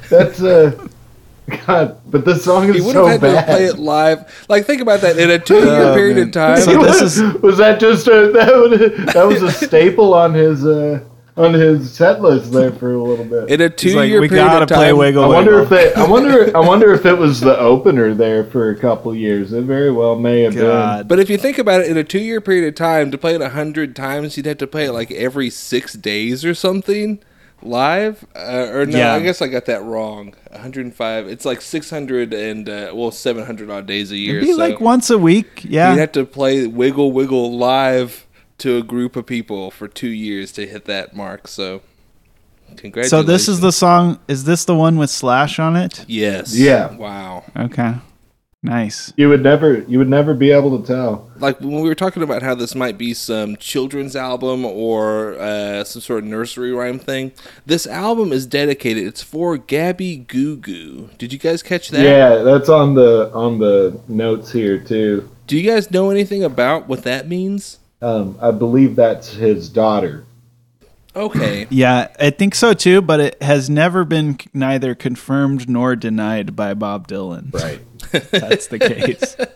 that's 0.10 0.42
uh, 0.42 0.86
God. 1.66 2.00
But 2.10 2.24
the 2.24 2.36
song 2.38 2.68
is 2.68 2.76
He 2.76 2.80
would 2.82 2.92
so 2.92 3.06
have 3.06 3.20
had 3.20 3.34
bad. 3.34 3.46
to 3.46 3.52
play 3.52 3.64
it 3.66 3.78
live. 3.78 4.46
Like, 4.48 4.64
think 4.66 4.80
about 4.82 5.00
that 5.02 5.18
in 5.18 5.30
a 5.30 5.38
two-year 5.38 5.66
Oh, 5.90 5.94
period 5.94 6.16
man. 6.16 6.26
of 6.28 6.32
time. 6.32 6.60
So 6.60 6.82
this 6.82 7.00
was, 7.00 7.18
is- 7.18 7.34
was 7.42 7.58
that 7.58 7.80
just 7.80 8.06
a 8.08 8.30
that, 8.34 8.54
would, 8.56 8.96
that 9.14 9.26
was 9.26 9.42
a 9.42 9.50
staple 9.66 10.14
on 10.14 10.34
his 10.34 10.64
uh, 10.66 11.00
on 11.36 11.54
his 11.54 11.90
set 11.92 12.20
list 12.20 12.52
there 12.52 12.72
for 12.72 12.92
a 12.92 13.02
little 13.02 13.24
bit. 13.24 13.48
in 13.50 13.60
a 13.62 13.70
two-year 13.70 14.20
we 14.20 14.28
period 14.28 14.44
gotta 14.44 14.62
of 14.64 14.68
time, 14.68 14.76
play 14.78 14.92
Wiggle 14.92 15.24
I 15.24 15.26
Wiggle. 15.28 15.36
wonder 15.36 15.60
if 15.62 15.68
they. 15.70 15.94
I 15.94 16.06
wonder. 16.06 16.56
I 16.56 16.60
wonder 16.60 16.92
if 16.92 17.06
it 17.06 17.14
was 17.16 17.40
the 17.40 17.56
opener 17.58 18.12
there 18.14 18.44
for 18.44 18.70
a 18.70 18.76
couple 18.76 19.14
years. 19.14 19.52
It 19.52 19.62
very 19.64 19.90
well 19.90 20.16
may 20.18 20.42
have 20.42 20.54
God. 20.54 21.08
But 21.08 21.18
if 21.18 21.30
you 21.30 21.38
think 21.38 21.56
about 21.58 21.80
it, 21.80 21.86
in 21.88 21.96
a 21.96 22.04
two-year 22.04 22.40
period 22.42 22.68
of 22.68 22.74
time, 22.74 23.10
to 23.10 23.16
play 23.16 23.34
it 23.36 23.40
a 23.40 23.50
hundred 23.50 23.96
times, 23.96 24.36
you'd 24.36 24.46
have 24.46 24.58
to 24.58 24.66
play 24.66 24.86
it 24.86 24.92
like 24.92 25.10
every 25.12 25.48
six 25.50 25.94
days 25.94 26.44
or 26.44 26.52
something 26.54 27.20
live. 27.62 28.24
Uh, 28.34 28.68
or 28.72 28.86
no, 28.86 28.98
Yeah. 28.98 29.14
I 29.14 29.20
guess 29.20 29.40
I 29.42 29.48
got 29.48 29.66
that 29.66 29.82
wrong. 29.82 30.34
105. 30.50 31.28
It's 31.28 31.44
like 31.44 31.60
600 31.60 32.32
and 32.32 32.68
uh, 32.68 32.92
well, 32.94 33.10
700 33.10 33.70
odd 33.70 33.86
days 33.86 34.10
a 34.12 34.16
year. 34.16 34.36
It'd 34.38 34.48
be 34.48 34.52
so 34.52 34.58
like 34.58 34.80
once 34.80 35.10
a 35.10 35.18
week. 35.18 35.62
Yeah. 35.64 35.92
you'd 35.92 36.00
have 36.00 36.12
to 36.12 36.24
play 36.24 36.66
Wiggle 36.66 37.12
Wiggle 37.12 37.56
live 37.56 38.26
to 38.58 38.76
a 38.76 38.82
group 38.82 39.16
of 39.16 39.26
people 39.26 39.70
for 39.70 39.88
two 39.88 40.08
years 40.10 40.52
to 40.52 40.66
hit 40.66 40.84
that 40.86 41.16
mark. 41.16 41.48
So, 41.48 41.80
congratulations. 42.76 43.10
so 43.10 43.22
this 43.22 43.48
is 43.48 43.60
the 43.60 43.72
song. 43.72 44.18
Is 44.28 44.44
this 44.44 44.64
the 44.64 44.74
one 44.74 44.98
with 44.98 45.10
Slash 45.10 45.58
on 45.58 45.76
it? 45.76 46.04
yes, 46.08 46.54
Yeah. 46.56 46.94
Wow. 46.94 47.44
Okay. 47.56 47.94
Nice. 48.62 49.12
You 49.16 49.30
would 49.30 49.42
never. 49.42 49.78
You 49.88 49.98
would 49.98 50.08
never 50.10 50.34
be 50.34 50.50
able 50.50 50.78
to 50.78 50.86
tell. 50.86 51.30
like 51.38 51.60
when 51.60 51.80
we 51.80 51.88
were 51.88 51.94
talking 51.94 52.22
about 52.22 52.42
how 52.42 52.54
this 52.54 52.74
might 52.74 52.98
be 52.98 53.14
some 53.14 53.56
children's 53.56 54.14
album 54.14 54.66
or 54.66 55.38
uh, 55.38 55.82
some 55.84 56.02
sort 56.02 56.24
of 56.24 56.28
nursery 56.28 56.70
rhyme 56.70 56.98
thing, 56.98 57.32
this 57.64 57.86
album 57.86 58.32
is 58.32 58.44
dedicated. 58.44 59.06
It's 59.06 59.22
for 59.22 59.56
Gabby 59.56 60.16
Goo 60.16 60.56
Goo. 60.56 61.08
Did 61.16 61.32
you 61.32 61.38
guys 61.38 61.62
catch 61.62 61.88
that? 61.88 62.02
Yeah, 62.04 62.42
that's 62.42 62.68
on 62.68 62.94
the 62.94 63.30
on 63.32 63.58
the 63.58 63.98
notes 64.08 64.52
here 64.52 64.78
too. 64.78 65.30
Do 65.46 65.56
you 65.56 65.68
guys 65.68 65.90
know 65.90 66.10
anything 66.10 66.44
about 66.44 66.86
what 66.86 67.02
that 67.04 67.26
means? 67.26 67.78
Um, 68.02 68.38
I 68.42 68.50
believe 68.50 68.94
that's 68.94 69.32
his 69.32 69.68
daughter. 69.70 70.24
Okay. 71.14 71.66
Yeah, 71.70 72.08
I 72.18 72.30
think 72.30 72.54
so 72.54 72.72
too, 72.72 73.02
but 73.02 73.20
it 73.20 73.42
has 73.42 73.68
never 73.68 74.04
been 74.04 74.38
neither 74.54 74.94
confirmed 74.94 75.68
nor 75.68 75.96
denied 75.96 76.54
by 76.54 76.74
Bob 76.74 77.08
Dylan. 77.08 77.52
Right. 77.52 77.80
That's 78.30 78.68
the 78.68 78.78
case. 78.78 79.36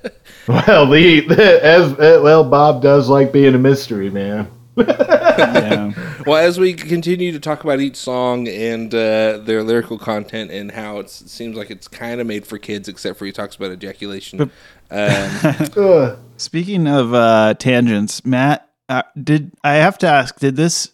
Well, 0.47 0.87
the 0.91 1.27
as 1.63 1.95
well, 1.97 2.45
Bob 2.45 2.83
does 2.83 3.09
like 3.09 3.33
being 3.33 3.55
a 3.55 3.59
mystery 3.59 4.11
man. 4.11 4.51
Yeah. 4.77 5.93
well, 6.27 6.37
as 6.37 6.59
we 6.59 6.75
continue 6.75 7.33
to 7.33 7.41
talk 7.41 7.65
about 7.65 7.81
each 7.81 7.97
song 7.97 8.47
and 8.49 8.95
uh, 8.95 9.39
their 9.39 9.63
lyrical 9.63 9.99
content 9.99 10.51
and 10.51 10.73
how 10.73 10.99
it's, 10.99 11.23
it 11.23 11.31
seems 11.31 11.57
like 11.57 11.71
it's 11.71 11.89
kind 11.89 12.21
of 12.21 12.27
made 12.27 12.47
for 12.47 12.59
kids, 12.59 12.89
except 12.89 13.19
for 13.19 13.25
he 13.25 13.33
talks 13.33 13.57
about 13.57 13.73
ejaculation. 13.73 14.51
Um, 14.91 16.17
Speaking 16.37 16.87
of 16.89 17.15
uh, 17.15 17.55
tangents, 17.55 18.25
Matt, 18.27 18.69
uh, 18.89 19.03
did 19.23 19.53
I 19.63 19.75
have 19.75 19.97
to 19.99 20.07
ask? 20.07 20.39
Did 20.39 20.57
this 20.57 20.91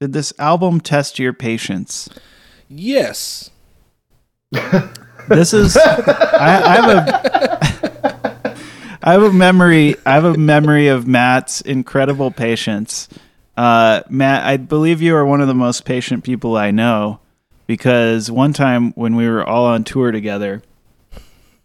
did 0.00 0.14
this 0.14 0.32
album 0.38 0.80
test 0.80 1.18
your 1.18 1.34
patience? 1.34 2.08
yes. 2.68 3.50
This 5.28 5.52
is 5.54 5.76
I, 5.76 6.62
I 6.64 6.74
have 6.76 6.88
a 6.90 8.58
I 9.02 9.12
have 9.12 9.22
a 9.22 9.32
memory 9.32 9.94
I 10.04 10.14
have 10.14 10.24
a 10.24 10.36
memory 10.36 10.88
of 10.88 11.06
Matt's 11.06 11.60
incredible 11.60 12.30
patience. 12.32 13.08
Uh, 13.56 14.00
Matt, 14.08 14.44
I 14.46 14.56
believe 14.56 15.02
you 15.02 15.14
are 15.14 15.24
one 15.24 15.40
of 15.40 15.46
the 15.46 15.54
most 15.54 15.84
patient 15.84 16.24
people 16.24 16.56
I 16.56 16.70
know 16.70 17.20
because 17.66 18.30
one 18.30 18.52
time 18.52 18.92
when 18.92 19.14
we 19.14 19.28
were 19.28 19.44
all 19.44 19.66
on 19.66 19.84
tour 19.84 20.10
together, 20.10 20.62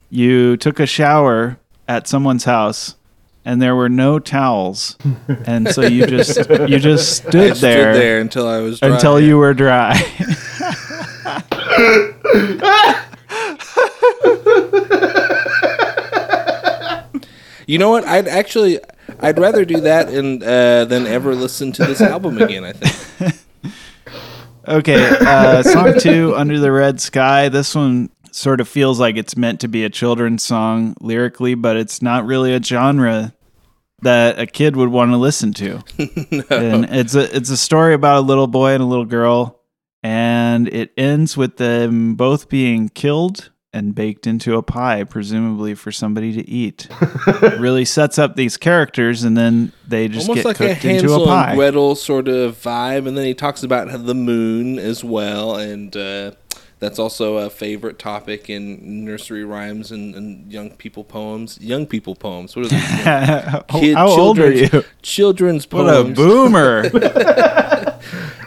you 0.10 0.58
took 0.58 0.80
a 0.80 0.86
shower 0.86 1.58
at 1.88 2.08
someone's 2.08 2.44
house 2.44 2.96
and 3.46 3.62
there 3.62 3.76
were 3.76 3.90
no 3.90 4.18
towels, 4.20 4.98
and 5.46 5.70
so 5.70 5.84
you 5.84 6.06
just 6.08 6.38
you 6.68 6.80
just 6.80 7.18
stood, 7.18 7.56
there, 7.58 7.94
there 7.94 8.20
until 8.20 8.48
I 8.48 8.60
was 8.60 8.80
dry. 8.80 8.90
until 8.90 9.20
you 9.20 9.38
were 9.38 9.54
dry. 9.54 9.96
You 17.68 17.80
know 17.80 17.90
what? 17.90 18.06
I'd 18.06 18.28
actually, 18.28 18.80
I'd 19.20 19.40
rather 19.40 19.66
do 19.66 19.82
that 19.82 20.10
and 20.10 20.42
uh, 20.44 20.86
than 20.86 21.08
ever 21.08 21.34
listen 21.34 21.72
to 21.74 21.86
this 21.86 22.02
album 22.02 22.40
again. 22.42 22.64
I 22.64 22.74
think. 22.74 23.36
Okay, 24.68 24.96
uh, 25.22 25.62
song 25.62 25.94
two, 26.00 26.36
Under 26.36 26.60
the 26.60 26.72
Red 26.72 27.00
Sky. 27.00 27.50
This 27.50 27.76
one 27.76 28.10
sort 28.36 28.60
of 28.60 28.68
feels 28.68 29.00
like 29.00 29.16
it's 29.16 29.38
meant 29.38 29.62
to 29.62 29.68
be 29.68 29.84
a 29.86 29.90
children's 29.90 30.44
song 30.44 30.96
lyrically, 31.00 31.56
but 31.56 31.78
it's 31.78 32.02
not 32.02 32.26
really 32.26 32.54
a 32.54 32.62
genre 32.62 33.34
that 34.02 34.38
a 34.38 34.46
kid 34.46 34.76
would 34.76 34.90
want 34.90 35.12
to 35.12 35.18
listen 35.18 35.54
to. 35.54 35.82
And 36.50 36.86
it's 36.86 37.16
a 37.16 37.36
it's 37.36 37.50
a 37.50 37.58
story 37.58 37.94
about 37.94 38.18
a 38.18 38.22
little 38.22 38.48
boy 38.48 38.74
and 38.74 38.84
a 38.84 38.86
little 38.86 39.06
girl, 39.06 39.62
and 40.04 40.68
it 40.68 40.92
ends 40.98 41.38
with 41.38 41.58
them 41.58 42.16
both 42.16 42.50
being 42.50 42.90
killed 42.90 43.52
and 43.74 43.94
baked 43.94 44.26
into 44.28 44.56
a 44.56 44.64
pie, 44.64 45.04
presumably 45.04 45.76
for 45.76 45.92
somebody 45.92 46.32
to 46.34 46.50
eat. 46.50 46.88
really 47.60 47.84
sets 47.84 48.18
up 48.18 48.36
these 48.36 48.58
characters, 48.58 49.24
and 49.24 49.36
then 49.38 49.72
they 49.88 50.08
just 50.08 50.30
Almost 50.30 50.44
get 50.44 50.46
like 50.46 50.60
a 50.60 50.74
cooked 50.74 50.86
into 50.86 51.14
a 51.14 51.26
pie. 51.26 51.50
and 51.50 51.58
Gretel 51.58 51.96
sort 51.96 52.28
of 52.28 52.56
vibe, 52.62 53.08
and 53.08 53.18
then 53.18 53.26
he 53.26 53.34
talks 53.34 53.64
about 53.64 53.88
the 54.06 54.16
moon 54.16 54.78
as 54.80 55.04
well, 55.04 55.56
and 55.56 55.96
uh, 55.96 56.32
that's 56.86 57.00
also 57.00 57.38
a 57.38 57.50
favorite 57.50 57.98
topic 57.98 58.48
in 58.48 59.04
nursery 59.04 59.44
rhymes 59.44 59.92
and, 59.92 60.14
and 60.14 60.54
young 60.54 60.70
people 60.70 61.04
poems. 61.04 61.58
Young 61.60 61.88
people 61.88 62.14
poems. 62.14 62.56
What 62.56 62.66
are 62.68 62.70
these? 62.70 62.80
how 63.04 63.62
Kid- 63.68 63.96
how 63.96 64.08
old 64.08 64.38
are 64.38 64.52
you? 64.54 64.84
Children's 65.02 65.66
What 65.72 65.90
a 65.90 66.04
poems. 66.04 66.16
boomer! 66.16 66.90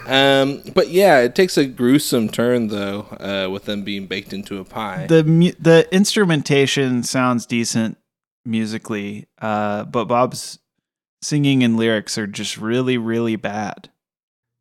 Um, 0.07 0.63
but 0.73 0.89
yeah, 0.89 1.19
it 1.19 1.35
takes 1.35 1.55
a 1.55 1.65
gruesome 1.67 2.29
turn 2.29 2.69
though, 2.69 3.01
uh, 3.19 3.47
with 3.51 3.65
them 3.65 3.83
being 3.83 4.07
baked 4.07 4.33
into 4.33 4.57
a 4.57 4.63
pie. 4.65 5.05
the 5.07 5.23
mu- 5.23 5.51
the 5.59 5.87
instrumentation 5.93 7.03
sounds 7.03 7.45
decent 7.45 7.95
musically, 8.43 9.27
uh, 9.39 9.83
but 9.83 10.05
Bob's 10.05 10.57
singing 11.21 11.63
and 11.63 11.77
lyrics 11.77 12.17
are 12.17 12.25
just 12.25 12.57
really 12.57 12.97
really 12.97 13.35
bad. 13.35 13.89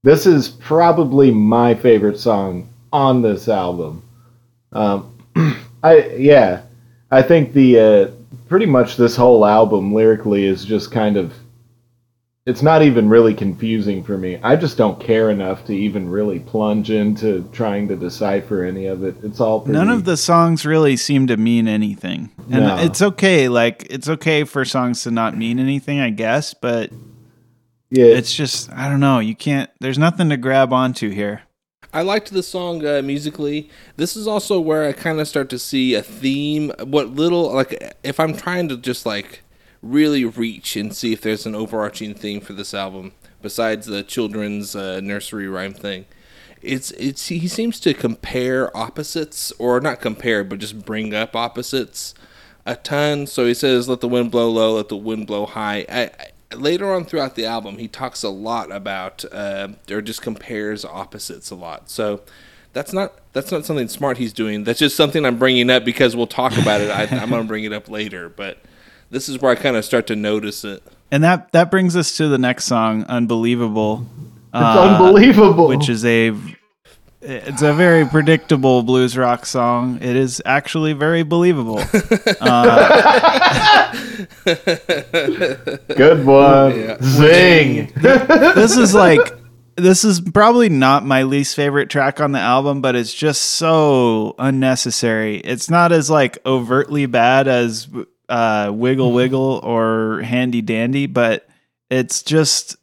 This 0.02 0.26
is 0.26 0.48
probably 0.50 1.30
my 1.30 1.74
favorite 1.74 2.18
song 2.18 2.68
on 2.92 3.22
this 3.22 3.48
album. 3.48 4.02
Um, 4.72 5.14
I 5.82 6.08
yeah, 6.16 6.62
I 7.10 7.22
think 7.22 7.52
the 7.52 7.78
uh, 7.80 8.10
pretty 8.48 8.66
much 8.66 8.96
this 8.96 9.16
whole 9.16 9.44
album 9.46 9.94
lyrically 9.94 10.44
is 10.44 10.64
just 10.64 10.90
kind 10.90 11.16
of. 11.16 11.32
It's 12.46 12.62
not 12.62 12.80
even 12.80 13.10
really 13.10 13.34
confusing 13.34 14.02
for 14.02 14.16
me. 14.16 14.38
I 14.42 14.56
just 14.56 14.78
don't 14.78 14.98
care 14.98 15.28
enough 15.28 15.66
to 15.66 15.74
even 15.74 16.08
really 16.08 16.38
plunge 16.38 16.90
into 16.90 17.46
trying 17.52 17.88
to 17.88 17.96
decipher 17.96 18.64
any 18.64 18.86
of 18.86 19.04
it. 19.04 19.16
It's 19.22 19.38
all 19.38 19.60
pretty, 19.60 19.78
None 19.78 19.90
of 19.90 20.04
the 20.06 20.16
songs 20.16 20.64
really 20.64 20.96
seem 20.96 21.26
to 21.26 21.36
mean 21.36 21.68
anything, 21.68 22.30
and 22.50 22.64
No. 22.64 22.78
it's 22.78 23.02
okay. 23.02 23.50
Like 23.50 23.86
it's 23.90 24.08
okay 24.08 24.44
for 24.44 24.64
songs 24.64 25.02
to 25.02 25.10
not 25.10 25.36
mean 25.36 25.58
anything, 25.58 26.00
I 26.00 26.08
guess, 26.08 26.54
but 26.54 26.90
yeah. 27.90 28.06
it's 28.06 28.34
just 28.34 28.72
I 28.72 28.88
don't 28.88 29.00
know. 29.00 29.18
You 29.18 29.36
can't. 29.36 29.68
There's 29.80 29.98
nothing 29.98 30.30
to 30.30 30.38
grab 30.38 30.72
onto 30.72 31.10
here. 31.10 31.42
I 31.92 32.02
liked 32.02 32.32
the 32.32 32.42
song 32.42 32.86
uh, 32.86 33.00
musically. 33.02 33.70
This 33.96 34.16
is 34.16 34.26
also 34.26 34.60
where 34.60 34.84
I 34.84 34.92
kind 34.92 35.20
of 35.20 35.28
start 35.28 35.48
to 35.50 35.58
see 35.58 35.94
a 35.94 36.02
theme. 36.02 36.72
What 36.80 37.10
little 37.10 37.52
like 37.52 37.96
if 38.02 38.20
I'm 38.20 38.36
trying 38.36 38.68
to 38.68 38.76
just 38.76 39.06
like 39.06 39.42
really 39.82 40.24
reach 40.24 40.76
and 40.76 40.94
see 40.94 41.12
if 41.12 41.20
there's 41.20 41.46
an 41.46 41.54
overarching 41.54 42.14
theme 42.14 42.40
for 42.40 42.52
this 42.52 42.74
album 42.74 43.12
besides 43.40 43.86
the 43.86 44.02
children's 44.02 44.74
uh, 44.74 45.00
nursery 45.00 45.48
rhyme 45.48 45.72
thing. 45.72 46.04
It's 46.60 46.90
it's 46.92 47.28
he 47.28 47.48
seems 47.48 47.78
to 47.80 47.94
compare 47.94 48.76
opposites 48.76 49.52
or 49.58 49.80
not 49.80 50.00
compare 50.00 50.42
but 50.44 50.58
just 50.58 50.84
bring 50.84 51.14
up 51.14 51.36
opposites 51.36 52.14
a 52.66 52.76
ton. 52.76 53.26
So 53.26 53.46
he 53.46 53.54
says, 53.54 53.88
"Let 53.88 54.00
the 54.00 54.08
wind 54.08 54.30
blow 54.30 54.50
low, 54.50 54.74
let 54.74 54.88
the 54.88 54.96
wind 54.96 55.26
blow 55.26 55.46
high." 55.46 55.86
I, 55.88 56.02
I, 56.02 56.30
later 56.54 56.92
on 56.92 57.04
throughout 57.04 57.34
the 57.34 57.46
album, 57.46 57.78
he 57.78 57.88
talks 57.88 58.22
a 58.22 58.28
lot 58.28 58.72
about 58.72 59.24
uh, 59.32 59.68
or 59.90 60.00
just 60.00 60.22
compares 60.22 60.84
opposites 60.84 61.50
a 61.50 61.54
lot. 61.54 61.90
So 61.90 62.22
that's 62.72 62.92
not 62.92 63.14
that's 63.32 63.50
not 63.50 63.64
something 63.64 63.88
smart 63.88 64.18
he's 64.18 64.32
doing. 64.32 64.64
That's 64.64 64.78
just 64.78 64.96
something 64.96 65.24
I'm 65.24 65.38
bringing 65.38 65.70
up 65.70 65.84
because 65.84 66.16
we'll 66.16 66.26
talk 66.26 66.56
about 66.56 66.80
it. 66.80 66.90
I, 66.90 67.02
I'm 67.16 67.30
going 67.30 67.42
to 67.42 67.48
bring 67.48 67.64
it 67.64 67.72
up 67.72 67.88
later, 67.88 68.28
but 68.28 68.58
this 69.10 69.28
is 69.28 69.40
where 69.40 69.52
I 69.52 69.54
kind 69.54 69.76
of 69.76 69.84
start 69.84 70.06
to 70.08 70.16
notice 70.16 70.64
it. 70.64 70.82
And 71.10 71.24
that 71.24 71.52
that 71.52 71.70
brings 71.70 71.96
us 71.96 72.16
to 72.18 72.28
the 72.28 72.38
next 72.38 72.64
song, 72.64 73.04
"Unbelievable," 73.04 74.06
it's 74.54 74.62
unbelievable. 74.62 75.68
which 75.68 75.88
is 75.88 76.04
a 76.04 76.34
it's 77.20 77.62
a 77.62 77.72
very 77.72 78.04
predictable 78.06 78.82
blues 78.82 79.16
rock 79.16 79.44
song. 79.44 79.98
It 80.00 80.14
is 80.16 80.40
actually 80.44 80.92
very 80.92 81.22
believable. 81.22 81.76
good 85.96 86.24
one. 86.24 87.02
Zing. 87.02 87.92
this 87.94 88.76
is 88.76 88.94
like 88.94 89.32
this 89.76 90.04
is 90.04 90.20
probably 90.20 90.68
not 90.68 91.04
my 91.04 91.22
least 91.22 91.54
favorite 91.56 91.88
track 91.88 92.20
on 92.20 92.32
the 92.32 92.40
album, 92.40 92.80
but 92.80 92.96
it's 92.96 93.14
just 93.14 93.42
so 93.42 94.34
unnecessary. 94.38 95.38
It's 95.38 95.70
not 95.70 95.92
as 95.92 96.10
like 96.10 96.38
overtly 96.44 97.06
bad 97.06 97.48
as 97.48 97.88
uh, 98.28 98.70
Wiggle 98.74 99.12
Wiggle 99.12 99.60
or 99.62 100.20
Handy 100.22 100.62
Dandy, 100.62 101.06
but 101.06 101.48
it's 101.90 102.22
just 102.22 102.76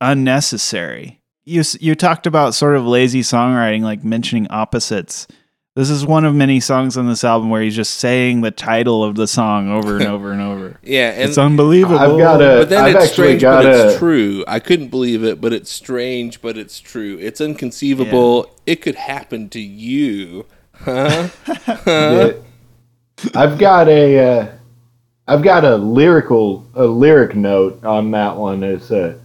unnecessary. 0.00 1.17
You 1.48 1.62
you 1.80 1.94
talked 1.94 2.26
about 2.26 2.54
sort 2.54 2.76
of 2.76 2.86
lazy 2.86 3.22
songwriting, 3.22 3.80
like 3.80 4.04
mentioning 4.04 4.46
opposites. 4.50 5.26
This 5.74 5.88
is 5.90 6.04
one 6.04 6.24
of 6.24 6.34
many 6.34 6.60
songs 6.60 6.96
on 6.96 7.06
this 7.06 7.22
album 7.22 7.50
where 7.50 7.62
he's 7.62 7.76
just 7.76 7.94
saying 7.94 8.40
the 8.40 8.50
title 8.50 9.04
of 9.04 9.14
the 9.14 9.26
song 9.26 9.70
over 9.70 9.96
and 9.96 10.06
over 10.08 10.32
and 10.32 10.42
over. 10.42 10.78
Yeah, 10.82 11.10
and 11.12 11.28
It's 11.28 11.38
unbelievable. 11.38 11.98
I've 11.98 12.18
got 12.18 12.42
a. 12.42 12.58
But 12.58 12.68
then 12.68 12.84
I've 12.84 12.96
it's 12.96 13.12
strange, 13.12 13.40
got 13.40 13.62
but 13.62 13.72
it's 13.72 13.94
a. 13.94 13.98
true. 13.98 14.44
I 14.46 14.58
couldn't 14.58 14.88
believe 14.88 15.24
it, 15.24 15.40
but 15.40 15.52
it's 15.52 15.70
strange, 15.70 16.42
but 16.42 16.58
it's 16.58 16.80
true. 16.80 17.16
It's 17.18 17.40
inconceivable. 17.40 18.54
It 18.66 18.82
could 18.82 18.96
happen 18.96 19.48
to 19.50 19.60
you. 19.60 20.46
Huh? 20.80 21.28
Yeah. 21.86 22.32
I've 23.34 23.58
got 23.58 23.88
a 23.88 24.18
uh, 24.18 24.52
I've 25.26 25.42
got 25.42 25.64
a 25.64 25.76
lyrical 25.76 26.66
a 26.74 26.84
lyric 26.84 27.34
note 27.34 27.84
on 27.84 28.10
that 28.12 28.36
one. 28.36 28.62
It's 28.62 28.90
uh, 28.92 29.18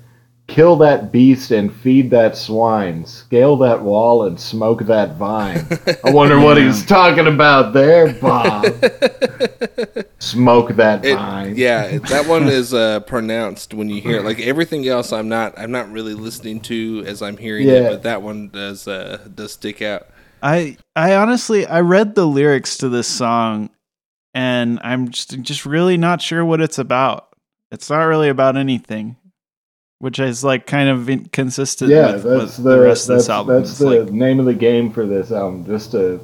kill 0.47 0.75
that 0.77 1.11
beast 1.11 1.51
and 1.51 1.73
feed 1.73 2.11
that 2.11 2.35
swine, 2.35 3.05
scale 3.05 3.55
that 3.57 3.81
wall 3.81 4.25
and 4.27 4.39
smoke 4.39 4.81
that 4.87 5.15
vine. 5.15 5.65
I 6.03 6.11
wonder 6.11 6.39
what 6.39 6.57
he's 6.57 6.85
talking 6.87 7.27
about 7.27 7.73
there, 7.73 8.13
Bob. 8.21 8.65
smoke 10.19 10.75
that 10.75 11.05
It- 11.05 11.15
vine. 11.15 11.53
yeah, 11.55 11.97
that 12.09 12.27
one 12.27 12.47
is 12.47 12.73
uh, 12.73 12.99
pronounced 13.07 13.73
when 13.73 13.89
you 13.89 14.01
hear 14.01 14.17
it. 14.17 14.25
Like 14.25 14.39
everything 14.39 14.87
else, 14.87 15.11
I'm 15.13 15.29
not. 15.29 15.57
I'm 15.57 15.71
not 15.71 15.91
really 15.91 16.13
listening 16.13 16.59
to 16.61 17.03
as 17.05 17.21
I'm 17.21 17.37
hearing 17.37 17.67
it, 17.67 17.89
but 17.89 18.03
that 18.03 18.21
one 18.21 18.49
does 18.49 18.87
uh, 18.87 19.25
does 19.33 19.53
stick 19.53 19.81
out. 19.81 20.07
I 20.41 20.77
I 20.95 21.15
honestly 21.15 21.65
I 21.65 21.79
read 21.81 22.15
the 22.15 22.25
lyrics 22.25 22.77
to 22.79 22.89
this 22.89 23.07
song 23.07 23.69
and 24.33 24.79
I'm 24.83 25.09
just 25.09 25.39
just 25.41 25.65
really 25.65 25.95
not 25.97 26.21
sure 26.21 26.43
what 26.43 26.59
it's 26.61 26.77
about. 26.77 27.29
It's 27.71 27.89
not 27.89 28.03
really 28.03 28.29
about 28.29 28.57
anything, 28.57 29.15
which 30.03 30.19
is 30.19 30.43
like 30.43 30.67
kind 30.67 30.89
of 30.89 31.09
inconsistent 31.09 31.89
Yeah, 31.89 32.11
with, 32.11 32.23
that's 32.23 32.57
with 32.57 32.57
the, 32.57 32.71
the 32.71 32.79
rest 32.81 33.03
of 33.03 33.15
that's, 33.15 33.23
this 33.23 33.29
album. 33.29 33.55
that's 33.55 33.69
It's 33.69 33.79
the 33.79 34.01
like 34.01 34.11
name 34.11 34.37
of 34.37 34.45
the 34.45 34.53
game 34.53 34.91
for 34.91 35.05
this 35.05 35.31
album. 35.31 35.65
Just 35.65 35.91
to 35.91 36.19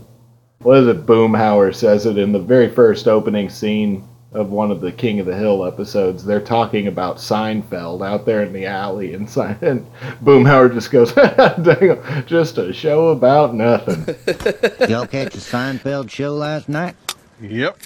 what 0.57 0.79
is 0.79 0.87
it? 0.87 1.05
Boomhauer 1.05 1.73
says 1.73 2.05
it 2.05 2.17
in 2.17 2.33
the 2.33 2.39
very 2.39 2.67
first 2.67 3.07
opening 3.07 3.49
scene 3.49 4.05
of 4.33 4.49
one 4.49 4.69
of 4.69 4.81
the 4.81 4.91
King 4.91 5.21
of 5.21 5.25
the 5.27 5.33
Hill 5.35 5.65
episodes. 5.65 6.25
They're 6.25 6.41
talking 6.41 6.87
about 6.87 7.19
Seinfeld 7.19 8.05
out 8.05 8.25
there 8.25 8.43
in 8.43 8.51
the 8.51 8.65
alley, 8.65 9.13
and, 9.13 9.29
Sein- 9.29 9.57
and 9.61 9.87
Boomhauer 10.25 10.73
just 10.73 10.91
goes, 10.91 11.13
"Dang, 11.63 12.25
just 12.25 12.57
a 12.57 12.73
show 12.73 13.07
about 13.07 13.55
nothing." 13.55 14.03
Y'all 14.89 15.07
catch 15.07 15.31
the 15.31 15.39
Seinfeld 15.39 16.09
show 16.09 16.33
last 16.35 16.67
night? 16.67 16.97
Yep. 17.39 17.77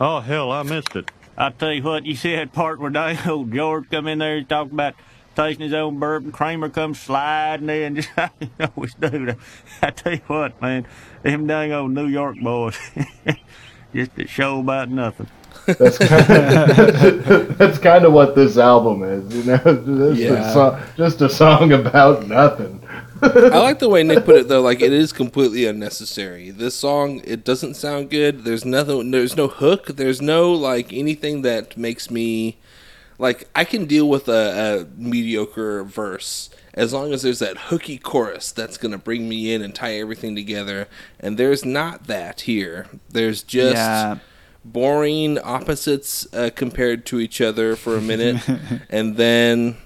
Oh, 0.00 0.20
hell, 0.20 0.52
I 0.52 0.62
missed 0.62 0.94
it. 0.94 1.10
I 1.36 1.50
tell 1.50 1.72
you 1.72 1.82
what, 1.82 2.06
you 2.06 2.14
see 2.14 2.36
that 2.36 2.52
part 2.52 2.78
where 2.78 2.90
dang 2.90 3.50
George 3.52 3.90
come 3.90 4.06
in 4.06 4.18
there 4.20 4.36
and 4.36 4.48
talk 4.48 4.70
about 4.70 4.94
tasting 5.40 5.64
his 5.64 5.74
own 5.74 5.98
bourbon. 5.98 6.32
Kramer 6.32 6.68
comes 6.68 7.00
sliding 7.00 7.68
in. 7.68 7.96
Just, 7.96 8.10
you 8.40 8.48
always 8.76 8.94
do 8.94 9.26
that. 9.26 9.38
I 9.82 9.90
tell 9.90 10.12
you 10.12 10.20
what, 10.26 10.60
man, 10.60 10.86
them 11.22 11.46
dang 11.46 11.72
old 11.72 11.92
New 11.92 12.06
York 12.06 12.36
boys. 12.40 12.78
Just 13.94 14.12
a 14.18 14.26
show 14.26 14.60
about 14.60 14.88
nothing. 14.90 15.28
That's 15.66 15.98
kind 15.98 16.30
of, 16.30 17.58
that's 17.58 17.78
kind 17.78 18.04
of 18.04 18.12
what 18.12 18.34
this 18.34 18.56
album 18.56 19.02
is, 19.02 19.34
you 19.34 19.44
know. 19.44 19.58
Just, 19.58 20.20
Yeah. 20.20 20.50
a, 20.50 20.52
song, 20.52 20.80
just 20.96 21.20
a 21.20 21.28
song 21.28 21.72
about 21.72 22.26
nothing. 22.28 22.80
I 23.20 23.58
like 23.58 23.80
the 23.80 23.88
way 23.88 24.02
Nick 24.02 24.24
put 24.24 24.36
it 24.36 24.48
though. 24.48 24.62
Like 24.62 24.80
it 24.80 24.92
is 24.92 25.12
completely 25.12 25.66
unnecessary. 25.66 26.50
This 26.50 26.76
song, 26.76 27.20
it 27.24 27.44
doesn't 27.44 27.74
sound 27.74 28.10
good. 28.10 28.44
There's 28.44 28.64
nothing. 28.64 29.10
There's 29.10 29.36
no 29.36 29.48
hook. 29.48 29.86
There's 29.88 30.22
no 30.22 30.52
like 30.52 30.92
anything 30.92 31.42
that 31.42 31.76
makes 31.76 32.10
me 32.10 32.58
like 33.20 33.48
I 33.54 33.64
can 33.64 33.84
deal 33.84 34.08
with 34.08 34.28
a, 34.28 34.86
a 34.88 35.00
mediocre 35.00 35.84
verse 35.84 36.50
as 36.74 36.92
long 36.92 37.12
as 37.12 37.22
there's 37.22 37.40
that 37.40 37.56
hooky 37.68 37.98
chorus 37.98 38.50
that's 38.52 38.76
gonna 38.78 38.98
bring 38.98 39.28
me 39.28 39.52
in 39.52 39.60
and 39.62 39.74
tie 39.74 39.94
everything 39.98 40.34
together. 40.34 40.88
And 41.20 41.36
there's 41.36 41.64
not 41.64 42.06
that 42.06 42.42
here. 42.42 42.86
There's 43.08 43.42
just 43.42 43.74
Yeah. 43.76 44.18
boring 44.64 45.38
opposites 45.38 46.26
uh, 46.32 46.50
compared 46.54 47.06
to 47.06 47.18
each 47.20 47.40
other 47.40 47.76
for 47.76 47.96
a 47.96 48.00
minute, 48.00 48.40
and 48.90 49.16
then 49.16 49.76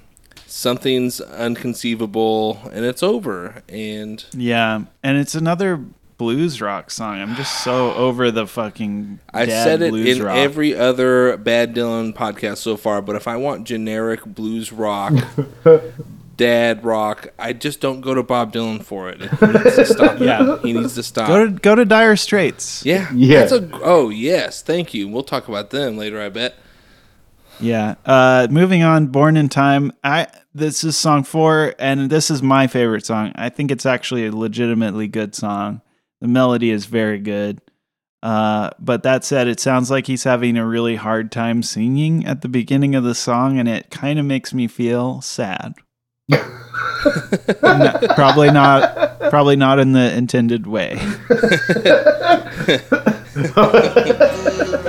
something's 0.47 1.20
unconceivable 1.20 2.59
and 2.73 2.85
it's 2.85 3.03
over. 3.03 3.62
And 3.68 4.25
Yeah, 4.37 4.85
and 5.03 5.18
it's 5.18 5.35
another 5.35 5.81
blues 6.24 6.60
rock 6.62 6.90
song. 6.90 7.20
I'm 7.20 7.34
just 7.37 7.62
so 7.62 7.92
over 7.92 8.30
the 8.30 8.46
fucking. 8.46 9.18
I've 9.32 9.48
said 9.50 9.82
it 9.82 9.90
blues 9.90 10.16
in 10.18 10.24
rock. 10.24 10.37
every 10.37 10.74
other 10.74 11.37
Bad 11.37 11.74
Dylan 11.74 12.14
podcast 12.14 12.58
so 12.58 12.76
far, 12.78 13.02
but 13.02 13.14
if 13.14 13.28
I 13.28 13.37
want 13.37 13.66
generic 13.66 14.24
blues 14.24 14.72
rock, 14.72 15.12
dad 16.37 16.84
rock, 16.84 17.28
I 17.38 17.52
just 17.52 17.80
don't 17.80 18.00
go 18.00 18.14
to 18.14 18.22
Bob 18.22 18.52
Dylan 18.52 18.82
for 18.82 19.08
it. 19.10 19.20
He 19.20 19.46
needs 19.46 19.76
to 19.76 19.84
stop. 19.94 20.18
Yeah. 20.18 20.58
he 20.62 20.72
needs 20.72 20.94
to 20.94 21.02
stop. 21.02 21.28
Go 21.28 21.46
to 21.46 21.52
go 21.52 21.74
to 21.74 21.84
Dire 21.84 22.16
Straits. 22.16 22.84
yeah, 22.87 23.10
Yeah. 23.14 23.40
That's 23.40 23.52
a, 23.52 23.68
oh 23.82 24.08
yes, 24.08 24.62
thank 24.62 24.94
you. 24.94 25.08
We'll 25.08 25.22
talk 25.22 25.48
about 25.48 25.70
them 25.70 25.96
later. 25.96 26.20
I 26.20 26.28
bet. 26.30 26.56
Yeah. 27.60 27.94
Uh, 28.04 28.48
moving 28.50 28.82
on, 28.82 29.06
Born 29.08 29.37
in 29.37 29.48
Time. 29.48 29.92
I 30.02 30.26
this 30.56 30.82
is 30.84 30.96
song 30.96 31.22
four, 31.24 31.74
and 31.78 32.10
this 32.10 32.30
is 32.30 32.42
my 32.42 32.66
favorite 32.66 33.06
song. 33.06 33.32
I 33.37 33.48
think 33.48 33.70
it's 33.70 33.87
actually 33.87 34.26
a 34.26 34.32
legitimately 34.34 35.06
good 35.08 35.34
song. 35.34 35.80
The 36.24 36.28
melody 36.28 36.70
is 36.70 36.87
very 36.87 37.18
good. 37.18 37.60
Uh, 38.22 38.70
but 38.78 39.02
that 39.02 39.24
said, 39.24 39.46
it 39.46 39.60
sounds 39.60 39.90
like 39.90 40.06
he's 40.06 40.24
having 40.24 40.56
a 40.56 40.64
really 40.64 40.96
hard 40.96 41.30
time 41.30 41.62
singing 41.62 42.24
at 42.24 42.40
the 42.40 42.48
beginning 42.48 42.94
of 42.94 43.04
the 43.04 43.14
song, 43.14 43.58
and 43.58 43.68
it 43.68 43.90
kind 43.90 44.18
of 44.18 44.24
makes 44.24 44.54
me 44.54 44.66
feel 44.66 45.20
sad. 45.20 45.74
No, 47.62 47.98
probably 48.14 48.50
not. 48.50 49.20
Probably 49.28 49.56
not 49.56 49.78
in 49.78 49.92
the 49.92 50.16
intended 50.16 50.66
way. 50.66 50.98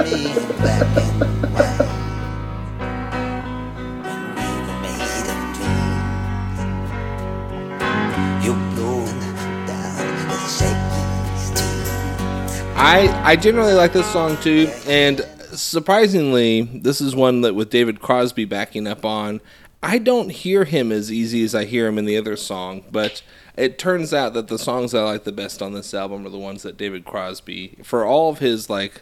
I 12.87 13.07
I 13.23 13.35
generally 13.35 13.73
like 13.73 13.93
this 13.93 14.05
song 14.11 14.37
too, 14.37 14.69
and 14.87 15.21
surprisingly, 15.53 16.61
this 16.61 17.01
is 17.01 17.15
one 17.15 17.41
that 17.41 17.55
with 17.55 17.69
David 17.71 17.99
Crosby 17.99 18.45
backing 18.45 18.85
up 18.87 19.03
on. 19.03 19.41
I 19.81 19.97
don't 19.99 20.29
hear 20.31 20.63
him 20.65 20.91
as 20.91 21.11
easy 21.11 21.43
as 21.43 21.53
I 21.53 21.65
hear 21.65 21.87
him 21.87 21.97
in 21.97 22.05
the 22.05 22.17
other 22.17 22.35
song, 22.35 22.83
but 22.91 23.21
it 23.55 23.77
turns 23.77 24.13
out 24.13 24.33
that 24.33 24.47
the 24.47 24.57
songs 24.57 24.93
I 24.93 25.01
like 25.03 25.23
the 25.25 25.31
best 25.31 25.61
on 25.61 25.73
this 25.73 25.93
album 25.93 26.25
are 26.25 26.29
the 26.29 26.37
ones 26.39 26.63
that 26.63 26.77
David 26.77 27.05
Crosby, 27.05 27.77
for 27.83 28.05
all 28.05 28.29
of 28.31 28.39
his 28.39 28.69
like 28.69 29.01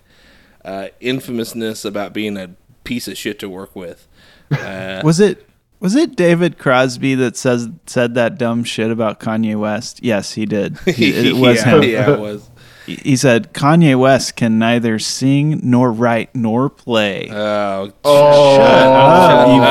uh, 0.65 0.87
infamousness 1.01 1.83
about 1.85 2.13
being 2.13 2.37
a 2.37 2.51
piece 2.85 3.07
of 3.07 3.17
shit 3.17 3.37
to 3.39 3.49
work 3.49 3.75
with. 3.75 4.07
Uh, 4.51 5.01
Was 5.03 5.19
it 5.19 5.47
was 5.79 5.95
it 5.95 6.15
David 6.15 6.57
Crosby 6.57 7.15
that 7.15 7.35
says 7.35 7.67
said 7.85 8.13
that 8.15 8.37
dumb 8.37 8.63
shit 8.63 8.91
about 8.91 9.19
Kanye 9.19 9.57
West? 9.57 10.01
Yes, 10.03 10.33
he 10.33 10.45
did. 10.45 10.77
He- 10.85 11.11
It 11.13 11.35
was 11.35 11.57
yeah, 11.57 11.75
him. 11.75 11.83
yeah, 11.83 12.11
it 12.13 12.19
was. 12.19 12.49
He- 12.85 12.95
He 12.95 13.15
said 13.15 13.53
Kanye 13.53 13.97
West 13.97 14.35
can 14.35 14.59
neither 14.59 14.99
sing 14.99 15.59
nor 15.63 15.91
write 15.91 16.29
nor 16.35 16.69
play. 16.69 17.29
Oh, 17.31 17.91
Oh, 18.03 19.55
you 19.55 19.61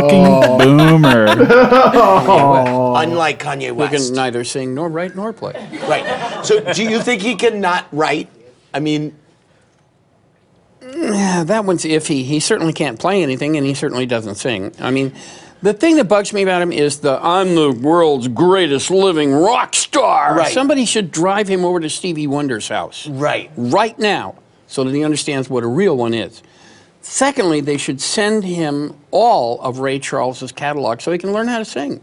fucking 0.00 0.58
boomer! 0.58 1.26
Unlike 3.02 3.38
Kanye 3.42 3.68
Who 3.68 3.74
West. 3.74 4.06
can 4.08 4.14
neither 4.14 4.44
sing 4.44 4.74
nor 4.74 4.88
write 4.88 5.14
nor 5.16 5.32
play. 5.32 5.52
Right. 5.88 6.44
So 6.44 6.60
do 6.72 6.82
you 6.82 7.00
think 7.00 7.22
he 7.22 7.34
can 7.36 7.60
not 7.60 7.86
write? 7.92 8.28
I 8.74 8.80
mean, 8.80 9.14
Yeah, 10.82 11.44
that 11.44 11.64
one's 11.64 11.84
iffy. 11.84 12.24
He 12.24 12.40
certainly 12.40 12.72
can't 12.72 12.98
play 12.98 13.22
anything, 13.22 13.56
and 13.56 13.66
he 13.66 13.74
certainly 13.74 14.06
doesn't 14.06 14.34
sing. 14.36 14.72
I 14.80 14.90
mean, 14.90 15.12
the 15.62 15.72
thing 15.72 15.96
that 15.96 16.04
bugs 16.04 16.32
me 16.32 16.42
about 16.42 16.60
him 16.60 16.72
is 16.72 17.00
the 17.00 17.18
I'm 17.22 17.54
the 17.54 17.70
world's 17.70 18.28
greatest 18.28 18.90
living 18.90 19.32
rock 19.32 19.74
star. 19.74 20.34
Right. 20.36 20.52
Somebody 20.52 20.84
should 20.84 21.10
drive 21.10 21.48
him 21.48 21.64
over 21.64 21.80
to 21.80 21.88
Stevie 21.88 22.26
Wonder's 22.26 22.68
house. 22.68 23.06
right. 23.06 23.50
right 23.56 23.98
now 23.98 24.36
so 24.66 24.84
that 24.84 24.94
he 24.94 25.04
understands 25.04 25.48
what 25.50 25.62
a 25.62 25.66
real 25.66 25.96
one 25.96 26.14
is. 26.14 26.42
Secondly, 27.02 27.60
they 27.60 27.76
should 27.76 28.00
send 28.00 28.44
him 28.44 28.96
all 29.10 29.60
of 29.60 29.80
Ray 29.80 29.98
Charles's 29.98 30.52
catalog 30.52 31.00
so 31.00 31.12
he 31.12 31.18
can 31.18 31.32
learn 31.32 31.48
how 31.48 31.58
to 31.58 31.64
sing. 31.64 32.00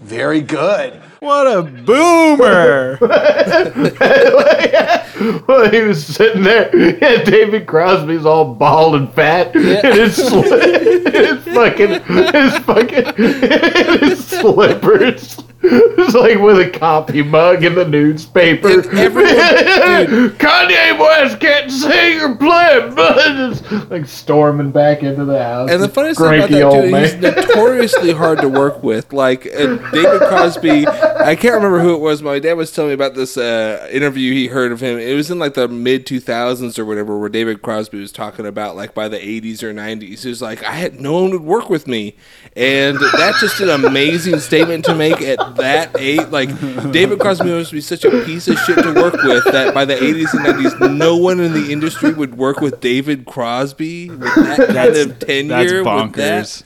Very 0.00 0.40
good. 0.40 0.94
What 1.20 1.46
a 1.46 1.62
boomer! 1.62 2.98
well, 5.48 5.70
he 5.70 5.80
was 5.80 6.04
sitting 6.06 6.42
there. 6.42 6.74
Yeah, 6.76 7.22
David 7.24 7.66
Crosby's 7.66 8.26
all 8.26 8.54
bald 8.54 8.94
and 8.96 9.10
fat, 9.12 9.54
and 9.56 9.64
his, 9.64 10.18
sli- 10.18 11.12
his 11.12 11.42
fucking, 11.54 12.02
his 12.34 12.58
fucking, 12.58 13.14
his 14.00 14.26
slippers. 14.26 15.38
It's 15.68 16.14
like 16.14 16.38
with 16.38 16.58
a 16.58 16.70
coffee 16.78 17.22
mug 17.22 17.64
in 17.64 17.74
the 17.74 17.84
newspaper. 17.86 18.68
Everyone- 18.96 19.34
Kanye 20.38 20.98
West 20.98 21.40
can't 21.40 21.70
sing 21.70 22.20
or 22.20 22.34
play, 22.36 22.90
but 22.94 23.16
it's 23.18 23.90
like 23.90 24.06
storming 24.06 24.70
back 24.70 25.02
into 25.02 25.24
the 25.24 25.42
house. 25.42 25.70
And 25.70 25.82
the 25.82 25.88
funniest 25.88 26.20
thing 26.20 26.34
about 26.38 26.50
that 26.50 26.62
old 26.62 26.84
too, 26.84 26.94
he's 26.96 27.14
notoriously 27.16 28.12
hard 28.16 28.40
to 28.40 28.48
work 28.48 28.82
with. 28.82 29.12
Like 29.12 29.46
uh, 29.46 29.76
David 29.90 30.20
Crosby, 30.28 30.86
I 30.86 31.34
can't 31.36 31.54
remember 31.54 31.80
who 31.80 31.94
it 31.94 32.00
was. 32.00 32.22
My 32.22 32.38
dad 32.38 32.54
was 32.54 32.72
telling 32.72 32.90
me 32.90 32.94
about 32.94 33.14
this 33.14 33.36
uh, 33.36 33.88
interview 33.90 34.32
he 34.32 34.48
heard 34.48 34.72
of 34.72 34.80
him. 34.80 34.98
It 34.98 35.14
was 35.14 35.30
in 35.30 35.38
like 35.38 35.54
the 35.54 35.68
mid 35.68 36.06
two 36.06 36.20
thousands 36.20 36.78
or 36.78 36.84
whatever, 36.84 37.18
where 37.18 37.28
David 37.28 37.62
Crosby 37.62 37.98
was 38.00 38.12
talking 38.12 38.46
about 38.46 38.76
like 38.76 38.94
by 38.94 39.08
the 39.08 39.22
eighties 39.22 39.62
or 39.62 39.72
nineties. 39.72 40.22
He 40.22 40.28
was 40.28 40.42
like, 40.42 40.62
I 40.62 40.72
had 40.72 41.00
no 41.00 41.14
one 41.22 41.30
would 41.32 41.42
work 41.44 41.68
with 41.70 41.86
me, 41.86 42.14
and 42.54 42.98
that's 43.16 43.40
just 43.40 43.60
an 43.60 43.70
amazing 43.70 44.38
statement 44.40 44.84
to 44.86 44.94
make 44.94 45.20
at 45.22 45.38
that 45.56 45.90
eight. 45.98 46.30
Like 46.30 46.48
David 46.92 47.18
Crosby 47.20 47.50
must 47.50 47.72
be 47.72 47.80
such 47.80 48.04
a 48.04 48.10
piece 48.24 48.48
of 48.48 48.58
shit 48.60 48.78
to 48.82 48.92
work 48.94 49.14
with 49.14 49.44
that 49.52 49.72
by 49.74 49.84
the 49.84 50.02
eighties 50.02 50.32
and 50.34 50.44
nineties, 50.44 50.74
no 50.80 51.16
one 51.16 51.40
in 51.40 51.52
the 51.52 51.72
industry 51.72 52.12
would 52.12 52.36
work 52.36 52.60
with 52.60 52.80
David 52.80 53.26
Crosby 53.26 54.10
with 54.10 54.20
that 54.20 54.56
kind 54.58 54.74
That's, 54.76 54.98
of 54.98 55.18
tenure. 55.18 55.48
that's 55.56 55.72
with 55.72 55.84
that. 55.84 56.44
bonkers. 56.44 56.62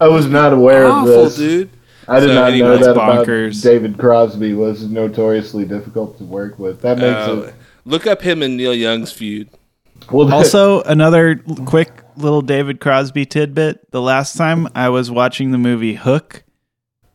I 0.00 0.08
was 0.08 0.26
not 0.26 0.52
aware 0.52 0.86
of 0.86 1.06
this. 1.06 1.36
dude. 1.36 1.70
I 2.08 2.18
did 2.18 2.30
So 2.30 2.34
not 2.34 2.50
anyway, 2.50 2.68
know 2.68 2.74
it's 2.74 2.86
that 2.86 2.92
about 2.92 3.26
bonkers. 3.26 3.62
David 3.62 3.96
Crosby 3.96 4.54
was 4.54 4.82
notoriously 4.88 5.64
difficult 5.64 6.18
to 6.18 6.24
work 6.24 6.58
with. 6.58 6.80
That 6.82 6.98
makes 6.98 7.28
Uh, 7.28 7.42
it. 7.48 7.54
look 7.84 8.06
up 8.08 8.22
him 8.22 8.42
and 8.42 8.56
Neil 8.56 8.74
Young's 8.74 9.12
feud. 9.12 9.48
Well, 10.10 10.26
that- 10.26 10.34
Also, 10.34 10.82
another 10.82 11.36
quick 11.64 11.92
little 12.16 12.42
David 12.42 12.80
Crosby 12.80 13.24
tidbit. 13.24 13.88
The 13.92 14.02
last 14.02 14.36
time 14.36 14.66
I 14.74 14.88
was 14.88 15.12
watching 15.12 15.52
the 15.52 15.58
movie 15.58 15.94
Hook, 15.94 16.42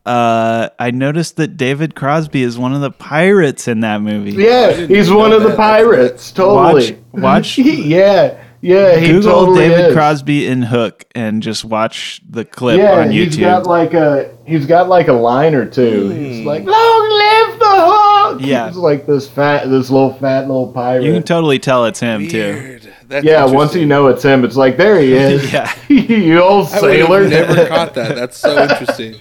uh, 0.08 0.70
I 0.78 0.90
noticed 0.90 1.36
that 1.36 1.56
David 1.56 1.94
Crosby 1.94 2.42
is 2.42 2.56
one 2.58 2.72
of 2.74 2.80
the 2.80 2.90
pirates 2.90 3.68
in 3.68 3.80
that 3.80 4.00
movie. 4.00 4.32
yeah, 4.32 4.72
he's 4.72 5.10
one 5.10 5.32
of 5.32 5.42
the 5.42 5.54
pirates. 5.54 6.32
Totally. 6.32 6.92
Watch- 7.12 7.56
watch- 7.56 7.58
yeah, 7.58 8.42
yeah. 8.60 8.96
He 8.96 9.06
Google 9.08 9.32
totally 9.32 9.68
David 9.68 9.86
is. 9.88 9.94
Crosby 9.94 10.46
in 10.46 10.62
Hook 10.62 11.04
and 11.14 11.42
just 11.42 11.64
watch 11.64 12.20
the 12.28 12.44
clip 12.44 12.78
Yeah, 12.78 13.00
on 13.00 13.10
he's 13.10 13.36
got 13.36 13.66
like 13.66 13.94
a 13.94 14.34
he's 14.46 14.66
got 14.66 14.88
like 14.88 15.08
a 15.08 15.12
line 15.12 15.54
or 15.54 15.66
two. 15.66 16.08
He's 16.10 16.44
like, 16.46 16.64
"Long 16.64 17.08
live 17.10 17.58
the 17.58 17.66
hook!" 17.68 18.40
Yeah. 18.42 18.68
he's 18.68 18.76
like 18.76 19.06
this 19.06 19.28
fat, 19.28 19.68
this 19.68 19.90
little 19.90 20.14
fat 20.14 20.48
little 20.48 20.72
pirate. 20.72 21.04
you 21.04 21.12
can 21.12 21.22
totally 21.22 21.58
tell 21.58 21.84
it's 21.84 22.00
him 22.00 22.26
too. 22.28 22.77
Weird. 23.08 23.24
That's 23.24 23.26
yeah, 23.26 23.44
once 23.46 23.74
you 23.74 23.86
know 23.86 24.06
it's 24.08 24.22
him, 24.22 24.44
it's 24.44 24.56
like 24.56 24.76
there 24.76 25.00
he 25.00 25.12
is. 25.14 25.52
Yeah. 25.52 25.72
you 25.88 26.40
old 26.42 26.66
I 26.68 26.80
sailor. 26.80 27.28
never 27.28 27.66
caught 27.68 27.94
that. 27.94 28.14
That's 28.14 28.36
so 28.36 28.62
interesting. 28.62 29.16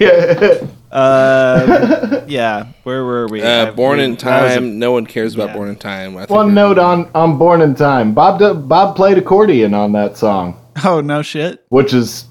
yeah. 0.00 0.66
Uh, 0.90 2.24
yeah. 2.26 2.66
Where 2.84 3.04
were 3.04 3.26
we? 3.28 3.42
Uh, 3.42 3.66
I- 3.66 3.70
Born 3.72 4.00
in 4.00 4.14
that 4.16 4.42
was 4.42 4.52
a- 4.52 4.54
Time. 4.60 4.78
no 4.78 4.92
one 4.92 5.06
cares 5.06 5.34
about 5.34 5.48
yeah. 5.50 5.56
Born 5.56 5.68
in 5.68 5.76
Time. 5.76 6.16
I 6.16 6.20
think 6.20 6.30
One 6.30 6.54
note 6.54 6.78
on 6.78 7.10
on 7.14 7.36
Born 7.38 7.60
in 7.60 7.74
Time. 7.74 8.14
Bob 8.14 8.38
d- 8.38 8.54
Bob 8.54 8.96
played 8.96 9.18
accordion 9.18 9.74
on 9.74 9.92
that 9.92 10.16
song, 10.16 10.56
oh 10.84 11.00
no 11.00 11.20
shit. 11.22 11.64
which 11.68 11.92
is 11.92 12.24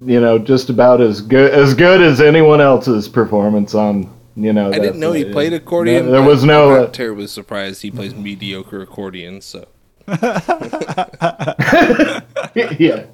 you 0.00 0.20
know 0.20 0.38
just 0.38 0.68
about 0.68 1.00
as 1.00 1.20
good 1.22 1.52
as 1.54 1.72
good 1.74 2.02
as 2.02 2.20
anyone 2.20 2.60
else's 2.60 3.08
performance 3.08 3.74
on 3.74 4.12
you 4.36 4.52
know. 4.52 4.68
I 4.68 4.78
didn't 4.78 5.00
know 5.00 5.12
he 5.12 5.24
played 5.24 5.52
accordion. 5.54 5.96
accordion. 5.96 6.12
there 6.12 6.22
was 6.22 6.44
no. 6.44 6.72
I'm 6.72 6.76
uh, 6.76 6.80
not 6.84 6.94
terribly 6.94 7.26
surprised 7.26 7.80
he 7.82 7.90
plays 7.90 8.14
mediocre 8.14 8.82
accordion. 8.82 9.40
So 9.40 9.66
yeah, 12.54 13.04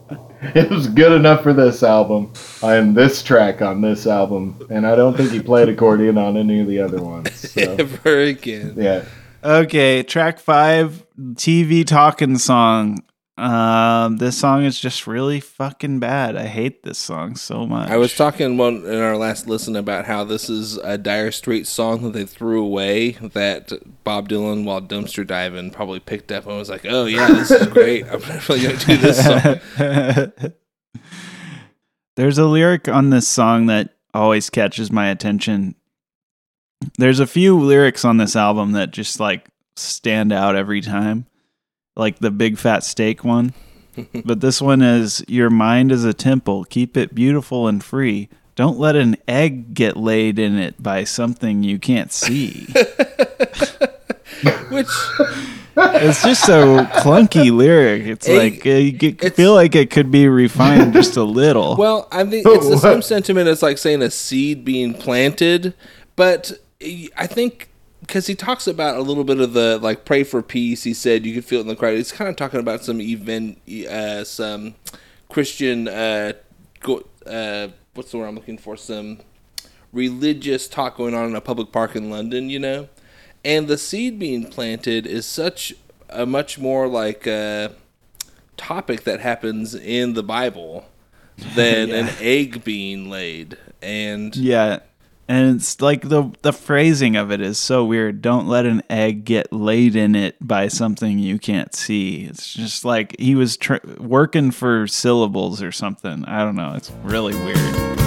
it 0.55 0.71
was 0.71 0.89
good 0.89 1.13
enough 1.13 1.43
for 1.43 1.53
this 1.53 1.83
album 1.83 2.33
and 2.63 2.97
this 2.97 3.23
track 3.23 3.63
on 3.63 3.81
this 3.81 4.07
album, 4.07 4.67
and 4.71 4.87
I 4.87 4.95
don't 4.97 5.17
think 5.17 5.31
he 5.31 5.41
played 5.41 5.69
accordion 5.69 6.19
on 6.19 6.37
any 6.37 6.61
of 6.61 6.67
the 6.67 6.81
other 6.81 7.03
ones. 7.03 7.29
So, 7.49 7.77
ever 7.79 8.21
again. 8.23 8.75
yeah, 8.77 9.05
Okay, 9.43 10.03
track 10.03 10.39
five, 10.41 11.05
TV 11.35 11.87
talking 11.87 12.37
song. 12.39 13.03
Um, 13.39 14.17
this 14.17 14.37
song 14.37 14.65
is 14.65 14.81
just 14.81 15.07
really 15.07 15.39
fucking 15.39 16.01
bad. 16.01 16.37
I 16.37 16.47
hate 16.47 16.83
this 16.83 16.99
song 16.99 17.37
so 17.37 17.67
much. 17.67 17.89
I 17.89 17.97
was 17.97 18.17
talking 18.17 18.57
one 18.57 18.85
in 18.85 19.01
our 19.01 19.17
last 19.17 19.47
listen 19.47 19.77
about 19.77 20.07
how 20.07 20.25
this 20.25 20.51
is 20.51 20.77
a 20.79 20.99
Dire 20.99 21.31
Straits 21.31 21.71
song 21.71 22.03
that 22.03 22.15
they 22.15 22.25
threw 22.25 22.61
away 22.61 23.13
that 23.13 23.73
Bob 24.03 24.29
Dylan, 24.29 24.65
while 24.65 24.83
dumpster 24.83 25.25
diving, 25.25 25.71
probably 25.71 26.01
picked 26.01 26.33
up 26.33 26.47
and 26.47 26.57
was 26.59 26.69
like, 26.69 26.85
"Oh 26.85 27.05
yeah, 27.05 27.29
this 27.29 27.53
is 27.53 27.69
great. 27.69 28.07
I'm 28.07 28.21
definitely 28.21 28.65
gonna 28.67 28.77
do 28.79 28.97
this 28.97 29.25
song." 29.25 30.53
There's 32.17 32.39
a 32.39 32.47
lyric 32.47 32.89
on 32.89 33.11
this 33.11 33.29
song 33.29 33.67
that 33.67 33.95
always 34.13 34.51
catches 34.51 34.91
my 34.91 35.11
attention. 35.11 35.77
There's 36.99 37.21
a 37.21 37.27
few 37.27 37.57
lyrics 37.57 38.05
on 38.05 38.17
this 38.17 38.35
album 38.35 38.73
that 38.73 38.91
just 38.91 39.21
like 39.21 39.49
stand 39.77 40.33
out 40.33 40.57
every 40.57 40.81
time, 40.81 41.27
like 41.99 42.19
the 42.21 42.31
big 42.31 42.57
fat 42.59 42.85
steak 42.85 43.25
one. 43.25 43.53
but 44.25 44.41
this 44.41 44.63
one 44.63 44.81
is 44.81 45.25
Your 45.29 45.51
mind 45.51 45.93
is 45.93 46.05
a 46.05 46.15
temple, 46.15 46.65
keep 46.65 46.97
it 46.97 47.15
beautiful 47.15 47.67
and 47.69 47.83
free. 47.83 48.29
Don't 48.55 48.79
let 48.79 48.97
an 48.97 49.17
egg 49.29 49.75
get 49.75 49.97
laid 49.97 50.39
in 50.39 50.57
it 50.59 50.83
by 50.83 51.05
something 51.05 51.63
you 51.63 51.79
can't 51.79 52.13
see. 52.13 52.67
Which 54.71 54.89
it's 55.77 56.23
just 56.23 56.45
so 56.45 56.85
clunky 56.85 57.57
lyric. 57.57 58.03
It's 58.07 58.29
Egg- 58.29 58.37
like 58.65 58.67
uh, 58.67 58.71
you 58.71 58.93
get, 58.93 59.15
it's- 59.17 59.35
feel 59.35 59.55
like 59.55 59.75
it 59.77 59.91
could 59.91 60.11
be 60.11 60.29
refined 60.29 60.93
just 60.93 61.17
a 61.17 61.23
little. 61.25 61.77
Well, 61.79 62.09
I 62.11 62.25
think 62.25 62.47
it's 62.47 62.69
the 62.69 62.79
same 62.79 63.03
sentiment 63.03 63.49
as 63.49 63.63
like 63.63 63.79
saying 63.79 64.03
a 64.03 64.11
seed 64.11 64.65
being 64.65 64.93
planted, 64.95 65.75
but 66.17 66.53
I 67.17 67.27
think 67.29 67.69
because 68.01 68.27
he 68.27 68.35
talks 68.35 68.67
about 68.67 68.97
a 68.97 69.03
little 69.03 69.25
bit 69.25 69.41
of 69.41 69.53
the 69.53 69.79
like 69.79 70.05
pray 70.05 70.25
for 70.25 70.43
peace. 70.43 70.85
He 70.85 70.95
said 70.95 71.27
you 71.27 71.35
could 71.35 71.45
feel 71.45 71.59
it 71.59 71.63
in 71.63 71.69
the 71.69 71.77
crowd. 71.77 71.97
He's 71.97 72.13
kind 72.13 72.29
of 72.29 72.37
talking 72.37 72.61
about 72.61 72.85
some 72.85 73.01
event, 73.01 73.61
uh, 73.89 74.25
some 74.25 74.75
Christian, 75.29 75.89
uh, 75.89 76.33
go, 76.81 77.03
uh, 77.27 77.69
what's 77.95 78.11
the 78.11 78.19
word 78.19 78.27
I'm 78.27 78.35
looking 78.35 78.59
for? 78.59 78.77
Some 78.77 79.21
religious 79.93 80.69
talk 80.69 80.97
going 80.97 81.15
on 81.15 81.29
in 81.29 81.37
a 81.37 81.41
public 81.41 81.73
park 81.73 81.97
in 81.97 82.11
London, 82.11 82.51
you 82.51 82.59
know. 82.59 82.89
And 83.45 83.69
the 83.69 83.79
seed 83.79 84.19
being 84.19 84.49
planted 84.49 85.07
is 85.07 85.27
such 85.27 85.75
a 86.09 86.27
much 86.27 86.59
more 86.59 86.89
like 86.89 87.27
uh, 87.27 87.71
topic 88.57 89.05
that 89.05 89.21
happens 89.21 89.75
in 89.75 90.15
the 90.15 90.23
Bible 90.23 90.87
than 91.55 91.91
an 91.91 92.11
egg 92.21 92.65
being 92.65 93.11
laid. 93.11 93.57
And 93.81 94.35
yeah, 94.37 94.81
and 95.29 95.57
it's 95.57 95.81
like 95.81 96.09
the 96.09 96.33
the 96.43 96.53
phrasing 96.53 97.17
of 97.17 97.31
it 97.31 97.41
is 97.41 97.59
so 97.59 97.85
weird. 97.85 98.23
Don't 98.23 98.49
let 98.49 98.67
an 98.67 98.83
egg 98.89 99.25
get 99.25 99.53
laid 99.53 99.95
in 99.95 100.15
it 100.15 100.37
by 100.41 100.69
something 100.69 101.19
you 101.19 101.39
can't 101.39 101.75
see. 101.75 102.25
It's 102.25 102.53
just 102.53 102.85
like 102.85 103.15
he 103.19 103.35
was 103.35 103.57
tr- 103.57 103.77
working 103.99 104.51
for 104.51 104.87
syllables 104.87 105.63
or 105.63 105.71
something. 105.71 106.25
I 106.25 106.43
don't 106.45 106.57
know. 106.57 106.75
It's 106.75 106.91
really 107.05 107.35
weird. 107.35 107.99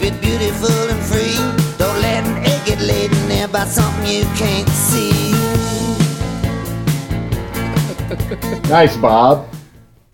Keep 0.00 0.02
it 0.02 0.20
beautiful 0.20 0.70
and 0.88 1.02
free. 1.04 1.34
Don't 1.76 2.00
let 2.00 2.24
an 2.24 2.38
egg 2.44 2.64
get 2.64 2.80
laid 2.80 3.12
in 3.12 3.28
there 3.28 3.48
by 3.48 3.64
something 3.64 4.06
you 4.06 4.24
can't 4.36 4.69
Nice, 8.70 8.96
Bob. 8.96 9.52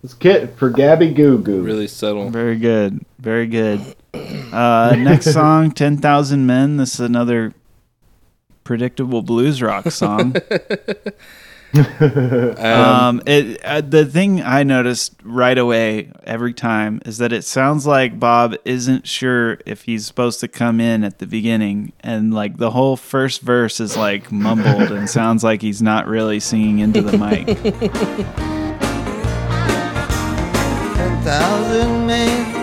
Let's 0.02 0.14
for 0.56 0.70
Gabby 0.70 1.12
Goo 1.12 1.38
Goo. 1.38 1.62
really 1.62 1.86
subtle. 1.86 2.30
Very 2.30 2.56
good. 2.58 3.04
Very 3.18 3.46
good. 3.46 3.94
Uh, 4.14 4.94
next 4.98 5.32
song, 5.34 5.70
10,000 5.72 6.46
Men. 6.46 6.78
This 6.78 6.94
is 6.94 7.00
another 7.00 7.52
predictable 8.64 9.20
blues 9.20 9.60
rock 9.60 9.90
song. 9.90 10.34
um, 11.76 13.22
it 13.26 13.62
uh, 13.64 13.80
the 13.80 14.04
thing 14.04 14.42
I 14.42 14.62
noticed 14.62 15.14
right 15.22 15.56
away 15.56 16.10
every 16.24 16.54
time 16.54 17.00
is 17.04 17.18
that 17.18 17.32
it 17.32 17.42
sounds 17.42 17.86
like 17.86 18.18
Bob 18.18 18.56
isn't 18.64 19.06
sure 19.06 19.58
if 19.66 19.82
he's 19.82 20.06
supposed 20.06 20.40
to 20.40 20.48
come 20.48 20.80
in 20.80 21.04
at 21.04 21.18
the 21.18 21.26
beginning, 21.26 21.92
and 22.00 22.32
like 22.32 22.56
the 22.58 22.70
whole 22.70 22.96
first 22.96 23.40
verse 23.42 23.80
is 23.80 23.96
like 23.96 24.32
mumbled 24.32 24.90
and 24.90 25.08
sounds 25.08 25.44
like 25.44 25.62
he's 25.62 25.82
not 25.82 26.06
really 26.06 26.40
singing 26.40 26.78
into 26.78 27.02
the 27.02 27.18
mic. 27.18 27.46
Ten 30.96 31.22
thousand 31.22 32.06
men 32.06 32.56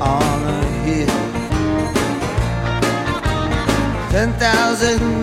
on 0.00 0.42
a 0.44 0.64
hill. 0.84 1.06
Ten 4.10 4.32
thousand 4.34 5.15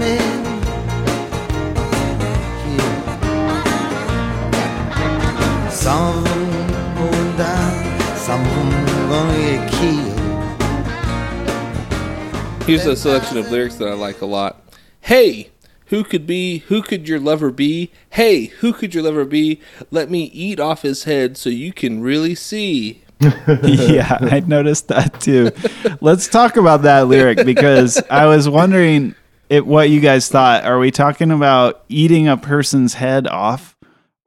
Here's 12.66 12.86
a 12.86 12.96
selection 12.96 13.38
of 13.38 13.52
lyrics 13.52 13.76
that 13.76 13.90
I 13.90 13.94
like 13.94 14.22
a 14.22 14.26
lot. 14.26 14.64
Hey, 15.02 15.50
who 15.88 16.06
could 16.06 16.26
be? 16.26 16.60
Who 16.70 16.82
could 16.82 17.10
your 17.10 17.20
lover 17.20 17.52
be? 17.52 17.92
Hey, 18.12 18.46
who 18.46 18.72
could 18.72 18.96
your 18.96 19.04
lover 19.04 19.26
be? 19.26 19.60
Let 19.92 20.10
me 20.10 20.24
eat 20.34 20.62
off 20.62 20.82
his 20.82 21.04
head 21.04 21.36
so 21.36 21.50
you 21.50 21.74
can 21.74 22.02
really 22.02 22.36
see. 22.36 23.04
yeah, 23.20 24.18
I 24.22 24.42
noticed 24.48 24.88
that 24.88 25.20
too. 25.20 25.52
Let's 26.00 26.30
talk 26.30 26.56
about 26.56 26.84
that 26.84 27.10
lyric 27.10 27.46
because 27.46 28.02
I 28.10 28.28
was 28.28 28.48
wondering 28.48 29.14
it, 29.50 29.68
what 29.68 29.90
you 29.90 30.00
guys 30.00 30.30
thought. 30.30 30.64
Are 30.64 30.80
we 30.80 30.90
talking 30.90 31.32
about 31.32 31.84
eating 31.90 32.30
a 32.30 32.38
person's 32.38 32.94
head 32.94 33.28
off, 33.28 33.76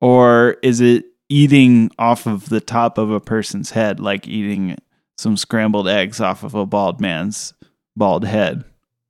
or 0.02 0.58
is 0.62 0.82
it 0.82 1.06
eating 1.30 1.90
off 1.98 2.26
of 2.26 2.50
the 2.50 2.60
top 2.60 2.98
of 2.98 3.10
a 3.10 3.18
person's 3.18 3.70
head, 3.70 3.98
like 3.98 4.28
eating 4.28 4.76
some 5.16 5.38
scrambled 5.38 5.88
eggs 5.88 6.20
off 6.20 6.42
of 6.42 6.54
a 6.54 6.66
bald 6.66 7.00
man's 7.00 7.54
bald 7.96 8.24
head? 8.24 8.64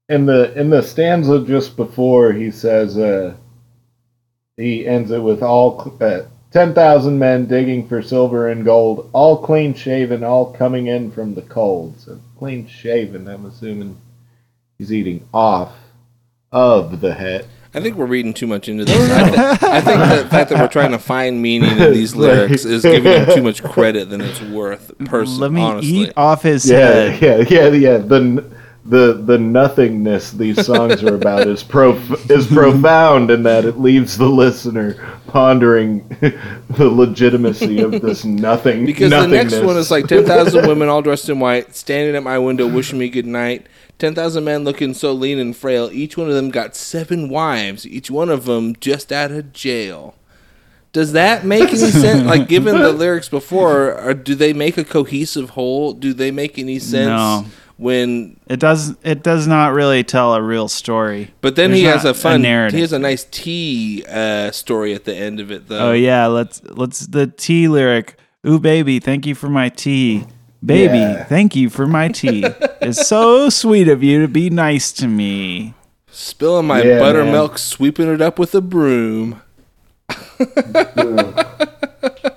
in 0.09 0.24
the 0.26 0.57
in 0.59 0.70
the 0.70 0.80
stanza 0.82 1.41
just 1.45 1.76
before 1.76 2.32
he 2.32 2.49
says 2.51 2.97
uh 2.97 3.34
he 4.57 4.87
ends 4.87 5.11
it 5.11 5.18
with 5.18 5.43
all 5.43 5.97
uh, 6.01 6.20
10,000 6.53 7.18
men 7.18 7.47
digging 7.47 7.87
for 7.89 8.01
silver 8.01 8.49
and 8.49 8.64
gold 8.64 9.11
all 9.12 9.37
clean 9.45 9.74
shaven 9.74 10.22
all 10.22 10.53
coming 10.53 10.87
in 10.87 11.11
from 11.11 11.34
the 11.34 11.43
cold 11.43 11.99
so 12.01 12.18
clean 12.39 12.66
shaven 12.68 13.26
i'm 13.26 13.47
assuming 13.47 13.97
he's 14.78 14.93
eating 14.93 15.26
off 15.34 15.72
of 16.53 17.01
the 17.01 17.12
head 17.14 17.47
I 17.74 17.80
think 17.80 17.97
we're 17.97 18.07
reading 18.07 18.32
too 18.32 18.47
much 18.47 18.70
into 18.70 18.87
this. 18.87 18.97
I, 19.11 19.24
th- 19.28 19.62
I 19.64 19.80
think 19.82 19.99
the 20.01 20.28
fact 20.30 20.49
that 20.49 20.59
we're 20.59 20.66
trying 20.68 20.93
to 20.93 20.99
find 20.99 21.43
meaning 21.43 21.72
in 21.78 21.93
these 21.93 22.16
lyrics 22.16 22.64
is 22.64 22.80
giving 22.80 23.12
him 23.12 23.34
too 23.34 23.43
much 23.43 23.62
credit 23.62 24.09
than 24.09 24.22
it's 24.22 24.41
worth. 24.41 24.93
Personally, 25.05 25.41
Let 25.43 25.53
me 25.53 25.61
honestly. 25.61 25.91
eat 25.91 26.12
off 26.16 26.41
his 26.43 26.70
yeah 26.70 26.78
head. 27.11 27.51
yeah 27.51 27.66
yeah 27.66 27.68
yeah 27.68 27.99
the 27.99 28.16
n- 28.16 28.56
the 28.89 29.14
the 29.14 29.39
nothingness 29.39 30.32
these 30.32 30.64
songs 30.64 31.03
are 31.03 31.14
about 31.14 31.47
is 31.47 31.62
prof- 31.62 32.30
is 32.30 32.47
profound 32.47 33.30
in 33.30 33.43
that 33.43 33.64
it 33.64 33.78
leaves 33.80 34.16
the 34.16 34.28
listener 34.28 34.95
pondering 35.26 36.07
the 36.70 36.89
legitimacy 36.89 37.80
of 37.80 38.01
this 38.01 38.24
nothing 38.24 38.87
Because 38.87 39.11
the 39.11 39.26
next 39.26 39.61
one 39.61 39.76
is 39.76 39.91
like 39.91 40.07
10,000 40.07 40.66
women 40.66 40.89
all 40.89 41.03
dressed 41.03 41.28
in 41.28 41.41
white, 41.41 41.74
standing 41.74 42.14
at 42.16 42.22
my 42.22 42.39
window 42.39 42.66
wishing 42.66 42.99
me 42.99 43.09
good 43.09 43.26
night. 43.26 43.66
10,000 43.99 44.45
men 44.45 44.64
looking 44.64 44.95
so 44.95 45.12
lean 45.12 45.39
and 45.39 45.57
frail. 45.57 45.91
Each 45.93 46.16
one 46.16 46.28
of 46.28 46.34
them 46.34 46.51
got 46.51 46.76
seven 46.76 47.28
wives, 47.28 47.87
each 47.87 48.11
one 48.11 48.28
of 48.28 48.45
them 48.45 48.76
just 48.76 49.11
out 49.11 49.30
of 49.30 49.53
jail. 49.53 50.14
Does 50.93 51.12
that 51.12 51.45
make 51.45 51.68
any 51.68 51.76
sense? 51.76 52.22
Like, 52.26 52.49
given 52.49 52.78
the 52.78 52.93
lyrics 52.95 53.28
before, 53.28 53.93
or 54.01 54.14
do 54.14 54.34
they 54.34 54.55
make 54.55 54.78
a 54.78 54.84
cohesive 54.84 55.51
whole? 55.51 55.93
Do 55.93 56.14
they 56.14 56.30
make 56.30 56.59
any 56.59 56.78
sense 56.78 57.09
No. 57.09 57.45
When 57.77 58.39
It 58.49 58.61
does. 58.61 58.95
It 59.03 59.22
does 59.22 59.47
not 59.47 59.72
really 59.74 60.03
tell 60.05 60.35
a 60.35 60.43
real 60.43 60.68
story. 60.68 61.33
But 61.41 61.57
then 61.57 61.70
There's 61.70 61.81
he 61.81 61.87
has 61.87 62.05
a 62.05 62.14
fun. 62.14 62.43
narrative. 62.43 62.74
he 62.77 62.81
has 62.81 62.93
a 62.93 62.99
nice 62.99 63.24
tea 63.31 64.05
uh, 64.09 64.51
story 64.51 64.95
at 64.95 65.05
the 65.05 65.14
end 65.14 65.41
of 65.41 65.51
it, 65.51 65.68
though. 65.68 65.91
Oh 65.91 65.93
yeah, 65.93 66.27
let's 66.27 66.62
let's 66.64 67.07
the 67.07 67.27
tea 67.27 67.68
lyric. 67.68 68.18
Ooh 68.47 68.59
baby, 68.61 68.99
thank 69.01 69.27
you 69.27 69.35
for 69.35 69.49
my 69.51 69.68
tea. 69.68 70.24
Baby, 70.64 70.99
Yeah. 70.99 71.24
thank 71.24 71.55
you 71.55 71.68
for 71.70 71.87
my 71.87 72.09
tea. 72.09 72.45
it's 72.81 73.07
so 73.07 73.49
sweet 73.51 73.89
of 73.89 74.03
you 74.03 74.22
to 74.22 74.29
be 74.29 74.49
nice 74.51 74.91
to 74.95 75.07
me. 75.07 75.74
Spilling 76.11 76.66
my 76.66 76.83
Yeah, 76.83 76.99
buttermilk, 76.99 77.59
sweeping 77.59 78.12
it 78.12 78.22
up 78.22 78.39
with 78.39 78.55
a 78.55 78.61
broom. 78.62 79.43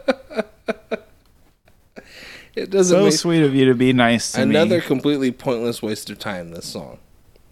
it 2.63 2.69
doesn't 2.69 2.95
So 2.97 3.03
make 3.05 3.13
sweet 3.13 3.43
of 3.43 3.53
you 3.55 3.65
to 3.65 3.73
be 3.75 3.93
nice 3.93 4.31
to 4.33 4.41
another 4.41 4.77
me. 4.77 4.81
completely 4.81 5.31
pointless 5.31 5.81
waste 5.81 6.09
of 6.09 6.19
time. 6.19 6.51
This 6.51 6.65
song, 6.65 6.97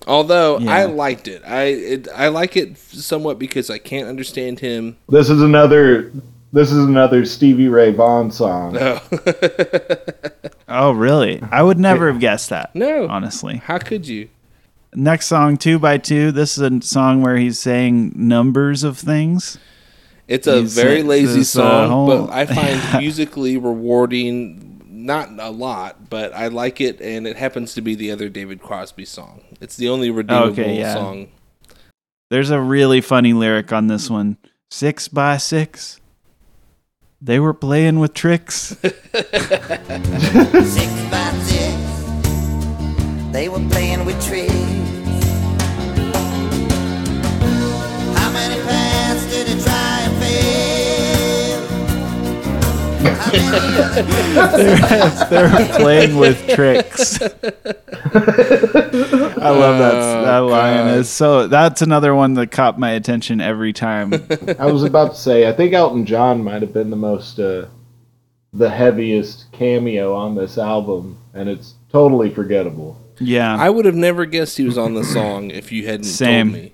although 0.05 0.59
Yeah. 0.59 0.71
I 0.75 0.85
liked 0.85 1.27
it, 1.27 1.41
I 1.45 1.63
it, 1.63 2.07
I 2.15 2.27
like 2.29 2.55
it 2.57 2.77
somewhat 2.77 3.39
because 3.39 3.69
I 3.69 3.77
can't 3.77 4.07
understand 4.07 4.59
him. 4.59 4.97
This 5.09 5.29
is 5.29 5.41
another. 5.41 6.11
This 6.53 6.71
is 6.71 6.85
another 6.85 7.25
Stevie 7.25 7.67
Ray 7.67 7.91
Vaughan 7.91 8.31
song. 8.31 8.77
Oh 10.69 10.91
really? 10.91 11.41
I 11.49 11.63
would 11.63 11.79
never 11.79 12.11
have 12.11 12.19
guessed 12.19 12.49
that. 12.49 12.75
No. 12.75 13.07
honestly. 13.07 13.57
How 13.57 13.77
could 13.77 14.05
you? 14.07 14.27
Next 14.93 15.27
song, 15.27 15.55
two 15.57 15.79
by 15.79 15.97
two. 15.97 16.31
This 16.33 16.57
is 16.57 16.61
a 16.63 16.81
song 16.81 17.21
where 17.21 17.37
he's 17.37 17.57
saying 17.57 18.11
numbers 18.15 18.83
of 18.83 18.97
things. 18.97 19.57
It's 20.27 20.45
a 20.45 20.57
He's- 20.57 20.73
very 20.73 21.03
lazy 21.03 21.41
uh, 21.41 21.43
song, 21.45 21.89
whole- 21.89 22.07
but 22.27 22.33
I 22.33 22.45
find 22.45 22.81
musically 23.01 23.57
rewarding. 23.57 24.66
Not 25.07 25.29
a 25.39 25.49
lot, 25.51 26.09
but 26.09 26.33
I 26.33 26.49
like 26.49 26.81
it, 26.81 26.99
and 26.99 27.25
it 27.25 27.37
happens 27.37 27.73
to 27.75 27.81
be 27.81 27.95
the 27.95 28.11
other 28.11 28.27
David 28.27 28.61
Crosby 28.61 29.05
song. 29.05 29.41
It's 29.61 29.77
the 29.77 29.87
only 29.87 30.11
redeemable 30.11 30.51
Okay, 30.51 30.77
yeah. 30.77 30.95
song 30.95 31.29
There's 32.29 32.49
a 32.49 32.59
really 32.59 32.99
funny 32.99 33.31
lyric 33.31 33.71
on 33.71 33.87
this 33.87 34.09
one. 34.09 34.35
Six 34.69 35.07
by 35.07 35.37
six. 35.37 36.01
They 37.21 37.39
were 37.39 37.53
playing 37.53 37.99
with 38.01 38.13
tricks. 38.13 38.75
Six 38.81 38.91
by 41.09 41.31
six, 41.41 41.75
they 43.31 43.47
were 43.47 43.63
playing 43.69 44.03
with 44.05 44.21
tricks. 44.27 44.53
How 48.19 48.29
many 48.33 48.61
paths 48.61 49.25
did 49.31 49.47
it 49.47 49.63
try 49.63 49.86
and 53.11 53.17
fail? 53.31 53.91
How 53.91 54.01
many 54.03 54.37
other 54.37 54.75
they 55.29 55.43
were 55.43 55.67
playing 55.79 56.17
with 56.17 56.47
tricks. 56.49 57.21
I 57.21 57.29
love 59.49 59.77
that 59.79 60.23
that 60.25 60.37
line. 60.39 60.87
Is 60.89 61.09
so 61.09 61.47
that's 61.47 61.81
another 61.81 62.13
one 62.15 62.33
that 62.35 62.51
caught 62.51 62.79
my 62.79 62.91
attention 62.91 63.41
every 63.41 63.73
time. 63.73 64.13
I 64.59 64.71
was 64.71 64.83
about 64.83 65.11
to 65.13 65.17
say, 65.17 65.47
I 65.47 65.53
think 65.53 65.73
Elton 65.73 66.05
John 66.05 66.43
might 66.43 66.61
have 66.61 66.73
been 66.73 66.89
the 66.89 66.95
most, 66.95 67.39
uh, 67.39 67.67
the 68.53 68.69
heaviest 68.69 69.51
cameo 69.51 70.13
on 70.13 70.35
this 70.35 70.57
album, 70.57 71.17
and 71.33 71.49
it's 71.49 71.75
totally 71.91 72.29
forgettable. 72.29 72.99
Yeah. 73.19 73.55
I 73.57 73.69
would 73.69 73.85
have 73.85 73.95
never 73.95 74.25
guessed 74.25 74.57
he 74.57 74.63
was 74.63 74.77
on 74.77 74.93
the 74.93 75.03
song 75.03 75.51
if 75.51 75.71
you 75.71 75.85
hadn't 75.87 76.03
Same. 76.05 76.51
told 76.51 76.63
me. 76.63 76.73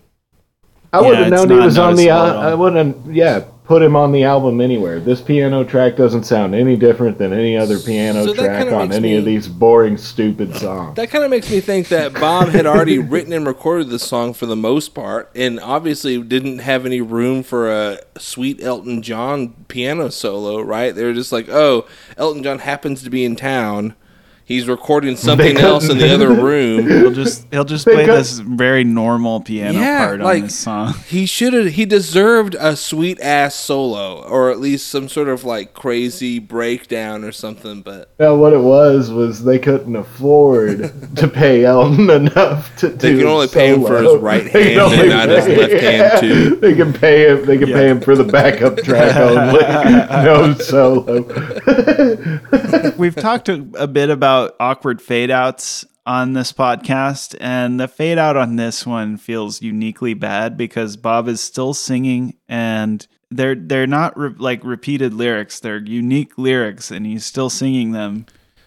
I 0.91 1.01
would 1.01 1.13
Yeah, 1.17 1.23
have 1.23 1.29
known 1.31 1.49
he 1.49 1.55
was 1.55 1.77
on 1.77 1.95
the. 1.95 2.07
noticeable 2.07 2.11
at 2.11 2.35
Al- 2.35 2.37
all. 2.37 2.51
I 2.51 2.53
wouldn't. 2.53 3.13
Yeah, 3.15 3.43
put 3.65 3.81
him 3.81 3.95
on 3.95 4.11
the 4.11 4.23
album 4.23 4.59
anywhere. 4.59 4.99
This 4.99 5.21
piano 5.21 5.63
track 5.63 5.95
doesn't 5.95 6.25
sound 6.25 6.53
any 6.53 6.75
different 6.75 7.17
than 7.17 7.31
any 7.31 7.55
other 7.55 7.79
piano 7.79 8.25
So 8.25 8.33
track 8.33 8.71
on 8.71 8.91
any 8.91 9.15
of 9.15 9.25
these 9.25 9.47
boring, 9.47 9.97
stupid 9.97 10.55
songs. 10.55 10.95
That 10.95 11.09
kind 11.09 11.23
of 11.23 11.29
makes 11.29 11.49
me 11.49 11.61
think 11.61 11.87
that 11.87 12.13
Bob 12.13 12.49
had 12.49 12.65
already 12.65 12.99
written 12.99 13.31
and 13.31 13.47
recorded 13.47 13.89
this 13.89 14.03
song 14.03 14.33
for 14.33 14.45
the 14.45 14.55
most 14.55 14.89
part, 14.89 15.31
and 15.35 15.59
obviously 15.59 16.21
didn't 16.21 16.59
have 16.59 16.85
any 16.85 17.01
room 17.01 17.43
for 17.43 17.71
a 17.71 17.99
sweet 18.17 18.61
Elton 18.61 19.01
John 19.01 19.49
piano 19.67 20.09
solo. 20.09 20.61
Right? 20.61 20.93
They 20.93 21.05
were 21.05 21.13
just 21.13 21.31
like, 21.31 21.47
"Oh, 21.49 21.87
Elton 22.17 22.43
John 22.43 22.59
happens 22.59 23.01
to 23.03 23.09
be 23.09 23.23
in 23.23 23.35
town. 23.35 23.95
He's 24.45 24.67
recording 24.67 25.15
something 25.15 25.55
couldn't- 25.55 25.63
else 25.63 25.89
in 25.89 25.97
the 25.97 26.13
other 26.13 26.29
room." 26.33 26.87
He'll 26.89 27.11
just 27.11 27.45
he'll 27.51 27.63
just 27.63 27.85
They 27.85 27.93
play 27.93 28.05
this 28.05 28.39
very 28.39 28.83
normal 28.83 29.39
piano 29.41 29.79
Yeah, 29.79 30.05
part 30.05 30.19
on 30.19 30.25
like- 30.25 30.43
this 30.43 30.55
song. 30.59 30.93
He 31.07 31.25
should 31.25 31.53
have. 31.53 31.67
He 31.73 31.85
deserved 31.85 32.55
a 32.59 32.75
sweet 32.75 33.19
ass 33.21 33.55
solo, 33.55 34.21
or 34.27 34.51
at 34.51 34.59
least 34.59 34.87
some 34.89 35.07
sort 35.07 35.29
of 35.29 35.43
like 35.45 35.73
crazy 35.73 36.39
breakdown 36.39 37.23
or 37.23 37.31
something. 37.31 37.81
But 37.81 38.09
Well, 38.19 38.37
what 38.37 38.51
it 38.53 38.59
was 38.59 39.11
was 39.11 39.43
they 39.45 39.59
couldn't 39.59 39.95
afford 39.95 40.91
to 41.15 41.27
pay 41.27 41.63
Elton 41.63 42.09
enough 42.09 42.75
to 42.77 42.89
They 42.89 43.11
do 43.13 43.19
can 43.19 43.27
only 43.27 43.47
pay 43.47 43.73
him 43.73 43.81
for 43.81 43.87
solo. 43.99 44.13
his 44.15 44.21
right 44.21 44.51
They 44.51 44.73
hand 44.75 44.91
can 44.91 45.01
and 45.01 45.01
only 45.01 45.09
not 45.09 45.29
his 45.29 45.45
pay- 45.45 45.57
left 45.57 45.83
hand, 45.83 46.19
too. 46.19 46.55
They 46.57 46.73
can 46.75 46.91
pay 46.93 47.29
him. 47.29 47.45
They 47.45 47.57
can 47.57 47.69
pay 47.69 47.87
him 47.89 48.01
for 48.01 48.15
the 48.15 48.23
backup 48.25 48.77
track 48.77 49.15
only, 49.15 49.61
no 50.25 50.53
solo. 50.55 51.23
We've 52.97 53.15
talked 53.15 53.47
a, 53.49 53.65
a 53.75 53.87
bit 53.87 54.09
about 54.09 54.32
awkward 54.59 55.01
fade 55.01 55.31
outs 55.31 55.85
on 56.05 56.33
this 56.33 56.51
podcast, 56.51 57.35
and 57.39 57.79
the 57.79 57.87
fade 57.87 58.17
out 58.17 58.35
on 58.35 58.55
this 58.55 58.85
one 58.85 59.17
feels 59.17 59.61
uniquely 59.61 60.13
bad 60.13 60.57
because 60.57 60.97
Bob 60.97 61.27
is 61.27 61.41
still 61.41 61.73
singing 61.73 62.35
and 62.47 63.07
they're 63.31 63.55
they're 63.55 63.87
not 63.87 64.17
re- 64.17 64.35
like 64.37 64.63
repeated 64.63 65.13
lyrics, 65.13 65.59
they're 65.59 65.77
unique 65.77 66.37
lyrics 66.37 66.91
and 66.91 67.05
he's 67.05 67.25
still 67.25 67.49
singing 67.49 67.91
them 67.91 68.25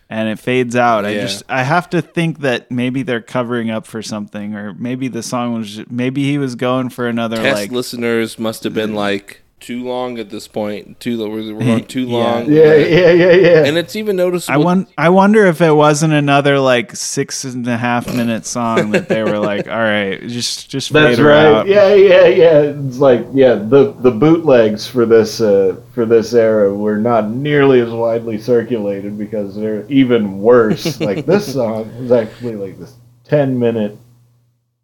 and 0.08 0.28
it 0.28 0.38
fades 0.38 0.76
out. 0.76 1.04
I 1.04 1.14
just 1.14 1.42
I 1.48 1.62
have 1.62 1.90
to 1.90 2.02
think 2.02 2.40
that 2.40 2.70
maybe 2.70 3.02
they're 3.02 3.20
covering 3.20 3.70
up 3.70 3.86
for 3.86 4.02
something 4.02 4.54
or 4.54 4.74
maybe 4.74 5.08
the 5.08 5.22
song 5.22 5.54
was 5.54 5.76
ju- 5.76 5.86
maybe 5.90 6.24
he 6.24 6.38
was 6.38 6.54
going 6.54 6.90
for 6.90 7.06
another 7.06 7.36
test 7.36 7.56
like 7.56 7.70
listeners 7.70 8.38
must 8.38 8.64
have 8.64 8.74
been 8.74 8.92
mm. 8.92 8.96
like 8.96 9.42
too 9.58 9.82
long 9.84 10.18
at 10.18 10.30
this 10.30 10.46
point. 10.46 11.00
Too 11.00 11.18
we're, 11.18 11.54
we're 11.54 11.64
going 11.64 11.84
too 11.86 12.06
long. 12.06 12.50
Yeah, 12.52 12.74
yeah, 12.74 13.10
yeah, 13.10 13.32
yeah. 13.32 13.64
And 13.64 13.76
it's 13.78 13.96
even 13.96 14.16
noticeable. 14.16 14.52
I 14.52 14.56
noticeable. 14.56 14.64
won- 14.64 14.86
I 14.98 15.08
wonder 15.08 15.46
if 15.46 15.60
it 15.60 15.72
wasn't 15.72 16.12
another 16.12 16.58
like 16.58 16.94
six 16.94 17.44
and 17.44 17.66
a 17.66 17.76
half 17.76 18.06
minute 18.14 18.46
song 18.46 18.90
that 18.90 19.08
they 19.08 19.22
were 19.22 19.38
like, 19.38 19.66
all 19.68 19.78
right, 19.78 20.20
just 20.22 20.68
just 20.68 20.92
That's 20.92 21.16
fade 21.16 21.18
her 21.18 21.30
right. 21.30 21.46
out. 21.46 21.66
Yeah, 21.66 21.94
yeah, 21.94 22.26
yeah. 22.26 22.60
It's 22.86 22.98
like 22.98 23.26
yeah, 23.32 23.54
the 23.54 23.92
the 23.98 24.10
bootlegs 24.10 24.86
for 24.86 25.06
this 25.06 25.40
uh, 25.40 25.80
for 25.92 26.04
this 26.04 26.34
era 26.34 26.72
were 26.72 26.98
not 26.98 27.30
nearly 27.30 27.80
as 27.80 27.90
widely 27.90 28.38
circulated 28.38 29.18
because 29.18 29.56
they're 29.56 29.86
even 29.88 30.38
worse. 30.38 31.00
like 31.00 31.26
this 31.26 31.52
song 31.52 31.90
was 32.00 32.12
actually 32.12 32.56
like 32.56 32.78
this 32.78 32.94
ten 33.24 33.58
minute 33.58 33.96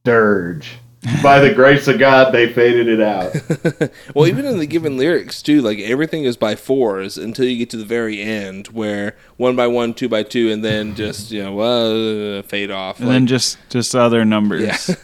dirge. 0.05 0.79
By 1.23 1.41
the 1.41 1.53
grace 1.53 1.89
of 1.89 1.99
God, 1.99 2.33
they 2.33 2.53
faded 2.53 2.87
it 2.87 3.01
out. 3.01 3.35
well, 4.15 4.29
even 4.29 4.45
in 4.45 4.59
the 4.59 4.67
given 4.67 4.97
lyrics 4.97 5.43
too, 5.43 5.61
like 5.61 5.81
everything 5.81 6.23
is 6.23 6.37
by 6.37 6.55
fours 6.55 7.19
until 7.19 7.45
you 7.45 7.59
get 7.59 7.71
to 7.71 7.77
the 7.77 7.85
very 7.85 8.21
end, 8.21 8.69
where 8.69 9.17
one 9.37 9.57
by 9.57 9.67
one, 9.67 9.95
two 9.95 10.09
by 10.09 10.23
two, 10.23 10.53
and 10.53 10.65
then 10.65 10.95
just 10.95 11.33
you 11.33 11.43
know 11.43 11.59
uh, 11.59 12.43
fade 12.43 12.71
off. 12.71 13.01
And 13.01 13.09
Like, 13.09 13.15
then 13.17 13.27
just 13.27 13.59
just 13.69 13.97
other 13.97 14.25
numbers. 14.25 14.89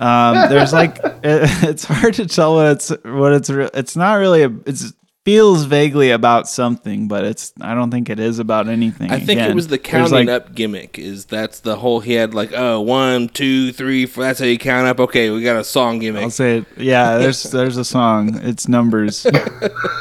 um, 0.00 0.34
there's 0.50 0.72
like 0.72 0.98
it, 1.24 1.64
it's 1.64 1.84
hard 1.84 2.14
to 2.14 2.26
tell 2.26 2.54
what 2.54 2.66
it's 2.66 2.90
what 3.04 3.32
it's 3.32 3.50
re- 3.50 3.70
it's 3.74 3.96
not 3.96 4.14
really 4.14 4.44
a, 4.44 4.52
it's 4.66 4.92
feels 5.26 5.64
vaguely 5.64 6.12
about 6.12 6.48
something, 6.48 7.08
but 7.08 7.24
it's 7.24 7.52
I 7.60 7.74
don't 7.74 7.90
think 7.90 8.08
it 8.08 8.20
is 8.20 8.38
about 8.38 8.68
anything. 8.68 9.10
I 9.10 9.18
think 9.18 9.40
it 9.40 9.56
was 9.56 9.66
the 9.66 9.76
counting 9.76 10.28
like, 10.28 10.28
up 10.28 10.54
gimmick. 10.54 11.00
Is 11.00 11.24
that's 11.24 11.58
the 11.58 11.74
whole? 11.74 11.98
He 11.98 12.12
had 12.12 12.32
like 12.32 12.52
oh 12.54 12.80
one, 12.80 13.28
two, 13.28 13.72
three, 13.72 14.06
four. 14.06 14.22
That's 14.22 14.38
how 14.38 14.46
you 14.46 14.56
count 14.56 14.86
up. 14.86 15.00
Okay, 15.00 15.30
we 15.30 15.42
got 15.42 15.56
a 15.56 15.64
song 15.64 15.98
gimmick. 15.98 16.22
I'll 16.22 16.30
say 16.30 16.58
it. 16.58 16.66
Yeah, 16.76 17.18
there's 17.18 17.42
there's 17.50 17.76
a 17.76 17.84
song. 17.84 18.38
It's 18.40 18.68
numbers. 18.68 19.26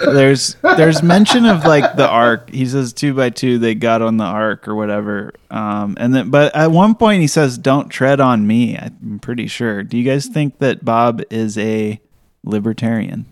there's 0.05 0.57
there's 0.61 1.01
mention 1.01 1.47
of 1.47 1.65
like 1.65 1.95
the 1.95 2.07
arc. 2.07 2.51
He 2.51 2.67
says 2.67 2.93
two 2.93 3.15
by 3.15 3.31
two 3.31 3.57
they 3.57 3.73
got 3.73 4.03
on 4.03 4.17
the 4.17 4.25
arc 4.25 4.67
or 4.67 4.75
whatever. 4.75 5.33
Um, 5.49 5.97
and 5.99 6.13
then 6.13 6.29
but 6.29 6.55
at 6.55 6.69
one 6.69 6.93
point 6.93 7.21
he 7.21 7.27
says 7.27 7.57
don't 7.57 7.89
tread 7.89 8.19
on 8.19 8.45
me. 8.45 8.77
I'm 8.77 9.17
pretty 9.19 9.47
sure. 9.47 9.81
Do 9.81 9.97
you 9.97 10.03
guys 10.03 10.27
think 10.27 10.59
that 10.59 10.85
Bob 10.85 11.23
is 11.31 11.57
a 11.57 11.99
libertarian? 12.43 13.25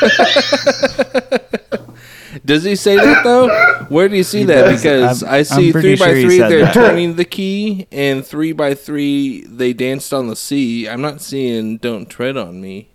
Does 2.44 2.64
he 2.64 2.76
say 2.76 2.96
that 2.96 3.24
though? 3.24 3.48
Where 3.88 4.08
do 4.08 4.16
you 4.16 4.22
see 4.22 4.44
that? 4.44 4.64
does. 4.64 4.82
Because 4.82 5.22
I'm- 5.22 5.34
I 5.34 5.42
see 5.42 5.72
three 5.72 5.96
by 5.96 6.06
sure 6.06 6.14
he 6.16 6.24
three 6.24 6.38
they're 6.38 6.64
that. 6.64 6.74
turning 6.74 7.16
the 7.16 7.24
key, 7.24 7.86
and 7.90 8.24
three 8.24 8.52
by 8.52 8.74
three 8.74 9.44
they 9.46 9.72
danced 9.72 10.14
on 10.14 10.28
the 10.28 10.36
sea. 10.36 10.88
I'm 10.88 11.00
not 11.00 11.20
seeing 11.20 11.78
"Don't 11.78 12.08
Tread 12.08 12.36
on 12.36 12.60
Me." 12.60 12.90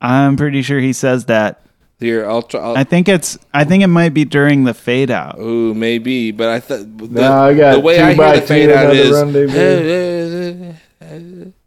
I'm 0.00 0.36
pretty 0.36 0.62
sure 0.62 0.78
he 0.80 0.92
says 0.92 1.24
that. 1.26 1.62
Here, 1.98 2.28
I'll 2.28 2.42
try. 2.42 2.60
I'll, 2.60 2.76
I 2.78 2.84
think 2.84 3.08
it's 3.08 3.38
I 3.52 3.64
think 3.64 3.82
it 3.82 3.88
might 3.88 4.14
be 4.14 4.24
during 4.24 4.64
the 4.64 4.72
fade 4.72 5.10
out. 5.10 5.38
Ooh, 5.38 5.74
maybe, 5.74 6.30
but 6.30 6.48
I 6.48 6.60
thought 6.60 6.96
the, 6.96 7.08
No, 7.08 7.32
I 7.42 7.54
got 7.54 7.72
the 7.72 7.80
way 7.80 7.96
two 7.98 8.04
I 8.04 8.14
hear 8.14 8.40
the 8.40 8.46
fade 8.46 8.68
two, 8.70 8.74
out 8.74 8.94
another 8.94 10.76
is. 11.00 11.52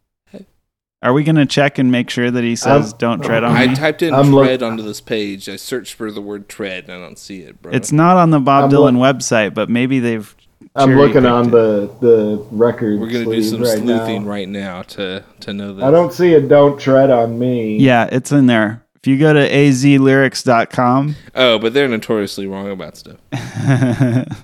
rendezvous. 1.03 1.09
Are 1.09 1.13
we 1.13 1.23
gonna 1.23 1.45
check 1.45 1.77
and 1.77 1.91
make 1.91 2.09
sure 2.09 2.31
that 2.31 2.43
he 2.43 2.55
says 2.55 2.91
I'm- 2.91 2.97
don't 2.97 3.23
tread 3.23 3.43
on 3.43 3.53
me? 3.53 3.59
I 3.61 3.67
me? 3.67 3.75
typed 3.75 4.01
in 4.01 4.13
I'm 4.13 4.31
look- 4.31 4.45
tread 4.45 4.63
onto 4.63 4.83
this 4.83 5.01
page. 5.01 5.47
I 5.49 5.55
searched 5.57 5.93
for 5.93 6.11
the 6.11 6.21
word 6.21 6.47
tread, 6.49 6.85
and 6.87 6.93
I 6.93 6.99
don't 6.99 7.17
see 7.19 7.39
it, 7.41 7.61
bro. 7.61 7.71
It's 7.73 7.91
not 7.91 8.17
on 8.17 8.31
the 8.31 8.39
Bob 8.39 8.65
I'm 8.65 8.69
Dylan 8.71 8.97
look- 8.99 9.17
website, 9.17 9.53
but 9.53 9.69
maybe 9.69 9.99
they've 9.99 10.35
I'm 10.75 10.95
looking 10.97 11.25
on 11.25 11.51
cherry-picked 11.51 12.01
the 12.01 12.07
the 12.07 12.45
record. 12.51 12.99
We're 12.99 13.07
gonna 13.07 13.25
do 13.25 13.43
some 13.43 13.61
right 13.61 13.77
sleuthing 13.77 14.23
now. 14.23 14.29
right 14.29 14.49
now 14.49 14.81
to 14.83 15.23
to 15.41 15.53
know 15.53 15.73
that. 15.75 15.83
I 15.85 15.91
don't 15.91 16.11
see 16.13 16.33
it. 16.33 16.47
Don't 16.47 16.79
tread 16.79 17.11
on 17.11 17.37
me. 17.37 17.77
Yeah, 17.77 18.07
it's 18.11 18.31
in 18.31 18.47
there. 18.47 18.81
If 18.95 19.07
you 19.07 19.19
go 19.19 19.33
to 19.33 19.39
azlyrics.com, 19.49 21.15
Oh, 21.35 21.59
but 21.59 21.73
they're 21.73 21.89
notoriously 21.89 22.47
wrong 22.47 22.71
about 22.71 22.95
stuff. 22.97 23.17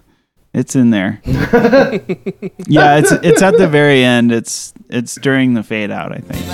it's 0.59 0.75
in 0.75 0.89
there. 0.89 1.21
yeah, 1.25 2.97
it's 2.97 3.11
it's 3.11 3.41
at 3.41 3.57
the 3.57 3.67
very 3.67 4.03
end. 4.03 4.31
It's 4.31 4.73
it's 4.89 5.15
during 5.15 5.53
the 5.53 5.63
fade 5.63 5.89
out, 5.89 6.11
I 6.11 6.19
think. 6.19 6.45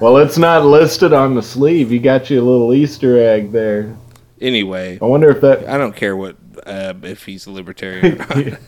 Well, 0.00 0.18
it's 0.18 0.36
not 0.36 0.66
listed 0.66 1.14
on 1.14 1.34
the 1.34 1.42
sleeve. 1.42 1.90
You 1.90 2.00
got 2.00 2.28
you 2.28 2.38
a 2.38 2.44
little 2.44 2.74
Easter 2.74 3.18
egg 3.18 3.52
there. 3.52 3.96
Anyway, 4.40 4.98
I 5.00 5.04
wonder 5.04 5.30
if 5.30 5.40
that. 5.40 5.66
I 5.66 5.78
don't 5.78 5.96
care 5.96 6.14
what 6.16 6.36
uh, 6.66 6.94
if 7.02 7.24
he's 7.24 7.46
a 7.46 7.50
libertarian. 7.50 8.20
Or 8.20 8.58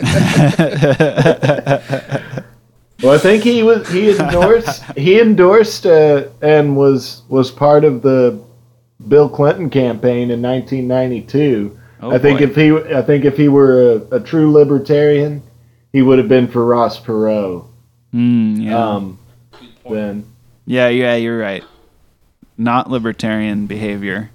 not. 0.00 2.42
Well, 3.02 3.12
I 3.12 3.18
think 3.18 3.42
he 3.42 3.64
was 3.64 3.88
he 3.90 4.16
endorsed 4.16 4.84
he 4.96 5.20
endorsed 5.20 5.86
uh, 5.86 6.28
and 6.40 6.76
was 6.76 7.22
was 7.28 7.50
part 7.50 7.84
of 7.84 8.02
the 8.02 8.40
Bill 9.08 9.28
Clinton 9.28 9.70
campaign 9.70 10.30
in 10.30 10.40
1992. 10.40 11.78
Oh, 12.00 12.12
I 12.12 12.18
think 12.18 12.38
boy. 12.38 12.44
if 12.44 12.54
he 12.54 12.94
I 12.94 13.02
think 13.02 13.24
if 13.24 13.36
he 13.36 13.48
were 13.48 14.06
a, 14.12 14.16
a 14.16 14.20
true 14.20 14.52
libertarian, 14.52 15.42
he 15.92 16.00
would 16.00 16.18
have 16.18 16.28
been 16.28 16.46
for 16.46 16.64
Ross 16.64 17.00
Perot. 17.00 17.66
Mm, 18.14 18.62
yeah. 18.62 18.78
Um, 18.78 19.18
then. 19.88 20.24
Yeah, 20.64 20.88
yeah, 20.88 21.16
you're 21.16 21.38
right. 21.38 21.64
Not 22.56 22.88
libertarian 22.88 23.66
behavior. 23.66 24.30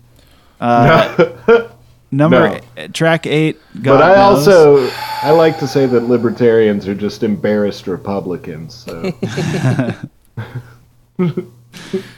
Uh, 0.59 1.69
number 2.11 2.49
No. 2.49 2.59
eight, 2.77 2.93
track 2.93 3.25
eight. 3.27 3.59
God 3.81 3.97
but 3.99 4.03
I 4.03 4.15
knows. 4.15 4.47
also 4.47 4.89
I 5.23 5.31
like 5.31 5.59
to 5.59 5.67
say 5.67 5.85
that 5.87 6.01
libertarians 6.01 6.87
are 6.87 6.95
just 6.95 7.23
embarrassed 7.23 7.87
Republicans. 7.87 8.73
So 8.75 9.11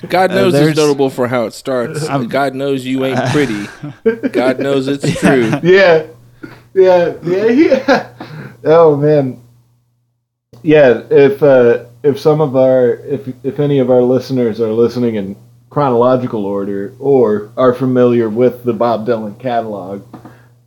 God 0.10 0.32
knows 0.32 0.54
there's- 0.54 0.70
it's 0.70 0.78
notable 0.78 1.10
for 1.10 1.28
how 1.28 1.46
it 1.46 1.54
starts. 1.54 2.08
God 2.28 2.56
knows 2.56 2.86
you 2.86 3.06
ain't 3.06 3.20
pretty. 3.32 3.68
God 4.30 4.60
knows 4.60 4.88
it's 4.88 5.20
true. 5.20 5.52
yeah, 5.64 6.06
yeah, 6.74 7.14
yeah, 7.24 7.46
yeah. 7.48 8.10
Oh 8.66 8.98
man, 8.98 9.42
yeah. 10.64 11.04
If 11.10 11.42
uh, 11.42 11.86
if 12.04 12.20
some 12.20 12.42
of 12.42 12.58
our 12.58 12.96
if 13.06 13.28
if 13.44 13.58
any 13.62 13.80
of 13.80 13.90
our 13.90 14.02
listeners 14.02 14.60
are 14.60 14.74
listening 14.74 15.16
in 15.16 15.38
chronological 15.70 16.46
order 16.46 16.94
or 17.00 17.52
are 17.56 17.74
familiar 17.74 18.30
with 18.30 18.64
the 18.64 18.74
Bob 18.74 19.06
Dylan 19.06 19.40
catalog, 19.40 20.04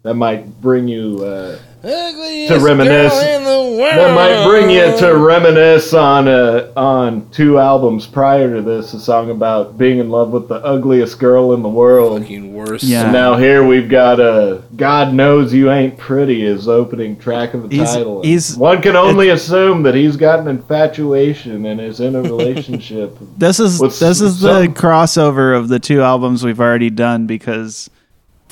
that 0.02 0.14
might 0.14 0.60
bring 0.60 0.88
you. 0.88 1.24
Uh, 1.24 1.58
To 1.82 2.58
reminisce. 2.60 3.12
girl 3.12 3.20
in 3.36 3.42
the 3.44 3.80
world. 3.82 3.96
that 3.98 4.14
might 4.14 4.48
bring 4.48 4.70
you 4.70 4.96
to 4.98 5.16
reminisce 5.16 5.92
on 5.92 6.28
uh, 6.28 6.70
on 6.76 7.28
two 7.30 7.58
albums 7.58 8.06
prior 8.06 8.54
to 8.54 8.62
this, 8.62 8.94
a 8.94 9.00
song 9.00 9.30
about 9.30 9.76
being 9.78 9.98
in 9.98 10.08
love 10.08 10.30
with 10.30 10.46
the 10.48 10.54
ugliest 10.64 11.18
girl 11.18 11.52
in 11.54 11.62
the 11.62 11.68
world. 11.68 12.20
fucking 12.20 12.54
worse. 12.54 12.84
Yeah. 12.84 13.04
And 13.04 13.12
now 13.12 13.36
here 13.36 13.66
we've 13.66 13.88
got 13.88 14.20
a 14.20 14.62
"God 14.76 15.12
Knows 15.12 15.52
You 15.52 15.72
Ain't 15.72 15.98
Pretty" 15.98 16.44
is 16.44 16.68
opening 16.68 17.16
track 17.18 17.52
of 17.54 17.68
the 17.68 17.76
He's- 17.76 17.94
title. 17.94 18.22
he's- 18.22 18.56
One 18.56 18.80
can 18.80 18.94
only 18.94 19.30
assume 19.30 19.82
that 19.82 19.96
he's 19.96 20.16
got 20.16 20.38
an 20.38 20.46
infatuation 20.48 21.66
and 21.66 21.80
is 21.80 21.98
in 22.00 22.14
a 22.14 22.22
relationship. 22.22 23.18
This 23.38 23.58
is 23.58 23.80
this 23.80 24.20
is 24.20 24.38
the 24.40 24.68
crossover 24.68 25.56
of 25.58 25.68
the 25.68 25.80
two 25.80 26.00
albums 26.02 26.44
we've 26.44 26.60
already 26.60 26.90
done 26.90 27.26
because 27.26 27.90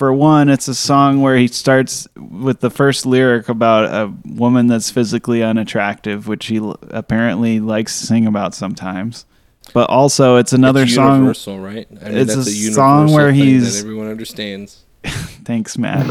for 0.00 0.14
one 0.14 0.48
it's 0.48 0.66
a 0.66 0.74
song 0.74 1.20
where 1.20 1.36
he 1.36 1.46
starts 1.46 2.08
with 2.16 2.60
the 2.60 2.70
first 2.70 3.04
lyric 3.04 3.50
about 3.50 3.84
a 3.84 4.10
woman 4.34 4.66
that's 4.66 4.90
physically 4.90 5.42
unattractive 5.42 6.26
which 6.26 6.46
he 6.46 6.56
l- 6.56 6.78
apparently 6.88 7.60
likes 7.60 8.00
to 8.00 8.06
sing 8.06 8.26
about 8.26 8.54
sometimes 8.54 9.26
but 9.74 9.90
also 9.90 10.36
it's 10.36 10.54
another 10.54 10.84
It's 10.84 10.94
song 10.94 11.16
universal, 11.18 11.60
right? 11.60 11.86
I 12.00 12.08
mean, 12.08 12.16
it's 12.16 12.34
that's 12.34 12.46
a 12.48 12.50
a 12.50 12.54
universal 12.54 12.74
song 12.74 13.12
where 13.12 13.30
he's- 13.30 13.74
that 13.74 13.80
everyone 13.84 14.08
understands. 14.08 14.84
thanks 15.04 15.76
matt 15.76 16.06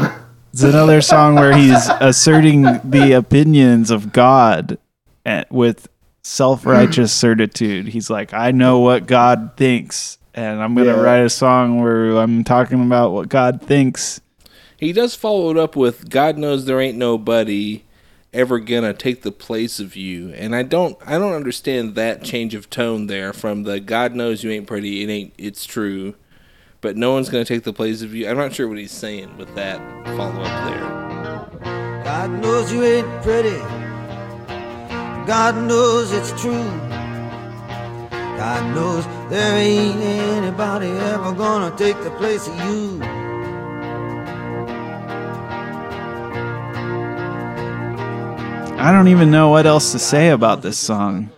it's 0.52 0.62
another 0.62 1.00
song 1.00 1.34
where 1.34 1.52
he's 1.56 1.88
asserting 2.00 2.62
the 2.84 3.10
opinions 3.16 3.90
of 3.90 4.12
god 4.12 4.78
at, 5.26 5.50
with 5.50 5.88
self-righteous 6.22 7.12
certitude 7.12 7.88
he's 7.88 8.08
like 8.08 8.32
i 8.32 8.52
know 8.52 8.78
what 8.78 9.08
god 9.08 9.50
thinks 9.56 10.16
and 10.34 10.62
i'm 10.62 10.74
gonna 10.74 10.86
Yeah. 10.96 11.00
write 11.00 11.24
a 11.24 11.30
song 11.30 11.80
where 11.80 12.16
i'm 12.16 12.44
talking 12.44 12.80
about 12.84 13.12
what 13.12 13.28
god 13.28 13.60
thinks 13.62 14.20
He 14.76 14.92
does 14.92 15.14
follow 15.14 15.50
it 15.50 15.58
up 15.58 15.76
with 15.76 16.08
"God 16.08 16.38
knows 16.38 16.64
there 16.64 16.80
ain't 16.80 16.96
nobody 16.96 17.82
ever 18.32 18.58
gonna 18.58 18.94
take 18.94 19.20
the 19.22 19.32
place 19.32 19.78
of 19.78 19.94
you," 19.96 20.30
and 20.30 20.54
I 20.56 20.62
don't, 20.62 20.96
I 21.04 21.18
don't 21.18 21.34
understand 21.34 21.96
that 21.96 22.22
change 22.24 22.54
of 22.54 22.70
tone 22.70 23.06
there 23.06 23.32
from 23.34 23.64
the 23.64 23.78
"God 23.80 24.14
knows 24.14 24.42
you 24.42 24.50
ain't 24.50 24.66
pretty, 24.66 25.02
it 25.02 25.10
ain't, 25.10 25.32
it's 25.36 25.66
true," 25.66 26.14
but 26.80 26.96
no 26.96 27.12
one's 27.12 27.28
gonna 27.28 27.44
take 27.44 27.64
the 27.64 27.74
place 27.74 28.00
of 28.00 28.14
you. 28.14 28.26
I'm 28.26 28.38
not 28.38 28.54
sure 28.54 28.68
what 28.68 28.78
he's 28.78 28.90
saying 28.92 29.36
with 29.36 29.54
that 29.54 29.78
follow 30.16 30.42
up 30.44 30.64
there. 31.60 32.02
God 32.04 32.30
knows 32.40 32.72
you 32.72 32.82
ain't 32.82 33.22
pretty. 33.22 33.58
God 35.26 35.56
knows 35.68 36.10
it's 36.12 36.32
true. 36.40 36.89
God 38.40 38.74
knows 38.74 39.04
there 39.28 39.58
ain't 39.58 40.00
anybody 40.00 40.86
ever 40.86 41.32
gonna 41.32 41.76
take 41.76 42.02
the 42.02 42.10
place 42.12 42.48
of 42.48 42.56
you. 42.64 42.98
i 48.78 48.90
don't 48.90 49.08
even 49.08 49.30
know 49.30 49.50
what 49.50 49.66
else 49.66 49.92
to 49.92 49.98
say 49.98 50.30
about 50.30 50.62
this 50.62 50.78
song 50.78 51.28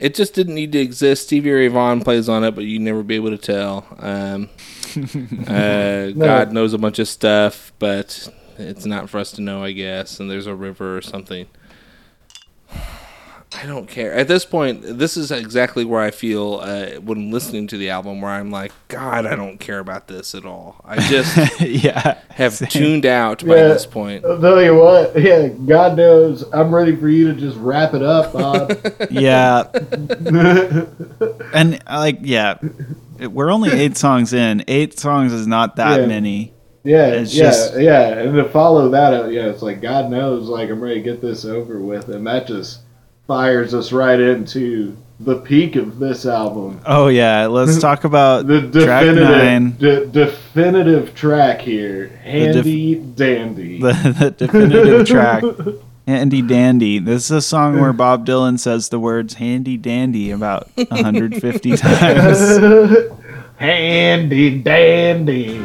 It 0.00 0.16
just 0.16 0.34
didn't 0.34 0.56
need 0.56 0.72
to 0.72 0.80
exist. 0.80 1.26
Stevie 1.26 1.52
Ray 1.52 1.68
Vaughan 1.68 2.00
plays 2.00 2.28
on 2.28 2.42
it, 2.42 2.56
but 2.56 2.64
you'd 2.64 2.82
never 2.82 3.04
be 3.04 3.14
able 3.14 3.30
to 3.30 3.38
tell. 3.38 3.86
Um, 3.98 4.48
uh, 5.46 6.10
God 6.10 6.52
knows 6.52 6.72
a 6.72 6.78
bunch 6.78 6.98
of 6.98 7.06
stuff, 7.06 7.72
but 7.78 8.28
it's 8.58 8.84
not 8.84 9.08
for 9.10 9.18
us 9.18 9.30
to 9.32 9.42
know, 9.42 9.62
I 9.62 9.70
guess. 9.72 10.18
And 10.18 10.28
there's 10.28 10.48
a 10.48 10.54
river 10.56 10.96
or 10.96 11.02
something. 11.02 11.46
I 13.52 13.66
don't 13.66 13.88
care. 13.88 14.14
At 14.14 14.28
this 14.28 14.44
point, 14.44 14.80
this 14.82 15.16
is 15.16 15.32
exactly 15.32 15.84
where 15.84 16.00
I 16.00 16.12
feel 16.12 16.60
uh, 16.62 17.00
when 17.00 17.32
listening 17.32 17.66
to 17.68 17.76
the 17.76 17.90
album, 17.90 18.20
where 18.20 18.30
I'm 18.30 18.52
like, 18.52 18.70
God, 18.86 19.26
I 19.26 19.34
don't 19.34 19.58
care 19.58 19.80
about 19.80 20.06
this 20.06 20.36
at 20.36 20.44
all. 20.44 20.76
I 20.84 21.00
just 21.08 21.60
yeah 21.60 22.18
have 22.28 22.54
same. 22.54 22.68
tuned 22.68 23.06
out 23.06 23.44
by 23.44 23.56
Yeah. 23.56 23.68
this 23.68 23.86
point. 23.86 24.24
I'll 24.24 24.40
tell 24.40 24.62
you 24.62 24.76
what, 24.76 25.20
yeah, 25.20 25.48
God 25.48 25.96
knows 25.96 26.44
I'm 26.52 26.72
ready 26.72 26.94
for 26.94 27.08
you 27.08 27.32
to 27.34 27.38
just 27.38 27.56
wrap 27.56 27.92
it 27.92 28.04
up, 28.04 28.32
Bob. 28.32 28.70
yeah 29.10 29.64
and 31.52 31.82
like 31.88 32.18
yeah 32.22 32.56
we're 33.18 33.50
only 33.50 33.70
eight 33.70 33.96
songs 33.96 34.32
in 34.32 34.64
eight 34.68 34.98
songs 34.98 35.32
is 35.32 35.46
not 35.46 35.76
that 35.76 36.00
Yeah. 36.00 36.06
many 36.06 36.54
Yeah, 36.84 37.08
It's 37.08 37.34
yeah, 37.34 37.42
just- 37.44 37.78
yeah. 37.78 38.08
And 38.20 38.34
to 38.36 38.44
follow 38.48 38.88
that 38.90 39.12
up, 39.12 39.30
yeah, 39.30 39.46
it's 39.46 39.60
like 39.62 39.82
God 39.82 40.08
knows, 40.10 40.48
like 40.48 40.70
I'm 40.70 40.80
ready 40.80 40.94
to 40.94 41.00
get 41.02 41.20
this 41.20 41.44
over 41.44 41.78
with, 41.80 42.08
and 42.08 42.26
that 42.26 42.46
just 42.46 42.80
fires 43.30 43.74
us 43.74 43.92
right 43.92 44.18
into 44.18 44.96
the 45.20 45.36
peak 45.36 45.76
of 45.76 46.00
this 46.00 46.26
album. 46.26 46.80
oh 46.84 47.06
yeah 47.06 47.46
let's 47.46 47.78
talk 47.88 48.02
about 48.02 48.44
The 48.48 48.68
track 48.72 49.06
nine 49.06 49.76
definitive, 49.78 50.12
de- 50.12 50.24
definitive 50.26 51.14
track 51.14 51.60
here, 51.60 52.08
def- 52.08 52.16
handy 52.22 52.94
dandy. 52.96 53.80
the, 53.80 53.92
the 54.18 54.30
definitive 54.32 55.06
track 55.14 55.44
handy 56.08 56.42
dandy 56.42 56.98
this 56.98 57.26
is 57.26 57.30
a 57.30 57.40
song 57.40 57.78
where 57.80 57.92
bob 57.92 58.26
dylan 58.26 58.58
says 58.58 58.88
the 58.88 58.98
words 58.98 59.34
handy 59.34 59.76
dandy 59.76 60.32
about 60.32 60.68
150 60.74 61.76
times 61.76 62.96
handy 63.58 64.58
dandy. 64.58 65.64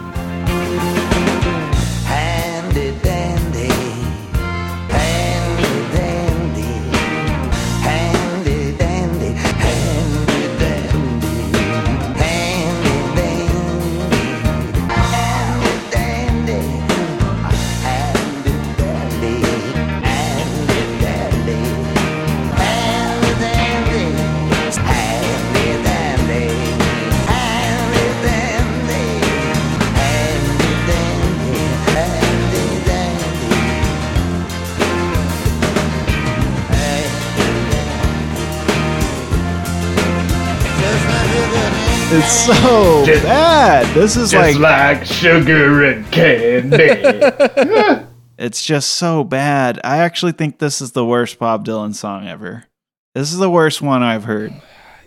It's 42.26 42.46
so 42.46 43.06
bad 43.24 43.86
this 43.94 44.16
is 44.18 44.32
Just 44.32 44.60
like 44.60 44.98
like 44.98 45.06
sugar 45.06 45.84
and 45.86 46.12
candy. 46.12 48.06
It's 48.38 48.66
just 48.66 48.90
so 48.96 49.24
bad. 49.24 49.80
I 49.86 50.00
actually 50.00 50.34
think 50.34 50.58
this 50.60 50.82
is 50.82 50.92
the 50.92 51.06
worst 51.06 51.40
Bob 51.40 51.66
Dylan 51.66 51.96
song 51.96 52.28
ever. 52.28 52.66
This 53.14 53.32
is 53.32 53.38
the 53.38 53.50
worst 53.50 53.82
one 53.82 54.04
I've 54.04 54.26
heard. 54.26 54.52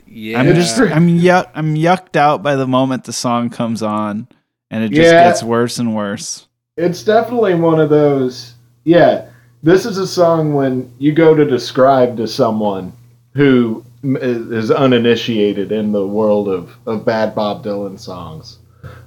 Yeah. 0.07 0.41
I'm 0.41 0.55
just 0.55 0.81
I'm 0.81 1.09
yuck 1.09 1.51
I'm 1.55 1.75
yucked 1.75 2.17
out 2.17 2.43
by 2.43 2.57
the 2.57 2.67
moment 2.67 3.05
the 3.05 3.13
song 3.13 3.51
comes 3.51 3.83
on 3.83 4.29
and 4.71 4.83
it 4.83 4.93
just 4.93 5.13
Yeah. 5.13 5.25
gets 5.29 5.43
worse 5.43 5.79
and 5.79 5.95
worse. 5.95 6.47
it's 6.79 7.03
definitely 7.03 7.55
one 7.55 7.79
of 7.81 7.91
those. 7.91 8.55
Yeah, 8.85 9.27
this 9.63 9.85
is 9.85 9.99
a 9.99 10.07
song 10.07 10.55
when 10.55 10.91
you 10.99 11.13
go 11.13 11.35
to 11.35 11.45
describe 11.45 12.17
to 12.17 12.27
someone 12.27 12.95
who 13.35 13.85
m- 13.85 13.88
is 14.03 14.71
uninitiated 14.71 15.73
in 15.73 15.93
the 15.93 16.07
world 16.07 16.49
of, 16.49 16.77
of 16.87 17.05
bad 17.05 17.35
Bob 17.35 17.65
Dylan 17.65 17.99
songs. 17.99 18.59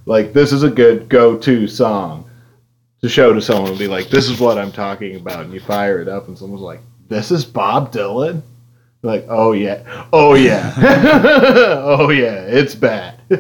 Like, 0.05 0.33
this 0.33 0.51
is 0.51 0.63
a 0.63 0.69
good 0.69 1.09
go 1.09 1.37
to 1.37 1.67
song 1.67 2.29
to 3.01 3.09
show 3.09 3.33
to 3.33 3.41
someone 3.41 3.69
and 3.69 3.79
be 3.79 3.87
like, 3.87 4.09
this 4.09 4.29
is 4.29 4.39
what 4.39 4.57
I'm 4.57 4.71
talking 4.71 5.15
about. 5.15 5.45
And 5.45 5.53
you 5.53 5.59
fire 5.59 6.01
it 6.01 6.07
up, 6.07 6.27
and 6.27 6.37
someone's 6.37 6.61
like, 6.61 6.81
this 7.07 7.31
is 7.31 7.45
Bob 7.45 7.91
Dylan? 7.91 8.41
Like, 9.03 9.25
oh 9.29 9.53
yeah. 9.53 10.07
Oh 10.13 10.35
yeah. 10.35 10.73
oh 11.83 12.09
yeah. 12.09 12.45
It's 12.45 12.75
bad. 12.75 13.19
One 13.29 13.39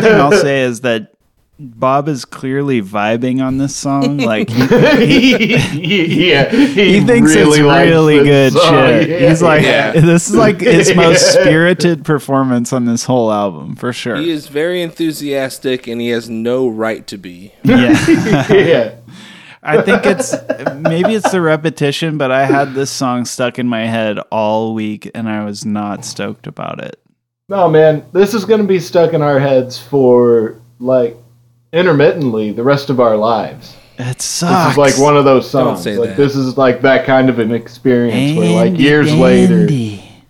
thing 0.00 0.14
I'll 0.14 0.32
say 0.40 0.62
is 0.62 0.80
that 0.80 1.13
Bob 1.58 2.08
is 2.08 2.24
clearly 2.24 2.82
vibing 2.82 3.40
on 3.44 3.58
this 3.58 3.76
song. 3.76 4.18
Like 4.24 4.48
he, 4.48 6.30
yeah, 6.30 6.50
he 6.50 7.00
thinks 7.00 7.32
it's 7.34 7.58
really 7.58 8.24
good 8.24 8.52
song. 8.54 8.72
shit. 8.72 9.08
Yeah, 9.08 9.28
He's 9.28 9.42
like, 9.42 9.62
yeah. 9.62 9.92
this 10.00 10.30
is 10.30 10.34
like 10.34 10.60
his 10.60 10.94
most 10.96 11.32
spirited 11.32 12.04
performance 12.04 12.72
on 12.72 12.86
this 12.86 13.04
whole 13.04 13.30
album 13.30 13.76
for 13.76 13.92
sure. 13.92 14.16
He 14.16 14.30
is 14.30 14.48
very 14.48 14.82
enthusiastic, 14.82 15.86
and 15.86 16.00
he 16.00 16.08
has 16.08 16.28
no 16.30 16.68
right 16.68 17.06
to 17.08 17.18
be. 17.18 17.52
Yeah. 17.62 18.50
yeah. 18.50 18.94
I 19.62 19.82
think 19.82 20.04
it's 20.06 20.34
maybe 20.76 21.14
it's 21.14 21.30
the 21.30 21.40
repetition, 21.40 22.18
but 22.18 22.30
I 22.30 22.44
had 22.44 22.74
this 22.74 22.90
song 22.90 23.24
stuck 23.24 23.58
in 23.58 23.66
my 23.66 23.86
head 23.86 24.18
all 24.30 24.74
week 24.74 25.10
and 25.14 25.28
I 25.28 25.44
was 25.44 25.64
not 25.64 26.04
stoked 26.04 26.46
about 26.46 26.82
it. 26.84 27.00
No, 27.48 27.68
man, 27.68 28.04
this 28.12 28.34
is 28.34 28.44
going 28.44 28.60
to 28.60 28.66
be 28.66 28.78
stuck 28.78 29.14
in 29.14 29.22
our 29.22 29.38
heads 29.38 29.78
for 29.78 30.60
like 30.78 31.16
intermittently 31.74 32.52
the 32.52 32.62
rest 32.62 32.88
of 32.90 33.00
our 33.00 33.16
lives. 33.16 33.76
It 33.98 34.16
This 34.18 34.42
is 34.42 34.76
like 34.78 34.98
one 34.98 35.16
of 35.16 35.24
those 35.24 35.50
Don't 35.52 35.76
songs. 35.76 35.82
say 35.82 35.96
like 35.96 36.10
that. 36.10 36.16
this 36.16 36.34
is 36.34 36.56
like 36.56 36.80
that 36.82 37.04
kind 37.06 37.28
of 37.28 37.38
an 37.38 37.52
experience 37.52 38.36
where 38.36 38.50
like 38.54 38.70
Andy 38.72 38.82
years 38.82 39.14
later, 39.14 39.66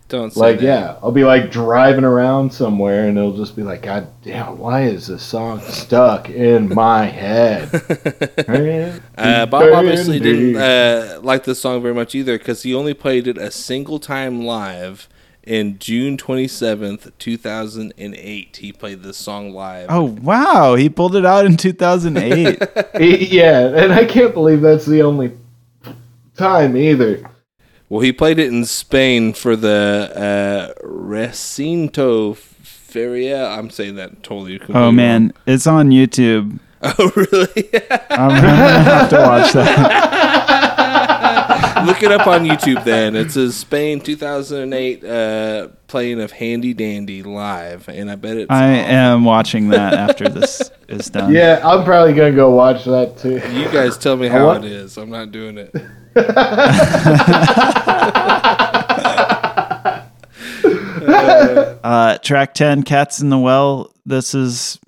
Don't 0.09 0.33
say 0.33 0.41
like 0.41 0.59
that. 0.59 0.65
yeah, 0.65 0.97
I'll 1.03 1.13
be 1.13 1.25
like 1.25 1.51
driving 1.51 2.05
around 2.05 2.53
somewhere 2.53 3.09
and 3.09 3.17
it'll 3.17 3.37
just 3.37 3.57
be 3.57 3.63
like, 3.63 3.81
God 3.83 4.07
damn, 4.23 4.59
why 4.59 4.83
is 4.83 5.07
this 5.07 5.23
song 5.23 5.61
stuck 5.63 6.29
in 6.29 6.75
my 6.75 7.07
head? 7.07 7.71
Uh, 9.17 9.47
Bob 9.47 9.73
obviously 9.73 10.19
didn't 10.21 10.57
uh, 10.57 11.21
like 11.23 11.45
this 11.45 11.61
song 11.61 11.81
very 11.81 11.95
much 11.95 12.15
either 12.15 12.37
because 12.37 12.63
he 12.65 12.75
only 12.75 12.93
played 12.95 13.27
it 13.27 13.39
a 13.39 13.51
single 13.51 13.99
time 13.99 14.45
live 14.45 15.09
in 15.47 15.79
June 15.79 16.17
27th, 16.17 17.13
2008. 17.19 18.57
He 18.57 18.73
played 18.73 19.03
this 19.03 19.17
song 19.17 19.53
live. 19.53 19.87
Oh 19.91 20.03
wow, 20.03 20.75
he 20.75 20.89
pulled 20.89 21.17
it 21.17 21.27
out 21.27 21.47
in 21.47 21.57
2008. 21.57 22.59
yeah, 23.33 23.67
and 23.69 23.93
I 23.93 24.05
can't 24.05 24.35
believe 24.35 24.61
that's 24.61 24.87
the 24.87 25.03
only 25.03 25.33
time 26.37 26.77
either. 26.77 27.31
Well, 27.89 28.01
he 28.01 28.13
played 28.13 28.39
it 28.39 28.49
in 28.49 28.65
Spain 28.65 29.35
for 29.35 29.57
the 29.57 30.75
uh, 30.77 30.83
Recinto 30.85 32.35
Feria. 32.37 33.47
I'm 33.49 33.71
saying 33.71 33.97
that 33.97 34.23
totally. 34.23 34.59
completely 34.59 34.83
oh 34.83 34.93
man, 34.93 35.33
it's 35.47 35.67
on 35.67 35.91
YouTube. 35.91 36.59
Oh, 36.87 37.11
really? 37.17 37.71
I'm 38.11 38.29
gonna 38.29 38.83
have 38.83 39.09
to 39.09 39.17
watch 39.17 39.53
that. 39.55 40.43
Look 41.87 42.03
it 42.03 42.11
up 42.11 42.27
on 42.27 42.45
YouTube 42.45 42.85
then. 42.85 43.17
It's 43.17 43.37
a 43.37 43.53
Spain 43.53 44.01
2008 44.01 45.05
uh, 45.05 45.69
playing 45.87 46.21
of 46.21 46.33
Handy 46.33 46.75
Dandy 46.75 47.23
live, 47.23 47.89
and 47.89 48.11
I 48.11 48.17
bet 48.17 48.37
it's. 48.37 48.51
I 48.51 48.67
am 48.67 49.25
watching 49.25 49.69
that 49.69 49.95
after 49.95 50.29
this 50.29 50.71
is 50.89 51.11
done. 51.11 51.33
Yeah, 51.33 51.61
I'm 51.65 51.85
probably 51.85 52.15
gonna 52.15 52.33
go 52.33 52.51
watch 52.51 52.85
that 52.85 53.19
too. 53.19 53.35
You 53.53 53.71
guys 53.71 53.99
tell 53.99 54.17
me 54.17 54.29
how 54.29 54.51
it 54.53 54.65
is. 54.65 54.97
I'm 54.97 55.11
not 55.11 55.33
doing 55.33 55.59
it. 55.59 55.75
Uh, 61.85 62.17
track 62.19 62.55
10, 62.55 62.83
Cats 62.83 63.21
in 63.21 63.29
the 63.29 63.39
Well. 63.39 63.93
This 64.07 64.35
is. 64.35 64.81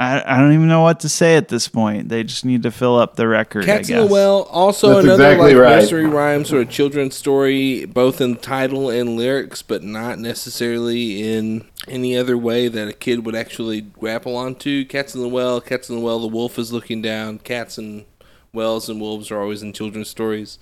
I, 0.00 0.22
I 0.24 0.38
don't 0.38 0.52
even 0.52 0.68
know 0.68 0.82
what 0.82 1.00
to 1.00 1.08
say 1.08 1.36
at 1.36 1.48
this 1.48 1.66
point. 1.66 2.08
They 2.08 2.22
just 2.22 2.44
need 2.44 2.62
to 2.62 2.70
fill 2.70 2.96
up 2.96 3.16
the 3.16 3.26
record. 3.26 3.64
Cats 3.64 3.90
I 3.90 3.94
in 3.94 4.00
the 4.06 4.06
Well, 4.06 4.42
also 4.42 4.90
That's 4.90 5.04
another 5.04 5.24
exactly 5.24 5.54
like 5.54 5.62
right. 5.62 5.76
nursery 5.80 6.06
rhyme 6.06 6.44
sort 6.44 6.62
of 6.62 6.70
children's 6.70 7.16
story, 7.16 7.84
both 7.84 8.20
in 8.20 8.36
title 8.36 8.90
and 8.90 9.16
lyrics, 9.16 9.60
but 9.60 9.82
not 9.82 10.20
necessarily 10.20 11.36
in 11.36 11.66
any 11.88 12.16
other 12.16 12.38
way 12.38 12.68
that 12.68 12.86
a 12.86 12.92
kid 12.92 13.26
would 13.26 13.34
actually 13.34 13.80
grapple 13.80 14.36
onto. 14.36 14.84
Cats 14.84 15.16
in 15.16 15.20
the 15.20 15.28
Well, 15.28 15.60
Cats 15.60 15.90
in 15.90 15.96
the 15.96 16.02
Well, 16.02 16.20
the 16.20 16.28
wolf 16.28 16.60
is 16.60 16.72
looking 16.72 17.02
down. 17.02 17.38
Cats 17.40 17.76
and 17.76 18.04
wells 18.52 18.88
and 18.88 19.00
wolves 19.00 19.32
are 19.32 19.40
always 19.40 19.62
in 19.64 19.72
children's 19.72 20.08
stories. 20.08 20.58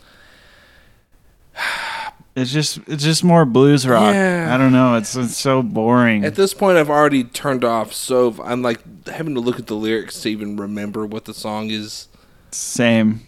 It's 2.36 2.52
just 2.52 2.78
it's 2.86 3.02
just 3.02 3.24
more 3.24 3.46
blues 3.46 3.86
rock. 3.86 4.14
Yeah. 4.14 4.54
I 4.54 4.58
don't 4.58 4.72
know. 4.72 4.96
It's 4.96 5.16
it's 5.16 5.38
so 5.38 5.62
boring. 5.62 6.22
At 6.22 6.34
this 6.34 6.52
point, 6.52 6.76
I've 6.76 6.90
already 6.90 7.24
turned 7.24 7.64
off, 7.64 7.94
so 7.94 8.36
I'm 8.44 8.60
like 8.60 9.06
having 9.06 9.34
to 9.34 9.40
look 9.40 9.58
at 9.58 9.68
the 9.68 9.74
lyrics 9.74 10.20
to 10.20 10.28
even 10.28 10.58
remember 10.58 11.06
what 11.06 11.24
the 11.24 11.32
song 11.32 11.70
is. 11.70 12.08
Same. 12.50 13.22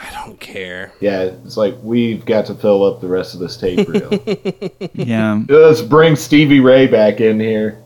I 0.00 0.10
don't 0.24 0.40
care. 0.40 0.92
Yeah, 1.00 1.22
it's 1.22 1.56
like 1.56 1.76
we've 1.82 2.24
got 2.24 2.46
to 2.46 2.54
fill 2.54 2.84
up 2.84 3.00
the 3.00 3.06
rest 3.06 3.34
of 3.34 3.40
this 3.40 3.56
tape 3.56 3.88
reel. 3.88 4.10
Yeah. 4.92 5.42
Let's 5.48 5.80
bring 5.80 6.16
Stevie 6.16 6.60
Ray 6.60 6.88
back 6.88 7.20
in 7.20 7.38
here. 7.38 7.82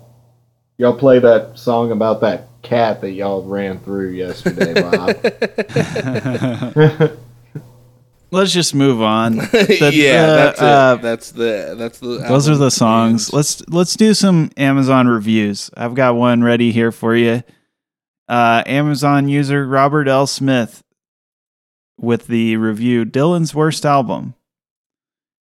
Y'all 0.78 0.96
play 0.96 1.18
that 1.18 1.58
song 1.58 1.92
about 1.92 2.22
that 2.22 2.48
cat 2.62 3.02
that 3.02 3.12
y'all 3.12 3.42
ran 3.42 3.78
through 3.80 4.10
yesterday, 4.10 4.72
Bob. 4.74 5.16
Let's 8.32 8.52
just 8.52 8.74
move 8.74 9.00
on. 9.02 9.36
The- 9.52 9.90
yeah, 9.92 10.26
the, 10.26 10.32
that's 10.32 10.62
uh. 10.62 10.96
That's 10.96 11.30
the 11.32 11.74
that's 11.78 11.98
the. 12.00 12.18
Those 12.26 12.48
are 12.48 12.56
the 12.56 12.70
songs. 12.70 13.30
names. 13.30 13.32
Let's 13.32 13.68
let's 13.68 13.94
do 13.94 14.14
some 14.14 14.50
Amazon 14.56 15.06
reviews. 15.06 15.70
I've 15.76 15.94
got 15.94 16.16
one 16.16 16.42
ready 16.42 16.72
here 16.72 16.90
for 16.90 17.14
you. 17.14 17.42
Uh, 18.28 18.62
Amazon 18.66 19.28
user 19.28 19.66
Robert 19.66 20.08
L. 20.08 20.26
Smith 20.26 20.82
with 21.98 22.26
the 22.26 22.56
review 22.56 23.04
Dylan's 23.04 23.54
worst 23.54 23.84
album. 23.84 24.34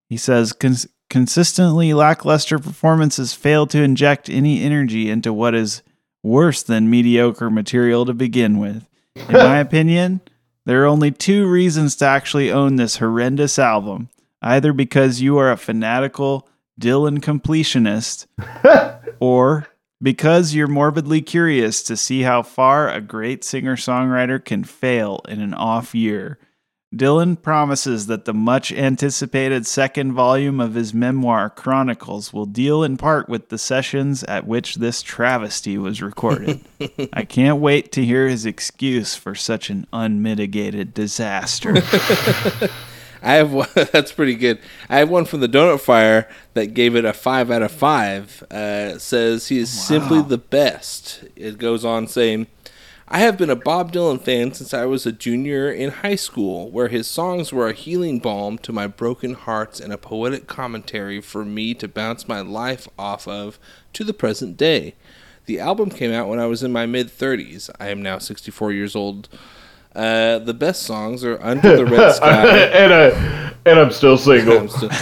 He 0.09 0.17
says 0.17 0.53
Cons- 0.53 0.87
consistently 1.11 1.93
lackluster 1.93 2.59
performances 2.61 3.35
fail 3.35 3.67
to 3.67 3.83
inject 3.83 4.31
any 4.31 4.63
energy 4.63 5.11
into 5.11 5.33
what 5.33 5.55
is 5.57 5.83
worse 6.23 6.63
than 6.63 6.89
mediocre 6.89 7.51
material 7.51 8.07
to 8.07 8.15
begin 8.15 8.59
with. 8.59 8.87
In 9.17 9.33
my 9.33 9.59
opinion, 9.67 10.21
there 10.67 10.83
are 10.83 10.87
only 10.87 11.11
two 11.11 11.49
reasons 11.49 11.97
to 11.97 12.05
actually 12.05 12.53
own 12.53 12.77
this 12.77 12.99
horrendous 12.99 13.59
album 13.59 14.11
either 14.43 14.73
because 14.73 15.21
you 15.21 15.39
are 15.39 15.51
a 15.51 15.57
fanatical 15.57 16.49
Dylan 16.81 17.21
completionist, 17.21 18.27
or 19.21 19.67
because 20.03 20.55
you're 20.55 20.69
morbidly 20.69 21.23
curious 21.23 21.83
to 21.85 21.97
see 21.97 22.23
how 22.23 22.43
far 22.43 22.89
a 22.89 23.01
great 23.01 23.45
singer 23.45 23.77
songwriter 23.77 24.45
can 24.45 24.63
fail 24.63 25.21
in 25.27 25.41
an 25.41 25.55
off 25.55 25.95
year. 25.95 26.39
Dylan 26.97 27.41
promises 27.41 28.07
that 28.07 28.25
the 28.25 28.35
much 28.35 28.73
anticipated 28.73 29.67
second 29.67 30.13
volume 30.13 30.61
of 30.61 30.75
his 30.75 30.95
memoir, 30.95 31.51
Chronicles, 31.51 32.33
will 32.33 32.47
deal 32.47 32.83
in 32.83 32.97
part 32.97 33.29
with 33.29 33.49
the 33.49 33.59
sessions 33.59 34.23
at 34.25 34.47
which 34.47 34.77
this 34.77 35.03
travesty 35.03 35.77
was 35.79 36.03
recorded. 36.03 36.61
I 37.13 37.25
can't 37.25 37.61
wait 37.61 37.93
to 37.93 38.05
hear 38.05 38.29
his 38.29 38.47
excuse 38.47 39.15
for 39.15 39.35
such 39.35 39.71
an 39.71 39.87
unmitigated 39.93 40.95
disaster. 40.95 41.75
I 43.23 43.35
have 43.35 43.53
one 43.53 43.69
that's 43.75 44.13
pretty 44.13 44.37
good. 44.37 44.61
I 44.89 44.99
have 44.99 45.11
one 45.11 45.25
from 45.25 45.41
the 45.41 45.49
Donut 45.49 45.81
Fire 45.81 46.29
that 46.55 46.75
gave 46.75 46.95
it 46.95 47.05
a 47.05 47.13
five 47.13 47.51
out 47.51 47.63
of 47.63 47.73
five. 47.73 48.43
Uh, 48.51 48.93
it 48.95 49.01
says 49.01 49.49
he 49.49 49.59
is 49.59 49.71
simply 49.71 50.23
the 50.23 50.39
best. 50.39 51.25
It 51.35 51.59
goes 51.59 51.85
on 51.85 52.07
saying, 52.07 52.47
"I 53.09 53.19
have 53.21 53.37
been 53.39 53.51
a 53.51 53.57
Bob 53.57 53.93
Dylan 53.93 54.21
fan 54.21 54.53
since 54.53 54.75
I 54.75 54.85
was 54.85 55.07
a 55.07 55.13
junior 55.13 55.71
in 55.71 55.91
high 55.91 56.17
school, 56.17 56.71
where 56.71 56.89
his 56.89 57.07
songs 57.07 57.53
were 57.53 57.69
a 57.69 57.73
healing 57.73 58.19
balm 58.19 58.59
to 58.59 58.73
my 58.73 58.87
broken 58.87 59.35
hearts 59.35 59.79
and 59.81 59.93
a 59.93 59.99
poetic 59.99 60.47
commentary 60.47 61.21
for 61.21 61.45
me 61.45 61.73
to 61.75 61.87
bounce 61.89 62.27
my 62.29 62.41
life 62.41 62.89
off 62.99 63.27
of 63.29 63.59
to 63.93 64.05
the 64.05 64.15
present 64.15 64.57
day." 64.57 64.95
The 65.47 65.61
album 65.61 65.91
came 65.91 66.13
out 66.13 66.29
when 66.29 66.41
I 66.41 66.47
was 66.47 66.65
in 66.65 66.73
my 66.73 66.87
mid 66.87 67.07
30s. 67.09 67.71
I 67.79 67.89
am 67.91 68.03
now 68.03 68.19
64 68.19 68.73
years 68.73 68.97
old. 68.97 69.29
Uh, 69.95 70.39
the 70.41 70.53
best 70.53 70.83
songs 70.83 71.25
are 71.25 71.41
Under 71.41 71.77
the 71.77 71.87
Red 71.87 72.13
Sky. 72.17 72.45
and, 72.67 72.93
uh, 72.93 73.51
and 73.65 73.79
I'm 73.79 73.93
still 73.93 74.19
single. 74.19 74.59
I'm 74.59 74.69
still- 74.69 74.89
the 74.89 74.95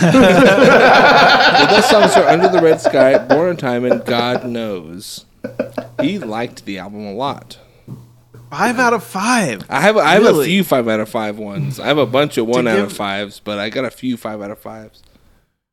best 1.70 1.90
songs 1.90 2.14
are 2.16 2.28
Under 2.28 2.48
the 2.48 2.61
Red 2.61 2.80
Sky, 2.80 3.18
Born 3.26 3.50
in 3.50 3.57
Time, 3.57 3.84
and 3.86 4.05
God 4.05 4.46
Knows. 4.46 5.24
He 6.00 6.18
liked 6.18 6.64
the 6.66 6.78
album 6.78 7.07
a 7.07 7.12
lot. 7.14 7.59
Five 8.57 8.78
out 8.78 8.92
of 8.92 9.02
five. 9.02 9.66
I 9.68 9.80
have 9.80 9.96
I 9.96 10.12
have 10.12 10.26
a 10.26 10.44
few 10.44 10.62
five 10.62 10.86
out 10.86 11.00
of 11.00 11.09
five 11.09 11.38
ones. 11.38 11.80
I 11.80 11.88
have 11.88 11.98
a 11.98 12.07
bunch 12.07 12.38
of 12.38 12.46
one 12.46 12.68
out 12.68 12.78
of 12.78 12.92
fives, 12.92 13.40
but 13.40 13.59
I 13.59 13.68
got 13.68 13.84
a 13.84 13.90
few 13.90 14.16
five 14.16 14.40
out 14.40 14.52
of 14.52 14.61
fives. 14.61 15.02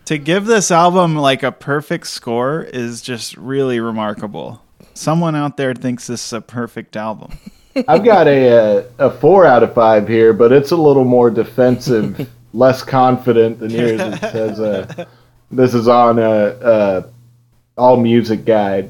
To 0.05 0.17
give 0.17 0.47
this 0.47 0.71
album 0.71 1.15
like 1.15 1.43
a 1.43 1.51
perfect 1.51 2.07
score 2.07 2.63
is 2.63 3.03
just 3.03 3.37
really 3.37 3.79
remarkable. 3.79 4.63
Someone 4.95 5.35
out 5.35 5.57
there 5.57 5.75
thinks 5.75 6.07
this 6.07 6.25
is 6.25 6.33
a 6.33 6.41
perfect 6.41 6.97
album. 6.97 7.37
I've 7.87 8.03
got 8.03 8.27
a, 8.27 8.49
uh, 8.49 8.83
a 8.97 9.11
four 9.11 9.45
out 9.45 9.61
of 9.61 9.75
five 9.75 10.07
here, 10.07 10.33
but 10.33 10.51
it's 10.51 10.71
a 10.71 10.75
little 10.75 11.05
more 11.05 11.29
defensive, 11.29 12.27
less 12.53 12.81
confident 12.81 13.59
than 13.59 13.69
yours. 13.69 14.01
It 14.01 14.19
says 14.21 14.59
uh, 14.59 15.05
this 15.51 15.75
is 15.75 15.87
on 15.87 16.17
a, 16.17 16.23
uh 16.23 17.07
all 17.77 17.97
music 17.97 18.43
guide. 18.43 18.89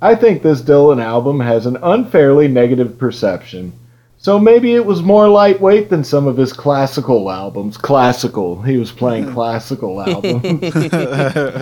I 0.00 0.14
think 0.14 0.42
this 0.42 0.62
Dylan 0.62 1.02
album 1.02 1.40
has 1.40 1.66
an 1.66 1.76
unfairly 1.82 2.48
negative 2.48 2.98
perception. 2.98 3.72
So 4.16 4.38
maybe 4.38 4.74
it 4.74 4.84
was 4.84 5.02
more 5.02 5.28
lightweight 5.28 5.90
than 5.90 6.02
some 6.02 6.26
of 6.26 6.38
his 6.38 6.52
classical 6.52 7.30
albums. 7.30 7.76
Classical. 7.76 8.62
He 8.62 8.78
was 8.78 8.90
playing 8.90 9.32
classical 9.34 10.00
albums. 10.00 10.42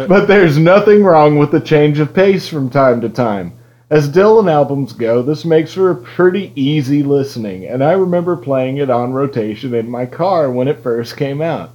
but 0.09 0.27
there's 0.27 0.57
nothing 0.57 1.03
wrong 1.03 1.37
with 1.37 1.51
the 1.51 1.61
change 1.61 1.99
of 1.99 2.15
pace 2.15 2.49
from 2.49 2.71
time 2.71 3.01
to 3.01 3.09
time. 3.09 3.53
As 3.91 4.09
Dylan 4.09 4.51
albums 4.51 4.93
go, 4.93 5.21
this 5.21 5.45
makes 5.45 5.75
for 5.75 5.91
a 5.91 5.97
pretty 5.97 6.53
easy 6.57 7.03
listening, 7.03 7.67
and 7.67 7.85
I 7.85 7.93
remember 7.93 8.37
playing 8.37 8.79
it 8.79 8.91
on 8.91 9.13
rotation 9.13 9.75
in 9.75 9.89
my 9.89 10.07
car 10.07 10.51
when 10.51 10.67
it 10.67 10.83
first 10.83 11.17
came 11.17 11.41
out. 11.41 11.71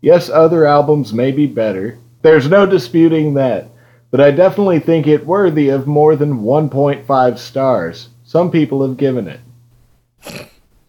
Yes, 0.00 0.28
other 0.28 0.66
albums 0.66 1.12
may 1.12 1.32
be 1.32 1.46
better. 1.46 1.98
There's 2.22 2.48
no 2.48 2.66
disputing 2.66 3.34
that. 3.34 3.68
But 4.10 4.20
I 4.20 4.30
definitely 4.30 4.78
think 4.78 5.06
it 5.06 5.26
worthy 5.26 5.68
of 5.68 5.86
more 5.86 6.16
than 6.16 6.40
1.5 6.40 7.38
stars. 7.38 8.08
Some 8.24 8.50
people 8.50 8.86
have 8.86 8.96
given 8.96 9.28
it. 9.28 9.40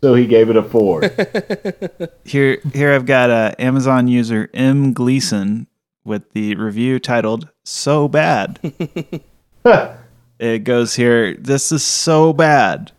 So 0.01 0.13
he 0.13 0.27
gave 0.27 0.49
it 0.49 0.55
a 0.55 0.63
4. 0.63 1.01
Here, 2.25 2.59
here 2.73 2.93
I've 2.93 3.05
got 3.05 3.29
uh, 3.29 3.55
Amazon 3.57 4.07
user 4.07 4.49
M 4.53 4.93
Gleason 4.93 5.67
with 6.03 6.31
the 6.33 6.55
review 6.55 6.99
titled 6.99 7.49
"So 7.63 8.07
Bad." 8.07 8.59
it 10.39 10.63
goes 10.63 10.95
here. 10.95 11.35
This 11.35 11.71
is 11.71 11.83
so 11.83 12.33
bad, 12.33 12.91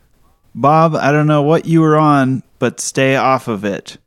Bob. 0.55 0.95
I 0.95 1.13
don't 1.13 1.27
know 1.27 1.43
what 1.43 1.67
you 1.67 1.81
were 1.81 1.97
on, 1.97 2.43
but 2.59 2.81
stay 2.81 3.17
off 3.17 3.49
of 3.49 3.65
it. 3.65 3.99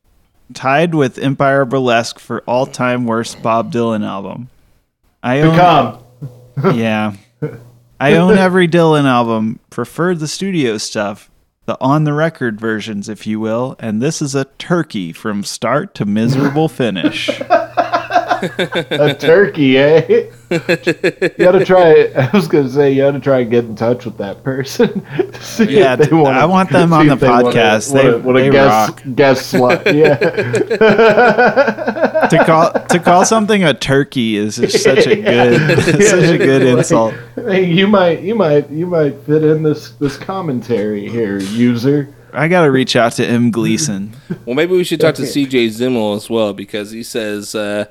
Tied 0.54 0.94
with 0.94 1.18
Empire 1.18 1.66
Burlesque 1.66 2.20
for 2.20 2.42
all-time 2.42 3.06
worst 3.06 3.42
Bob 3.42 3.72
Dylan 3.72 4.06
album. 4.06 4.50
I 5.24 5.42
own, 5.42 5.52
Become. 5.52 6.04
yeah. 6.78 7.14
I 8.00 8.16
own 8.16 8.38
every 8.38 8.68
Dylan 8.68 9.06
album, 9.06 9.60
prefer 9.70 10.16
the 10.16 10.28
studio 10.28 10.78
stuff, 10.78 11.30
the 11.66 11.78
on 11.80 12.04
the 12.04 12.14
record 12.14 12.60
versions, 12.60 13.08
if 13.08 13.28
you 13.28 13.40
will, 13.40 13.76
and 13.80 14.02
this 14.02 14.22
is 14.22 14.34
a 14.34 14.46
turkey 14.46 15.14
from 15.14 15.44
start 15.44 15.94
to 15.96 16.06
miserable 16.06 16.68
finish. 16.68 17.30
a 18.42 19.14
turkey, 19.14 19.78
eh? 19.78 20.30
you 20.52 21.48
ought 21.48 21.52
to 21.54 21.64
try. 21.66 22.12
I 22.16 22.30
was 22.34 22.48
going 22.48 22.66
to 22.66 22.70
say 22.70 22.92
you 22.94 23.06
ought 23.06 23.12
to 23.12 23.20
try 23.20 23.40
and 23.40 23.52
get 23.52 23.66
in 23.66 23.76
touch 23.76 24.06
with 24.06 24.18
that 24.18 24.44
person. 24.44 25.02
to 25.18 25.42
see 25.44 25.64
if 25.64 25.70
Yeah, 25.72 25.96
they 25.96 26.14
wanna- 26.16 26.40
I 26.40 26.46
want 26.46 26.70
them 26.72 26.92
on 26.94 27.08
the 27.08 27.16
they 27.16 27.28
wanna- 27.30 27.50
podcast. 27.52 27.94
wanna- 27.94 28.12
They- 28.12 28.18
wanna 28.20 28.40
they 28.42 28.50
guest 28.50 28.90
rock. 28.90 29.04
guest 29.16 29.48
slot. 29.48 29.88
Yeah, 29.96 30.16
to 32.30 32.44
call 32.46 32.72
to 32.72 33.00
call 33.00 33.26
something 33.26 33.64
a 33.64 33.74
turkey 33.74 34.36
is 34.36 34.58
just 34.58 34.84
such 34.84 35.06
a 35.08 35.16
good 35.16 35.80
such 36.04 36.30
a 36.30 36.38
good 36.38 36.64
insult. 36.64 37.14
Hey, 37.36 37.66
you 37.66 37.88
might, 37.88 38.22
you 38.22 38.36
might, 38.36 38.70
you 38.70 38.86
might 38.88 39.16
fit 39.26 39.44
in 39.44 39.64
this 39.64 39.92
this 39.92 40.18
commentary 40.18 41.08
here, 41.10 41.40
user. 41.40 42.14
I 42.34 42.48
got 42.48 42.64
to 42.66 42.72
reach 42.72 42.96
out 42.96 43.14
to 43.14 43.26
M 43.26 43.52
Gleason. 43.52 44.16
Well, 44.46 44.56
maybe 44.56 44.74
we 44.74 44.84
should 44.84 45.00
talk 45.00 45.16
to 45.16 45.22
CJ 45.22 45.68
Zimmel 45.68 46.16
as 46.16 46.30
well 46.30 46.54
because 46.54 46.92
he 46.92 47.04
says, 47.04 47.54
uh, 47.54 47.86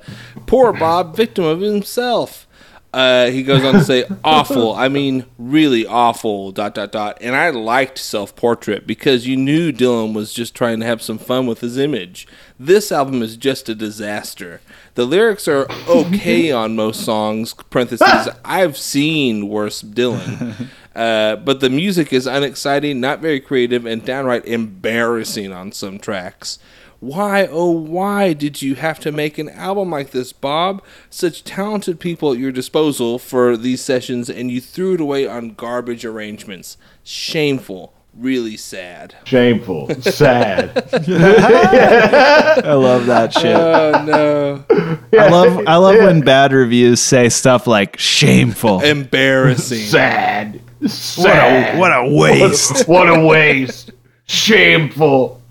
"Poor 0.47 0.73
Bob, 0.73 1.15
victim 1.15 1.45
of 1.45 1.61
himself." 1.61 2.47
Uh, 2.93 3.27
he 3.27 3.41
goes 3.41 3.63
on 3.63 3.73
to 3.75 3.83
say, 3.83 4.05
"Awful. 4.23 4.73
I 4.73 4.89
mean, 4.89 5.25
really 5.37 5.85
awful." 5.85 6.51
Dot 6.51 6.75
dot 6.75 6.91
dot. 6.91 7.17
And 7.21 7.35
I 7.35 7.49
liked 7.51 7.97
Self 7.97 8.35
Portrait 8.35 8.85
because 8.85 9.25
you 9.27 9.37
knew 9.37 9.71
Dylan 9.71 10.13
was 10.13 10.33
just 10.33 10.53
trying 10.53 10.81
to 10.81 10.85
have 10.85 11.01
some 11.01 11.17
fun 11.17 11.47
with 11.47 11.61
his 11.61 11.77
image. 11.77 12.27
This 12.59 12.91
album 12.91 13.21
is 13.21 13.37
just 13.37 13.69
a 13.69 13.75
disaster. 13.75 14.59
The 14.95 15.05
lyrics 15.05 15.47
are 15.47 15.67
okay 15.87 16.51
on 16.61 16.75
most 16.75 17.05
songs. 17.05 17.53
Parentheses. 17.69 18.27
I've 18.43 18.77
seen 18.77 19.47
worse 19.47 19.81
Dylan. 19.81 20.67
Uh, 20.95 21.37
but 21.37 21.59
the 21.61 21.69
music 21.69 22.11
is 22.11 22.27
unexciting, 22.27 22.99
not 22.99 23.19
very 23.19 23.39
creative, 23.39 23.85
and 23.85 24.03
downright 24.03 24.45
embarrassing 24.45 25.51
on 25.51 25.71
some 25.71 25.99
tracks. 25.99 26.59
Why, 26.99 27.47
oh, 27.49 27.71
why 27.71 28.33
did 28.33 28.61
you 28.61 28.75
have 28.75 28.99
to 28.99 29.11
make 29.11 29.39
an 29.39 29.49
album 29.49 29.89
like 29.89 30.11
this, 30.11 30.31
Bob? 30.33 30.83
Such 31.09 31.43
talented 31.43 31.99
people 31.99 32.33
at 32.33 32.37
your 32.37 32.51
disposal 32.51 33.17
for 33.17 33.57
these 33.57 33.81
sessions, 33.81 34.29
and 34.29 34.51
you 34.51 34.61
threw 34.61 34.93
it 34.93 35.01
away 35.01 35.25
on 35.25 35.55
garbage 35.55 36.05
arrangements. 36.05 36.77
Shameful. 37.03 37.93
Really 38.13 38.57
sad. 38.57 39.15
Shameful, 39.23 39.89
sad. 40.01 40.77
I 40.93 42.73
love 42.73 43.05
that 43.05 43.33
shit. 43.33 43.55
Oh, 43.55 44.03
no. 44.05 44.65
I 45.19 45.29
love 45.29 45.63
I 45.65 45.77
love 45.77 45.95
when 45.95 46.19
bad 46.19 46.51
reviews 46.51 46.99
say 46.99 47.29
stuff 47.29 47.67
like 47.67 47.97
shameful. 47.97 48.81
Embarrassing. 48.81 49.79
sad. 49.79 50.61
What 50.81 51.35
a, 51.35 51.77
what 51.77 51.91
a 51.91 52.09
waste. 52.09 52.87
What 52.87 53.07
a 53.07 53.25
waste. 53.25 53.91
Shameful. 54.25 55.41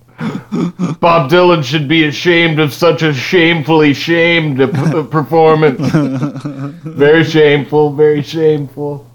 Bob 1.01 1.31
Dylan 1.31 1.64
should 1.64 1.89
be 1.89 2.05
ashamed 2.05 2.59
of 2.59 2.74
such 2.74 3.03
a 3.03 3.14
shamefully 3.14 3.95
shamed 3.95 4.59
p- 4.59 5.05
performance. 5.05 5.81
very 6.85 7.24
shameful, 7.24 7.95
very 7.95 8.22
shameful. 8.22 9.09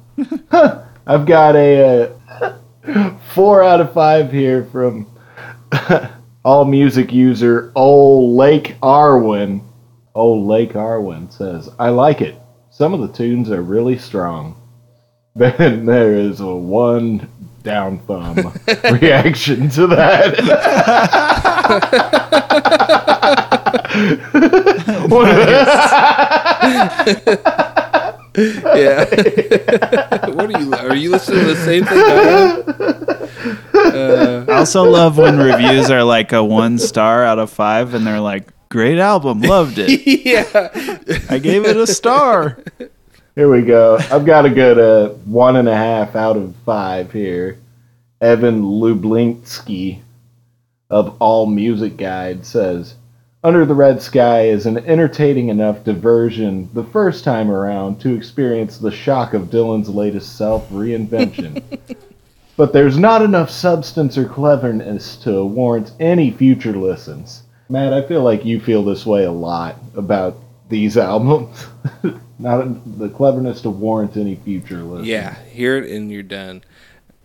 I've 1.05 1.26
got 1.26 1.55
a 1.55 2.11
uh, 2.32 3.13
four 3.34 3.61
out 3.61 3.82
of 3.82 3.93
five 3.93 4.32
here 4.32 4.66
from 4.66 5.07
all 6.45 6.66
music 6.66 7.11
user 7.11 7.72
Old 7.76 8.36
Lake 8.36 8.76
Arwen. 8.82 9.61
Old 10.16 10.47
Lake 10.47 10.74
Arwen 10.74 11.32
says, 11.32 11.70
I 11.78 11.89
like 11.89 12.22
it. 12.22 12.36
Some 12.72 12.93
of 12.93 13.01
the 13.01 13.13
tunes 13.13 13.51
are 13.51 13.61
really 13.61 13.97
strong. 13.97 14.55
Then 15.38 15.86
there 15.86 16.13
is 16.15 16.39
a 16.39 16.55
one 16.55 17.27
down 17.61 17.99
thumb 17.99 18.36
reaction 19.01 19.69
to 19.71 19.88
that. 19.88 20.36
Yeah. 28.38 29.05
what 30.31 30.53
are 30.53 30.59
you? 30.59 30.73
Are 30.73 30.95
you 30.95 31.11
listening 31.11 31.39
to 31.45 31.53
the 31.53 31.55
same 31.63 31.86
thing? 31.86 31.97
I? 33.73 33.97
Uh, 33.97 34.45
I 34.49 34.53
also 34.57 34.83
love 34.83 35.17
when 35.17 35.38
reviews 35.38 35.89
are 35.89 36.03
like 36.03 36.33
a 36.33 36.43
one 36.43 36.77
star 36.77 37.23
out 37.23 37.39
of 37.39 37.49
five 37.49 37.93
and 37.93 38.05
they're 38.05 38.19
like, 38.19 38.51
great 38.69 38.99
album, 38.99 39.41
loved 39.41 39.77
it. 39.77 40.05
yeah. 40.25 40.69
I 41.29 41.39
gave 41.39 41.63
it 41.65 41.77
a 41.77 41.88
star. 41.88 42.57
Here 43.36 43.51
we 43.51 43.63
go. 43.63 43.97
I've 43.97 44.25
got 44.25 44.45
a 44.45 44.49
good 44.49 44.79
uh, 44.79 45.09
one 45.25 45.57
and 45.57 45.67
a 45.67 45.75
half 45.75 46.15
out 46.15 46.38
of 46.38 46.55
five 46.65 47.11
here. 47.11 47.59
Evan 48.21 48.61
Lublinski 48.61 49.99
of 50.89 51.17
All 51.19 51.45
Music 51.45 51.97
Guide 51.97 52.45
says, 52.45 52.95
Under 53.43 53.65
the 53.65 53.73
Red 53.73 54.01
Sky 54.01 54.43
is 54.43 54.65
an 54.65 54.77
entertaining 54.77 55.49
enough 55.49 55.83
diversion 55.83 56.69
the 56.73 56.86
first 56.86 57.25
time 57.25 57.51
around 57.51 57.99
to 57.99 58.15
experience 58.15 58.77
the 58.77 58.89
shock 58.89 59.33
of 59.33 59.49
Dylan's 59.49 59.89
latest 59.89 60.38
self 60.38 60.69
reinvention. 60.69 61.61
but 62.55 62.71
there's 62.71 62.97
not 62.97 63.21
enough 63.21 63.49
substance 63.49 64.17
or 64.17 64.29
cleverness 64.29 65.17
to 65.17 65.43
warrant 65.43 65.91
any 65.99 66.31
future 66.31 66.71
listens. 66.71 67.43
Matt, 67.67 67.91
I 67.91 68.07
feel 68.07 68.23
like 68.23 68.45
you 68.45 68.61
feel 68.61 68.81
this 68.81 69.05
way 69.05 69.25
a 69.25 69.31
lot 69.31 69.75
about 69.93 70.38
these 70.69 70.95
albums. 71.11 71.65
Not 72.38 72.99
the 72.99 73.09
cleverness 73.09 73.61
to 73.61 73.69
warrant 73.69 74.17
any 74.17 74.36
future 74.36 74.77
listens. 74.83 75.07
Yeah. 75.07 75.36
Hear 75.45 75.77
it 75.77 75.91
and 75.91 76.11
you're 76.11 76.23
done. 76.23 76.63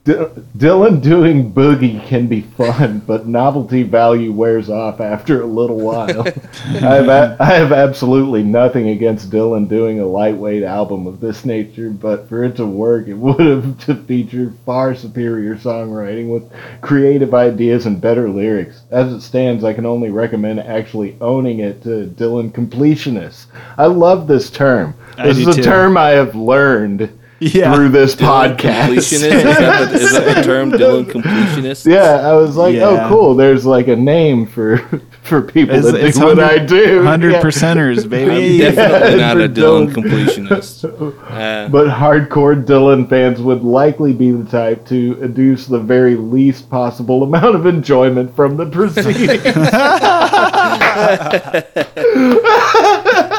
D- 0.02 0.14
Dylan 0.56 1.02
doing 1.02 1.52
boogie 1.52 2.02
can 2.06 2.26
be 2.26 2.40
fun, 2.40 3.00
but 3.06 3.26
novelty 3.26 3.82
value 3.82 4.32
wears 4.32 4.70
off 4.70 4.98
after 4.98 5.42
a 5.42 5.46
little 5.46 5.76
while. 5.78 6.26
I, 6.66 6.78
have 6.94 7.08
a- 7.08 7.36
I 7.38 7.52
have 7.52 7.70
absolutely 7.70 8.42
nothing 8.42 8.88
against 8.88 9.30
Dylan 9.30 9.68
doing 9.68 10.00
a 10.00 10.06
lightweight 10.06 10.62
album 10.62 11.06
of 11.06 11.20
this 11.20 11.44
nature, 11.44 11.90
but 11.90 12.30
for 12.30 12.42
it 12.44 12.56
to 12.56 12.64
work, 12.64 13.08
it 13.08 13.14
would 13.14 13.40
have 13.40 13.78
to 13.86 13.94
feature 13.94 14.54
far 14.64 14.94
superior 14.94 15.56
songwriting 15.56 16.32
with 16.32 16.50
creative 16.80 17.34
ideas 17.34 17.84
and 17.84 18.00
better 18.00 18.30
lyrics. 18.30 18.80
As 18.90 19.12
it 19.12 19.20
stands, 19.20 19.64
I 19.64 19.74
can 19.74 19.84
only 19.84 20.08
recommend 20.08 20.60
actually 20.60 21.18
owning 21.20 21.58
it 21.58 21.82
to 21.82 22.06
Dylan 22.16 22.52
completionists. 22.52 23.46
I 23.76 23.84
love 23.84 24.26
this 24.26 24.48
term. 24.50 24.94
I 25.18 25.26
This 25.28 25.38
is 25.40 25.46
a 25.48 25.52
too. 25.56 25.62
term 25.62 25.98
I 25.98 26.10
have 26.10 26.34
learned 26.34 27.18
Yeah. 27.40 27.74
through 27.74 27.88
this 27.88 28.14
Dylan 28.14 28.56
podcast. 28.56 28.88
completionist. 28.88 29.32
Is 29.32 29.42
that, 29.44 29.88
the, 29.90 29.94
is 29.98 30.12
that 30.12 30.34
the 30.36 30.42
term, 30.42 30.70
Dylan 30.72 31.04
completionist? 31.06 31.90
Yeah, 31.90 32.28
I 32.28 32.34
was 32.34 32.54
like, 32.56 32.74
Yeah. 32.74 33.06
oh, 33.06 33.08
cool. 33.08 33.34
There's 33.34 33.64
like 33.64 33.88
a 33.88 33.96
name 33.96 34.46
for 34.46 34.76
for 35.22 35.40
people 35.42 35.74
It's, 35.76 35.90
that 35.90 36.00
it's 36.04 36.18
do 36.18 36.24
what 36.26 36.38
I 36.38 36.58
do. 36.58 36.96
100 36.98 37.32
Yeah. 37.32 37.40
percenters, 37.42 38.04
I'm 38.04 38.08
baby. 38.10 38.58
definitely 38.58 39.10
Yeah, 39.18 39.34
not 39.34 39.36
a 39.40 39.48
Dylan 39.48 39.88
Dylan. 39.88 39.94
completionist. 39.94 40.84
Uh, 41.30 41.68
But 41.70 41.88
hardcore 41.88 42.62
Dylan 42.64 43.08
fans 43.08 43.40
would 43.40 43.62
likely 43.62 44.12
be 44.12 44.30
the 44.32 44.44
type 44.50 44.84
to 44.88 45.14
adduce 45.16 45.66
the 45.66 45.78
very 45.78 46.16
least 46.16 46.68
possible 46.68 47.22
amount 47.22 47.54
of 47.56 47.64
enjoyment 47.66 48.34
from 48.36 48.56
the 48.58 48.66
proceedings. 48.66 49.46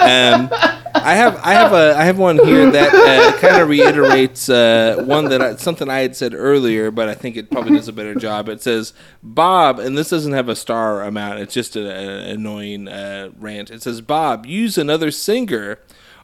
um, 0.01 0.49
I 0.93 1.15
have 1.15 1.39
I 1.43 1.53
have 1.53 1.73
a 1.73 1.95
I 1.97 2.03
have 2.05 2.17
one 2.17 2.37
here 2.37 2.69
that 2.71 2.93
uh, 2.93 3.37
kind 3.39 3.61
of 3.61 3.69
reiterates 3.69 4.49
uh, 4.49 5.03
one 5.05 5.25
that 5.29 5.41
I, 5.41 5.55
something 5.55 5.89
I 5.89 5.99
had 5.99 6.15
said 6.15 6.33
earlier, 6.33 6.91
but 6.91 7.09
I 7.09 7.13
think 7.13 7.37
it 7.37 7.49
probably 7.49 7.75
does 7.75 7.87
a 7.87 7.93
better 7.93 8.15
job. 8.15 8.49
It 8.49 8.61
says 8.61 8.93
Bob, 9.23 9.79
and 9.79 9.97
this 9.97 10.09
doesn't 10.09 10.33
have 10.33 10.49
a 10.49 10.55
star 10.55 11.01
amount. 11.01 11.39
It's 11.39 11.53
just 11.53 11.75
an 11.75 11.85
annoying 11.85 12.87
uh, 12.87 13.31
rant. 13.39 13.71
It 13.71 13.81
says 13.81 14.01
Bob, 14.01 14.45
use 14.45 14.77
another 14.77 15.11
singer. 15.11 15.79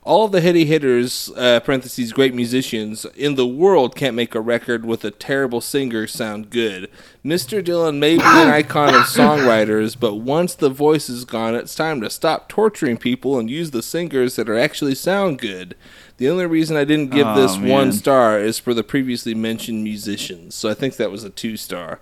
All 0.08 0.24
of 0.24 0.32
the 0.32 0.40
heady 0.40 0.64
hitters, 0.64 1.30
uh, 1.36 1.60
parentheses, 1.60 2.14
great 2.14 2.34
musicians 2.34 3.06
in 3.18 3.36
the 3.36 3.46
world 3.46 3.94
can't 3.94 4.16
make 4.16 4.34
a 4.36 4.40
record 4.40 4.86
with 4.86 5.04
a 5.04 5.12
terrible 5.12 5.60
singer 5.60 6.08
sound 6.08 6.50
good. 6.50 6.90
Mr. 7.26 7.62
Dylan 7.62 7.98
may 7.98 8.16
be 8.16 8.24
an 8.24 8.48
icon 8.48 8.96
of 8.96 9.02
songwriters, 9.02 10.00
but 10.00 10.16
once 10.16 10.56
the 10.56 10.70
voice 10.70 11.10
is 11.10 11.26
gone, 11.26 11.56
it's 11.56 11.76
time 11.76 12.00
to 12.00 12.10
stop 12.10 12.48
torturing 12.48 12.96
people 12.96 13.38
and 13.38 13.50
use 13.50 13.72
the 13.72 13.84
singers 13.84 14.38
that 14.38 14.50
are 14.50 14.58
actually 14.58 14.96
sound 14.96 15.40
good. 15.40 15.76
The 16.16 16.30
only 16.30 16.46
reason 16.46 16.78
I 16.78 16.86
didn't 16.86 17.12
give 17.12 17.28
Oh, 17.28 17.36
this 17.36 17.58
one 17.58 17.92
star 17.92 18.40
is 18.40 18.58
for 18.58 18.74
the 18.74 18.84
previously 18.86 19.36
mentioned 19.36 19.84
musicians. 19.84 20.56
So 20.56 20.70
I 20.70 20.74
think 20.74 20.96
that 20.96 21.12
was 21.12 21.26
a 21.26 21.30
two 21.30 21.58
star. 21.58 22.00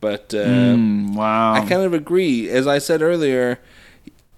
But 0.00 0.32
uh, 0.32 0.38
Mm, 0.76 1.14
wow. 1.16 1.54
I 1.54 1.60
kind 1.66 1.82
of 1.82 1.92
agree. 1.94 2.48
As 2.48 2.68
I 2.68 2.78
said 2.78 3.02
earlier, 3.02 3.58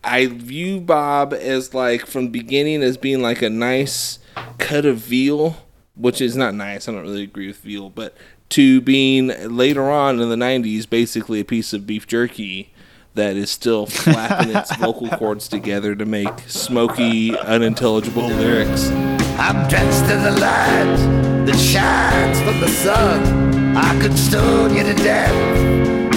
I 0.05 0.26
view 0.26 0.80
Bob 0.80 1.32
as 1.32 1.74
like 1.74 2.07
from 2.07 2.24
the 2.24 2.30
beginning 2.30 2.82
as 2.82 2.96
being 2.96 3.22
like 3.22 3.42
a 3.42 3.50
nice 3.50 4.18
cut 4.59 4.84
of 4.84 4.98
veal, 4.98 5.57
which 5.94 6.20
is 6.20 6.36
not 6.36 6.55
nice. 6.55 6.88
I 6.88 6.92
don't 6.92 7.03
really 7.03 7.22
agree 7.22 7.46
with 7.46 7.59
veal, 7.59 7.90
but 7.90 8.16
to 8.50 8.80
being 8.80 9.28
later 9.55 9.88
on 9.90 10.20
in 10.20 10.28
the 10.28 10.36
'90s, 10.36 10.88
basically 10.88 11.40
a 11.40 11.44
piece 11.44 11.72
of 11.72 11.86
beef 11.86 12.07
jerky 12.07 12.72
that 13.14 13.36
is 13.36 13.50
still 13.50 13.86
flapping 13.86 14.55
its 14.55 14.74
vocal 14.78 15.09
cords 15.11 15.48
together 15.48 15.94
to 15.94 16.05
make 16.05 16.40
smoky, 16.46 17.36
unintelligible 17.36 18.24
oh. 18.24 18.28
lyrics. 18.28 18.90
I'm 19.38 19.68
dressed 19.68 20.05
in 20.05 20.22
the 20.22 20.30
light 20.32 21.46
that 21.46 21.59
shines 21.59 22.40
from 22.40 22.61
the 22.61 22.68
sun. 22.68 23.76
I 23.76 23.98
could 24.00 24.16
stone 24.18 24.74
you 24.74 24.82
to 24.82 24.94
death 24.94 25.32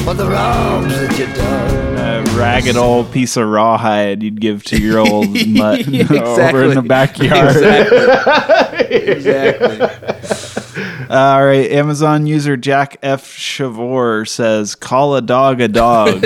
for 0.04 0.14
the 0.14 0.30
wrongs 0.30 0.94
that 1.00 1.18
you've 1.18 1.34
done. 1.36 1.85
Ragged 2.36 2.78
old 2.78 3.12
piece 3.12 3.38
of 3.38 3.48
rawhide 3.48 4.22
you'd 4.22 4.42
give 4.42 4.64
to 4.66 4.80
your 4.80 5.00
old 5.00 5.48
mutt 5.48 5.88
over 6.12 6.64
in 6.66 6.76
the 6.76 6.82
backyard. 6.82 7.56
Exactly. 7.56 8.96
exactly. 8.96 10.16
All 11.10 11.46
right, 11.46 11.72
Amazon 11.72 12.26
user 12.26 12.58
Jack 12.58 12.98
F. 13.04 13.38
Chavor 13.38 14.28
says, 14.28 14.74
"Call 14.76 15.16
a 15.16 15.22
dog 15.22 15.62
a 15.62 15.68
dog." 15.68 16.20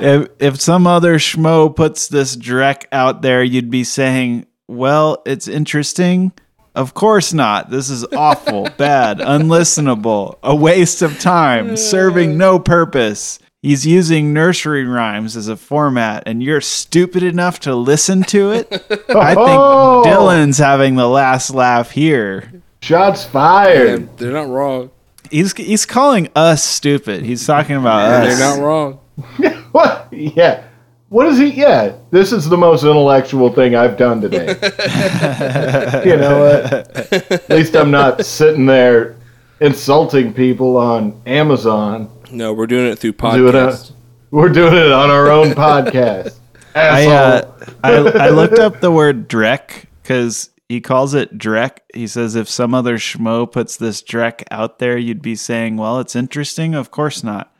if, 0.00 0.28
if 0.38 0.60
some 0.60 0.86
other 0.86 1.16
schmo 1.16 1.74
puts 1.74 2.06
this 2.08 2.36
Drek 2.36 2.84
out 2.92 3.22
there, 3.22 3.42
you'd 3.42 3.70
be 3.70 3.82
saying, 3.82 4.46
"Well, 4.68 5.20
it's 5.26 5.48
interesting." 5.48 6.32
Of 6.74 6.94
course 6.94 7.32
not. 7.34 7.70
This 7.70 7.90
is 7.90 8.04
awful, 8.14 8.68
bad, 8.78 9.18
unlistenable, 9.18 10.38
a 10.42 10.54
waste 10.56 11.02
of 11.02 11.18
time, 11.20 11.76
serving 11.76 12.38
no 12.38 12.58
purpose. 12.58 13.38
He's 13.60 13.86
using 13.86 14.32
nursery 14.32 14.84
rhymes 14.84 15.36
as 15.36 15.46
a 15.48 15.56
format, 15.56 16.24
and 16.26 16.42
you're 16.42 16.60
stupid 16.60 17.22
enough 17.22 17.60
to 17.60 17.74
listen 17.76 18.22
to 18.24 18.50
it? 18.52 18.66
I 18.72 19.34
think 19.34 19.48
Oh! 19.48 20.02
Dylan's 20.06 20.58
having 20.58 20.96
the 20.96 21.06
last 21.08 21.50
laugh 21.50 21.90
here. 21.92 22.62
Shots 22.80 23.24
Yeah, 23.24 23.30
fired. 23.30 24.18
they're 24.18 24.32
not 24.32 24.48
wrong. 24.48 24.90
He's 25.30 25.52
he's 25.56 25.86
calling 25.86 26.28
us 26.34 26.64
stupid. 26.64 27.22
He's 27.24 27.46
talking 27.46 27.76
about 27.76 28.00
And 28.10 28.28
us. 28.32 28.38
they're 28.38 28.56
not 28.56 28.62
wrong. 28.66 28.98
What? 29.72 30.08
Yeah. 30.10 30.64
What 31.12 31.26
is 31.26 31.36
he? 31.36 31.48
Yeah. 31.48 31.94
This 32.10 32.32
is 32.32 32.48
the 32.48 32.56
most 32.56 32.84
intellectual 32.84 33.52
thing 33.52 33.74
I've 33.74 33.98
done 33.98 34.22
today. 34.22 34.46
you 36.06 36.16
know 36.16 36.40
what? 36.40 37.12
At 37.30 37.50
least 37.50 37.76
I'm 37.76 37.90
not 37.90 38.24
sitting 38.24 38.64
there 38.64 39.16
insulting 39.60 40.32
people 40.32 40.78
on 40.78 41.20
Amazon. 41.26 42.10
No, 42.30 42.54
we're 42.54 42.66
doing 42.66 42.86
it 42.86 42.98
through 42.98 43.12
Do 43.12 43.48
it, 43.48 43.54
podcast. 43.54 43.92
We're 44.30 44.48
doing 44.48 44.72
it 44.72 44.90
on 44.90 45.10
our 45.10 45.30
own 45.30 45.48
podcast. 45.48 46.38
I, 46.74 47.06
uh, 47.06 47.52
I 47.84 47.92
I 47.92 48.28
looked 48.30 48.58
up 48.58 48.80
the 48.80 48.90
word 48.90 49.28
Drek 49.28 49.84
because 50.02 50.48
he 50.70 50.80
calls 50.80 51.12
it 51.12 51.36
Drek. 51.36 51.80
He 51.92 52.06
says 52.06 52.36
if 52.36 52.48
some 52.48 52.72
other 52.72 52.96
schmo 52.96 53.52
puts 53.52 53.76
this 53.76 54.02
Drek 54.02 54.44
out 54.50 54.78
there, 54.78 54.96
you'd 54.96 55.20
be 55.20 55.36
saying, 55.36 55.76
"Well, 55.76 56.00
it's 56.00 56.16
interesting." 56.16 56.74
Of 56.74 56.90
course 56.90 57.22
not. 57.22 57.51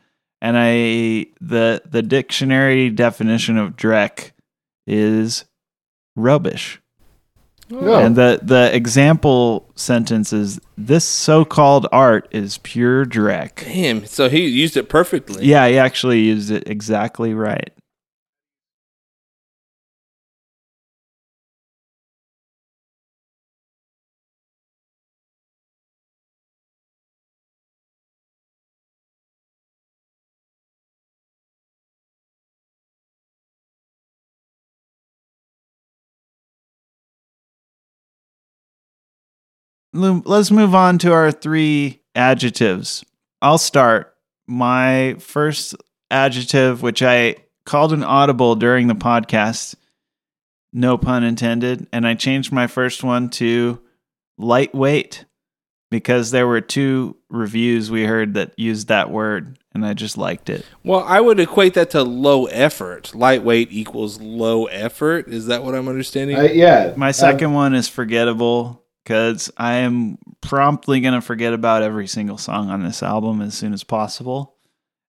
And 0.43 0.57
I 0.59 1.27
the 1.39 1.81
the 1.89 2.01
dictionary 2.01 2.89
definition 2.89 3.57
of 3.57 3.77
Drek 3.77 4.31
is 4.85 5.45
rubbish. 6.17 6.81
No. 7.69 7.95
And 7.95 8.17
the 8.17 8.39
the 8.43 8.75
example 8.75 9.71
sentence 9.75 10.33
is 10.33 10.59
this 10.77 11.05
so-called 11.05 11.87
art 11.93 12.27
is 12.31 12.57
pure 12.59 13.05
Drek. 13.05 13.63
Damn. 13.63 14.05
So 14.05 14.27
he 14.27 14.45
used 14.45 14.75
it 14.75 14.89
perfectly. 14.89 15.45
Yeah, 15.45 15.67
he 15.69 15.77
actually 15.77 16.19
used 16.19 16.51
it 16.51 16.67
exactly 16.67 17.33
right. 17.33 17.71
Let's 39.93 40.49
move 40.49 40.73
on 40.73 40.97
to 40.99 41.13
our 41.13 41.31
three 41.31 42.01
adjectives. 42.15 43.05
I'll 43.41 43.57
start. 43.59 44.15
My 44.47 45.15
first 45.19 45.75
adjective, 46.09 46.81
which 46.81 47.01
I 47.01 47.35
called 47.65 47.93
an 47.93 48.03
audible 48.03 48.55
during 48.55 48.87
the 48.87 48.95
podcast, 48.95 49.75
no 50.73 50.97
pun 50.97 51.23
intended, 51.23 51.87
and 51.93 52.07
I 52.07 52.15
changed 52.15 52.51
my 52.51 52.67
first 52.67 53.03
one 53.03 53.29
to 53.31 53.79
lightweight 54.37 55.25
because 55.91 56.31
there 56.31 56.47
were 56.47 56.59
two 56.59 57.15
reviews 57.29 57.91
we 57.91 58.05
heard 58.05 58.33
that 58.33 58.57
used 58.57 58.87
that 58.87 59.11
word, 59.11 59.59
and 59.75 59.85
I 59.85 59.93
just 59.93 60.17
liked 60.17 60.49
it. 60.49 60.65
Well, 60.83 61.03
I 61.07 61.21
would 61.21 61.39
equate 61.39 61.75
that 61.75 61.91
to 61.91 62.03
low 62.03 62.47
effort. 62.47 63.13
Lightweight 63.13 63.71
equals 63.71 64.19
low 64.19 64.65
effort. 64.65 65.27
Is 65.27 65.45
that 65.45 65.63
what 65.63 65.75
I'm 65.75 65.87
understanding? 65.87 66.37
Uh, 66.37 66.43
yeah. 66.43 66.93
My 66.97 67.11
second 67.11 67.53
one 67.53 67.75
is 67.75 67.87
forgettable 67.87 68.82
because 69.03 69.51
I 69.57 69.75
am 69.75 70.17
promptly 70.41 70.99
going 71.01 71.13
to 71.13 71.21
forget 71.21 71.53
about 71.53 71.83
every 71.83 72.07
single 72.07 72.37
song 72.37 72.69
on 72.69 72.83
this 72.83 73.03
album 73.03 73.41
as 73.41 73.53
soon 73.53 73.73
as 73.73 73.83
possible. 73.83 74.55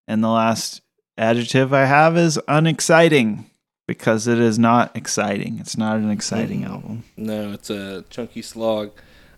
And 0.07 0.23
the 0.23 0.29
last 0.29 0.81
adjective 1.17 1.73
I 1.73 1.85
have 1.85 2.17
is 2.17 2.39
unexciting 2.47 3.49
because 3.87 4.27
it 4.27 4.39
is 4.39 4.57
not 4.57 4.95
exciting. 4.95 5.59
It's 5.59 5.77
not 5.77 5.97
an 5.97 6.09
exciting 6.09 6.63
album. 6.63 7.03
no, 7.17 7.51
it's 7.51 7.69
a 7.69 8.03
chunky 8.09 8.41
slog. 8.41 8.91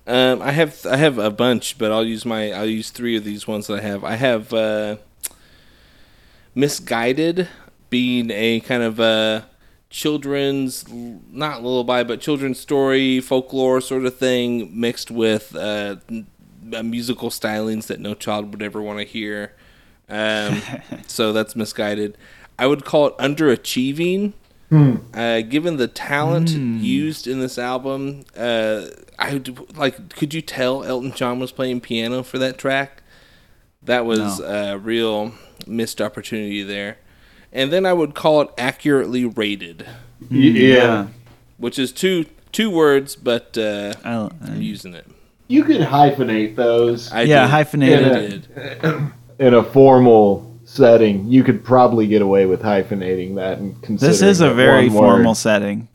Um, 0.07 0.41
I 0.41 0.51
have 0.51 0.85
I 0.85 0.97
have 0.97 1.17
a 1.17 1.31
bunch, 1.31 1.77
but 1.79 1.91
I'll 1.91 2.05
use 2.05 2.25
my 2.25 2.51
I'll 2.51 2.67
use 2.69 2.91
three 2.91 3.17
of 3.17 3.23
these 3.23 3.47
ones 3.47 3.67
that 3.67 3.79
I 3.79 3.81
have. 3.81 4.03
I 4.03 4.15
have 4.15 4.53
uh, 4.53 4.97
misguided 6.53 7.47
being 7.89 8.29
a 8.31 8.59
kind 8.59 8.83
of 8.83 8.99
a 8.99 9.47
children's 9.95 10.83
not 11.31 11.63
lullaby 11.63 12.03
but 12.03 12.19
children's 12.19 12.59
story 12.59 13.21
folklore 13.21 13.79
sort 13.79 14.05
of 14.05 14.13
thing 14.17 14.69
mixed 14.77 15.09
with 15.09 15.55
uh, 15.55 15.95
uh, 16.75 16.83
musical 16.83 17.29
stylings 17.29 17.87
that 17.87 18.01
no 18.01 18.13
child 18.13 18.51
would 18.51 18.61
ever 18.61 18.81
want 18.81 18.99
to 18.99 19.05
hear. 19.05 19.53
Um, 20.09 20.61
so 21.07 21.31
that's 21.31 21.55
misguided. 21.55 22.17
I 22.59 22.67
would 22.67 22.83
call 22.83 23.07
it 23.07 23.17
underachieving. 23.17 24.33
Uh, 25.13 25.39
given 25.41 25.77
the 25.77 25.87
talent 25.87 26.49
used 26.49 27.27
in 27.27 27.39
this 27.39 27.57
album 27.57 28.25
uh, 28.35 28.87
i 29.17 29.31
would- 29.33 29.77
like 29.77 30.09
could 30.17 30.33
you 30.33 30.41
tell 30.41 30.83
elton 30.83 31.13
john 31.13 31.39
was 31.39 31.53
playing 31.53 31.79
piano 31.79 32.21
for 32.23 32.37
that 32.39 32.57
track? 32.57 33.01
That 33.81 34.05
was 34.05 34.39
a 34.41 34.77
real 34.77 35.31
missed 35.65 36.01
opportunity 36.01 36.63
there. 36.63 36.97
And 37.55 37.71
then 37.71 37.85
I 37.85 37.93
would 37.93 38.13
call 38.13 38.41
it 38.41 38.49
accurately 38.57 39.23
rated, 39.25 39.87
yeah. 40.29 41.07
which 41.57 41.79
is 41.79 41.93
two 41.93 42.25
two 42.51 42.69
words, 42.69 43.15
but 43.15 43.57
uh, 43.57 43.93
I, 44.03 44.29
I'm 44.41 44.61
using 44.61 44.93
it. 44.93 45.07
You 45.47 45.63
could 45.63 45.79
hyphenate 45.81 46.55
those 46.55 47.11
I 47.11 47.21
yeah, 47.21 47.43
did. 47.43 47.49
hyphenated. 47.51 48.47
I 48.57 48.59
Yeah. 48.59 49.09
in 49.39 49.53
a 49.53 49.63
formal 49.63 50.53
setting. 50.65 51.27
You 51.31 51.43
could 51.43 51.63
probably 51.63 52.07
get 52.07 52.21
away 52.21 52.45
with 52.45 52.61
hyphenating 52.61 53.35
that 53.35 53.59
and 53.59 53.81
considering 53.81 54.11
This 54.11 54.21
is 54.21 54.41
a 54.41 54.53
very 54.53 54.89
one 54.89 54.95
word. 54.95 55.01
formal 55.01 55.35
setting. 55.35 55.87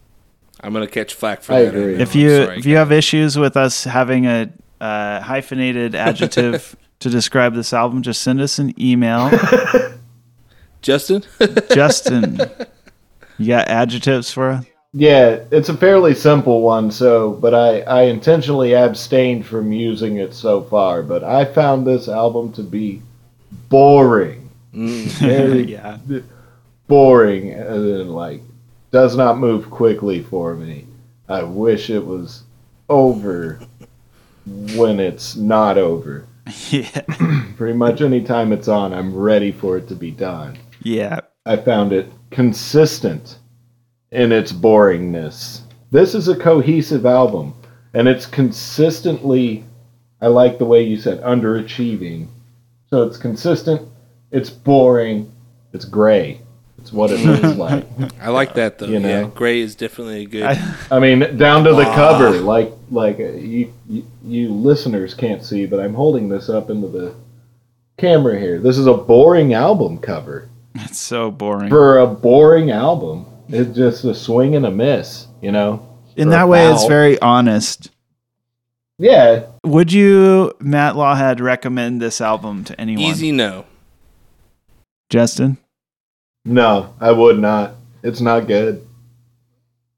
I'm 0.62 0.72
gonna 0.72 0.86
catch 0.86 1.12
flack 1.12 1.42
for 1.42 1.52
I 1.52 1.64
that. 1.64 1.74
agree. 1.74 1.94
If 2.00 2.14
you 2.14 2.44
sorry, 2.44 2.58
if 2.58 2.66
you 2.66 2.76
have 2.76 2.90
issues 2.90 3.38
with 3.38 3.56
us 3.56 3.84
having 3.84 4.26
a 4.26 4.50
uh, 4.80 5.20
hyphenated 5.20 5.94
adjective 5.94 6.74
to 7.00 7.10
describe 7.10 7.54
this 7.54 7.74
album, 7.74 8.00
just 8.02 8.22
send 8.22 8.40
us 8.40 8.58
an 8.58 8.74
email. 8.80 9.30
Justin, 10.82 11.22
Justin, 11.74 12.40
you 13.38 13.48
got 13.48 13.68
adjectives 13.68 14.32
for 14.32 14.50
us? 14.50 14.64
Yeah, 14.92 15.44
it's 15.52 15.68
a 15.68 15.76
fairly 15.76 16.14
simple 16.14 16.62
one, 16.62 16.90
so 16.90 17.32
but 17.32 17.54
I, 17.54 17.82
I 17.82 18.02
intentionally 18.02 18.74
abstained 18.74 19.46
from 19.46 19.72
using 19.72 20.16
it 20.16 20.34
so 20.34 20.62
far, 20.62 21.02
but 21.02 21.22
I 21.22 21.44
found 21.44 21.86
this 21.86 22.08
album 22.08 22.52
to 22.54 22.62
be 22.62 23.00
boring. 23.68 24.50
Mm. 24.74 25.04
Very 25.18 25.62
yeah. 25.72 25.98
boring 26.88 27.52
as 27.52 27.82
in 27.84 28.08
like 28.10 28.42
does 28.90 29.16
not 29.16 29.38
move 29.38 29.70
quickly 29.70 30.22
for 30.22 30.54
me. 30.54 30.86
I 31.28 31.44
wish 31.44 31.90
it 31.90 32.04
was 32.04 32.42
over 32.88 33.60
when 34.74 34.98
it's 35.00 35.36
not 35.36 35.78
over. 35.78 36.26
Yeah. 36.70 37.02
Pretty 37.56 37.74
much 37.74 38.00
any 38.00 38.22
time 38.22 38.52
it's 38.52 38.66
on, 38.66 38.92
I'm 38.92 39.14
ready 39.14 39.52
for 39.52 39.76
it 39.76 39.86
to 39.86 39.94
be 39.94 40.10
done. 40.10 40.58
Yeah. 40.82 41.20
I 41.46 41.56
found 41.56 41.92
it 41.92 42.10
consistent 42.30 43.38
in 44.10 44.32
its 44.32 44.52
boringness. 44.52 45.60
This 45.90 46.14
is 46.14 46.28
a 46.28 46.36
cohesive 46.36 47.06
album, 47.06 47.54
and 47.94 48.08
it's 48.08 48.26
consistently, 48.26 49.64
I 50.20 50.28
like 50.28 50.58
the 50.58 50.64
way 50.64 50.82
you 50.82 50.96
said, 50.96 51.20
underachieving. 51.22 52.28
So 52.90 53.02
it's 53.04 53.16
consistent, 53.16 53.88
it's 54.30 54.50
boring, 54.50 55.32
it's 55.72 55.84
gray. 55.84 56.40
It's 56.78 56.92
what 56.92 57.10
it 57.10 57.20
looks 57.20 57.56
like. 57.58 57.84
I 58.20 58.28
like 58.28 58.54
that 58.54 58.78
though. 58.78 58.86
You 58.86 59.00
know? 59.00 59.08
Yeah, 59.08 59.30
gray 59.34 59.60
is 59.60 59.74
definitely 59.74 60.22
a 60.22 60.26
good. 60.26 60.42
I, 60.44 60.76
I 60.90 60.98
mean, 60.98 61.36
down 61.36 61.64
to 61.64 61.74
the 61.74 61.84
cover, 61.84 62.30
like 62.40 62.72
like 62.90 63.20
uh, 63.20 63.32
you, 63.32 63.72
you 63.88 64.06
you 64.24 64.48
listeners 64.48 65.14
can't 65.14 65.44
see, 65.44 65.66
but 65.66 65.78
I'm 65.78 65.94
holding 65.94 66.28
this 66.28 66.48
up 66.48 66.70
into 66.70 66.88
the 66.88 67.14
camera 67.98 68.38
here. 68.38 68.58
This 68.58 68.78
is 68.78 68.86
a 68.86 68.94
boring 68.94 69.52
album 69.52 69.98
cover. 69.98 70.48
it's 70.76 70.98
so 70.98 71.30
boring. 71.30 71.70
For 71.70 71.98
a 71.98 72.06
boring 72.06 72.70
album, 72.70 73.26
it's 73.48 73.76
just 73.76 74.04
a 74.04 74.14
swing 74.14 74.54
and 74.54 74.66
a 74.66 74.70
miss, 74.70 75.26
you 75.40 75.52
know. 75.52 75.86
In 76.16 76.30
that 76.30 76.42
a 76.42 76.46
way, 76.46 76.70
it's 76.70 76.86
very 76.86 77.18
honest. 77.20 77.90
Yeah, 78.98 79.46
Would 79.64 79.94
you, 79.94 80.52
Matt 80.60 80.94
Lawhead, 80.94 81.40
recommend 81.40 82.02
this 82.02 82.20
album 82.20 82.64
to 82.64 82.78
anyone? 82.78 83.02
Easy 83.04 83.32
no. 83.32 83.64
Justin? 85.08 85.56
no, 86.44 86.94
I 87.00 87.10
would 87.10 87.38
not. 87.38 87.76
It's 88.02 88.20
not 88.20 88.46
good. 88.46 88.86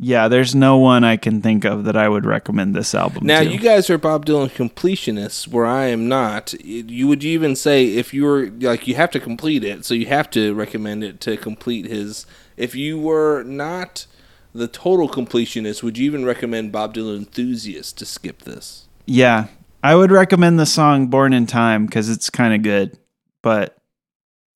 Yeah, 0.05 0.26
there's 0.26 0.53
no 0.53 0.78
one 0.78 1.05
I 1.05 1.16
can 1.16 1.40
think 1.40 1.64
of 1.64 1.84
that 1.84 1.96
I 1.96 2.09
would 2.09 2.26
recommend 2.26 2.74
this 2.74 2.92
album 2.92 3.24
Now 3.24 3.38
to. 3.38 3.48
you 3.48 3.59
guys 3.61 3.88
are 3.88 3.98
Bob 3.98 4.26
Dylan 4.26 4.50
completionists, 4.50 5.46
where 5.46 5.64
I 5.64 5.86
am 5.86 6.09
not. 6.09 6.53
You 6.64 7.07
would 7.07 7.22
you 7.22 7.30
even 7.30 7.55
say 7.55 7.86
if 7.86 8.12
you 8.12 8.24
were 8.24 8.50
like 8.61 8.88
you 8.88 8.96
have 8.96 9.12
to 9.12 9.20
complete 9.20 9.62
it, 9.62 9.84
so 9.84 9.94
you 9.94 10.07
have 10.07 10.28
to 10.30 10.55
recommend 10.55 11.05
it 11.05 11.20
to 11.20 11.36
complete 11.36 11.86
his. 11.86 12.26
If 12.57 12.74
you 12.74 12.98
were 12.98 13.44
not 13.44 14.07
the 14.53 14.66
total 14.66 15.09
completionist, 15.09 15.84
would 15.84 15.96
you 15.96 16.05
even 16.07 16.24
recommend 16.24 16.72
Bob 16.72 16.94
Dylan 16.94 17.18
enthusiast 17.18 17.96
to 17.98 18.05
skip 18.05 18.42
this? 18.42 18.88
yeah, 19.07 19.46
I 19.84 19.94
would 19.94 20.11
recommend 20.11 20.59
the 20.59 20.66
song 20.66 21.07
Born 21.07 21.32
in 21.32 21.46
Time 21.46 21.86
because 21.86 22.09
it's 22.09 22.28
kind 22.28 22.55
of 22.55 22.62
good, 22.62 22.98
but 23.40 23.76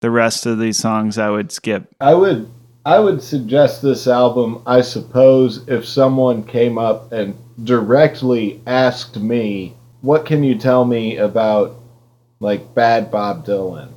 the 0.01 0.11
rest 0.11 0.45
of 0.45 0.59
these 0.59 0.77
songs 0.77 1.19
I 1.19 1.31
would 1.31 1.53
skip. 1.53 1.95
I 2.01 2.15
would 2.15 2.51
I 2.87 3.01
would 3.01 3.21
suggest 3.21 3.83
this 3.83 4.07
album, 4.07 4.63
I 4.65 4.81
suppose, 4.81 5.67
if 5.67 5.85
someone 5.85 6.45
came 6.45 6.79
up 6.79 7.11
and 7.11 7.35
directly 7.65 8.61
asked 8.65 9.19
me, 9.19 9.75
"What 10.03 10.25
can 10.25 10.45
you 10.45 10.57
tell 10.57 10.85
me 10.85 11.17
about 11.17 11.75
like 12.39 12.77
bad 12.77 13.11
Bob 13.11 13.45
Dylan?" 13.45 13.89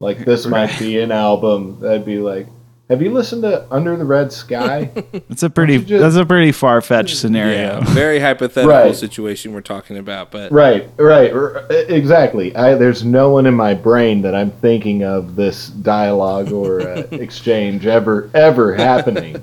Like 0.00 0.26
this 0.26 0.44
might 0.44 0.78
be 0.78 1.00
an 1.00 1.12
album 1.12 1.78
that'd 1.80 2.04
be 2.04 2.18
like, 2.18 2.46
"Have 2.90 3.00
you 3.02 3.10
listened 3.12 3.42
to 3.42 3.66
Under 3.70 3.96
the 3.96 4.04
Red 4.04 4.32
Sky?" 4.32 4.90
It's 5.30 5.42
a 5.42 5.50
pretty 5.50 5.78
just- 5.78 6.02
that's 6.02 6.16
a 6.16 6.26
pretty 6.26 6.52
far 6.52 6.80
fetched 6.80 7.16
scenario. 7.16 7.80
very 7.82 8.20
hypothetical 8.20 8.68
Right. 8.70 8.94
situation 8.94 9.52
we're 9.52 9.60
talking 9.62 9.96
about, 9.96 10.30
but 10.30 10.52
right, 10.52 10.88
right, 10.98 11.32
r- 11.32 11.64
exactly. 11.70 12.54
I, 12.54 12.74
there's 12.74 13.04
no 13.04 13.30
one 13.30 13.46
in 13.46 13.54
my 13.54 13.74
brain 13.74 14.22
that 14.22 14.34
I'm 14.34 14.50
thinking 14.50 15.02
of 15.02 15.34
this 15.36 15.68
dialogue 15.68 16.52
or 16.52 16.80
uh, 16.82 16.96
exchange 17.12 17.86
ever 17.86 18.30
ever 18.34 18.74
happening. 18.74 19.42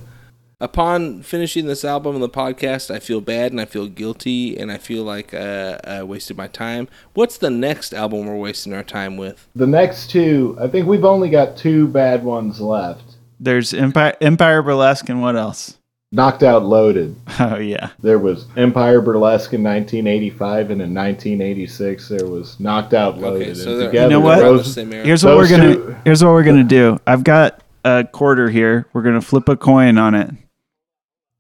upon 0.60 1.24
finishing 1.24 1.66
this 1.66 1.84
album 1.84 2.14
and 2.16 2.24
the 2.24 2.30
podcast, 2.30 2.94
I 2.94 3.00
feel 3.00 3.20
bad 3.22 3.52
and 3.52 3.60
I 3.60 3.66
feel 3.66 3.88
guilty 3.88 4.56
and 4.58 4.72
I 4.72 4.78
feel 4.78 5.04
like 5.04 5.34
uh, 5.34 5.80
I 5.84 6.04
wasted 6.04 6.38
my 6.38 6.48
time. 6.48 6.88
What's 7.16 7.38
the 7.38 7.50
next 7.50 7.94
album 7.94 8.28
we're 8.28 8.36
wasting 8.38 8.72
our 8.74 8.84
time 8.84 9.18
with? 9.18 9.48
The 9.56 9.66
next 9.68 10.12
two, 10.12 10.56
I 10.62 10.68
think 10.68 10.86
we've 10.88 11.04
only 11.06 11.30
got 11.30 11.58
two 11.58 11.88
bad 11.88 12.24
ones 12.24 12.62
left. 12.62 13.11
There's 13.44 13.74
Empire, 13.74 14.16
Empire 14.22 14.62
Burlesque 14.62 15.10
and 15.10 15.22
what 15.22 15.36
else? 15.36 15.78
Knocked 16.14 16.44
Out 16.44 16.64
Loaded. 16.64 17.16
Oh 17.40 17.58
yeah, 17.58 17.90
There 18.00 18.20
was 18.20 18.46
Empire 18.56 19.02
Burlesque 19.02 19.54
in 19.54 19.64
1985, 19.64 20.72
and 20.72 20.82
in 20.82 20.94
1986 20.94 22.10
there 22.10 22.28
was 22.28 22.60
Knocked 22.60 22.94
Out 22.94 23.18
Loaded. 23.18 23.50
Okay, 23.50 23.54
so 23.56 23.72
and 23.80 23.86
together 23.88 24.04
You 24.06 24.10
know 24.12 24.20
what? 24.20 24.40
around 24.40 24.52
the 24.52 24.58
those- 24.64 24.74
same 24.74 24.94
era. 24.94 25.06
here's 25.06 25.24
what 25.26 25.38
we're 25.38 25.50
gonna 25.50 25.74
two- 25.76 25.96
here's 26.06 26.24
what 26.24 26.32
we're 26.34 26.44
gonna 26.44 26.64
do. 26.66 27.00
I've 27.08 27.24
got 27.24 27.64
a 27.84 28.04
quarter 28.04 28.50
here. 28.50 28.86
We're 28.94 29.02
gonna 29.02 29.22
flip 29.22 29.50
a 29.50 29.56
coin 29.58 29.98
on 29.98 30.14
it. 30.14 30.30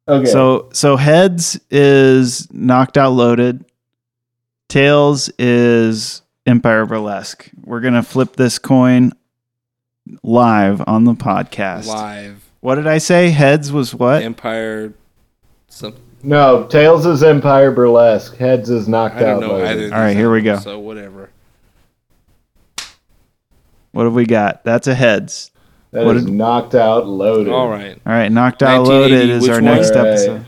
okay. 0.07 0.25
So 0.31 0.69
so 0.73 0.95
heads 0.97 1.59
is 1.69 2.47
knocked 2.51 2.97
out 2.97 3.11
loaded. 3.11 3.63
Tails 4.69 5.29
is 5.37 6.21
Empire 6.45 6.85
Burlesque. 6.85 7.49
We're 7.63 7.81
gonna 7.81 8.03
flip 8.03 8.37
this 8.37 8.57
coin 8.57 9.11
live 10.23 10.81
on 10.87 11.03
the 11.05 11.13
podcast. 11.13 11.87
Live 11.87 12.49
What 12.59 12.75
did 12.75 12.87
I 12.87 12.97
say? 12.97 13.29
Heads 13.29 13.71
was 13.71 13.93
what? 13.95 14.23
Empire. 14.23 14.93
Some 15.67 15.95
no, 16.23 16.65
Tails 16.67 17.05
is 17.05 17.23
Empire 17.23 17.71
Burlesque. 17.71 18.35
Heads 18.37 18.69
is 18.69 18.87
Knocked 18.87 19.15
I 19.15 19.19
don't 19.21 19.43
Out 19.43 19.49
know 19.49 19.65
either. 19.65 19.85
All 19.93 19.99
right, 20.01 20.15
here 20.15 20.31
we 20.31 20.41
go. 20.41 20.59
So 20.59 20.77
whatever. 20.79 21.31
What 23.91 24.03
have 24.03 24.13
we 24.13 24.25
got? 24.25 24.63
That's 24.63 24.87
a 24.87 24.93
heads. 24.95 25.51
That 25.91 26.05
What 26.05 26.15
is 26.15 26.25
did- 26.25 26.33
Knocked 26.33 26.75
Out 26.75 27.07
Loaded. 27.07 27.51
All 27.51 27.67
right. 27.69 27.97
All 28.05 28.13
right, 28.13 28.31
knocked 28.31 28.63
out 28.63 28.83
loaded 28.83 29.29
is 29.29 29.49
our 29.49 29.55
one? 29.55 29.65
next 29.65 29.91
All 29.91 30.03
right. 30.03 30.07
episode. 30.09 30.45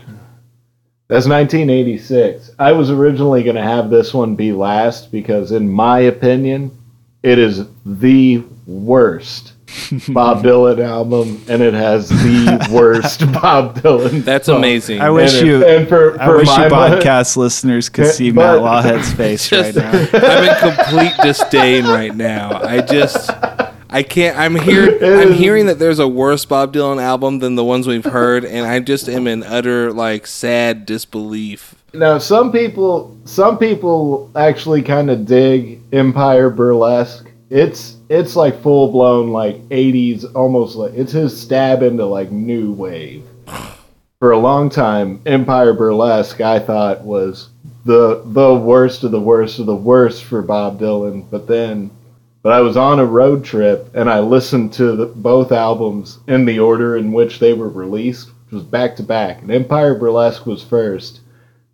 That's 1.08 1.26
1986. 1.26 2.52
I 2.58 2.72
was 2.72 2.90
originally 2.90 3.42
going 3.42 3.56
to 3.56 3.62
have 3.62 3.90
this 3.90 4.14
one 4.14 4.36
be 4.36 4.52
last 4.52 5.12
because, 5.12 5.52
in 5.52 5.68
my 5.68 5.98
opinion, 5.98 6.70
it 7.22 7.38
is 7.38 7.66
the 7.84 8.42
worst 8.66 9.52
Bob 10.08 10.44
Dylan 10.44 10.78
album, 10.84 11.42
and 11.48 11.60
it 11.62 11.74
has 11.74 12.08
the 12.08 12.68
worst 12.72 13.20
Bob 13.32 13.78
Dylan. 13.80 14.22
That's 14.24 14.46
song. 14.46 14.58
amazing. 14.58 15.00
I 15.00 15.10
wish 15.10 15.34
And 15.34 15.42
it- 15.42 15.46
you 15.50 15.64
and 15.66 15.88
for, 15.88 16.20
I 16.20 16.28
wish 16.36 16.46
you 16.48 16.54
my 16.54 16.68
mon- 16.68 16.90
podcast 16.92 17.36
listeners 17.36 17.88
could 17.88 18.06
see 18.06 18.30
But- 18.30 18.62
Matt 18.62 18.84
Lawhead's 18.84 19.12
face 19.12 19.50
right 19.50 19.74
now. 19.74 19.90
I'm 20.12 20.44
in 20.48 20.74
complete 20.76 21.12
disdain 21.22 21.84
right 21.86 22.14
now. 22.14 22.60
I 22.62 22.80
just. 22.82 23.30
I 23.90 24.02
can't. 24.02 24.36
I'm 24.36 24.56
here. 24.56 24.98
I'm 25.20 25.32
hearing 25.32 25.66
that 25.66 25.78
there's 25.78 26.00
a 26.00 26.08
worse 26.08 26.44
Bob 26.44 26.72
Dylan 26.74 27.00
album 27.00 27.38
than 27.38 27.54
the 27.54 27.62
ones 27.64 27.86
we've 27.86 28.04
heard, 28.04 28.44
and 28.44 28.66
I 28.66 28.80
just 28.80 29.08
am 29.08 29.26
in 29.28 29.42
utter 29.44 29.92
like 29.92 30.26
sad 30.26 30.84
disbelief. 30.84 31.76
Now, 31.92 32.18
some 32.18 32.50
people, 32.50 33.16
some 33.24 33.56
people 33.56 34.32
actually 34.34 34.82
kind 34.82 35.10
of 35.10 35.26
dig 35.26 35.80
Empire 35.92 36.50
Burlesque. 36.50 37.30
It's 37.50 37.93
it's 38.08 38.36
like 38.36 38.62
full 38.62 38.90
blown 38.90 39.30
like 39.30 39.56
'80s, 39.68 40.24
almost 40.34 40.76
like 40.76 40.92
it's 40.94 41.12
his 41.12 41.38
stab 41.38 41.82
into 41.82 42.04
like 42.06 42.30
new 42.30 42.72
wave. 42.72 43.24
For 44.18 44.30
a 44.30 44.38
long 44.38 44.70
time, 44.70 45.20
Empire 45.26 45.74
Burlesque 45.74 46.40
I 46.40 46.58
thought 46.58 47.04
was 47.04 47.48
the 47.84 48.22
the 48.24 48.54
worst 48.54 49.04
of 49.04 49.10
the 49.10 49.20
worst 49.20 49.58
of 49.58 49.66
the 49.66 49.76
worst 49.76 50.24
for 50.24 50.42
Bob 50.42 50.80
Dylan. 50.80 51.24
But 51.30 51.46
then, 51.46 51.90
but 52.42 52.52
I 52.52 52.60
was 52.60 52.76
on 52.76 52.98
a 52.98 53.06
road 53.06 53.44
trip 53.44 53.90
and 53.94 54.08
I 54.08 54.20
listened 54.20 54.72
to 54.74 54.96
the, 54.96 55.06
both 55.06 55.52
albums 55.52 56.18
in 56.26 56.44
the 56.44 56.58
order 56.58 56.96
in 56.96 57.12
which 57.12 57.38
they 57.38 57.52
were 57.52 57.68
released, 57.68 58.28
which 58.28 58.52
was 58.52 58.62
back 58.62 58.96
to 58.96 59.02
back. 59.02 59.42
And 59.42 59.50
Empire 59.50 59.94
Burlesque 59.94 60.46
was 60.46 60.62
first. 60.62 61.20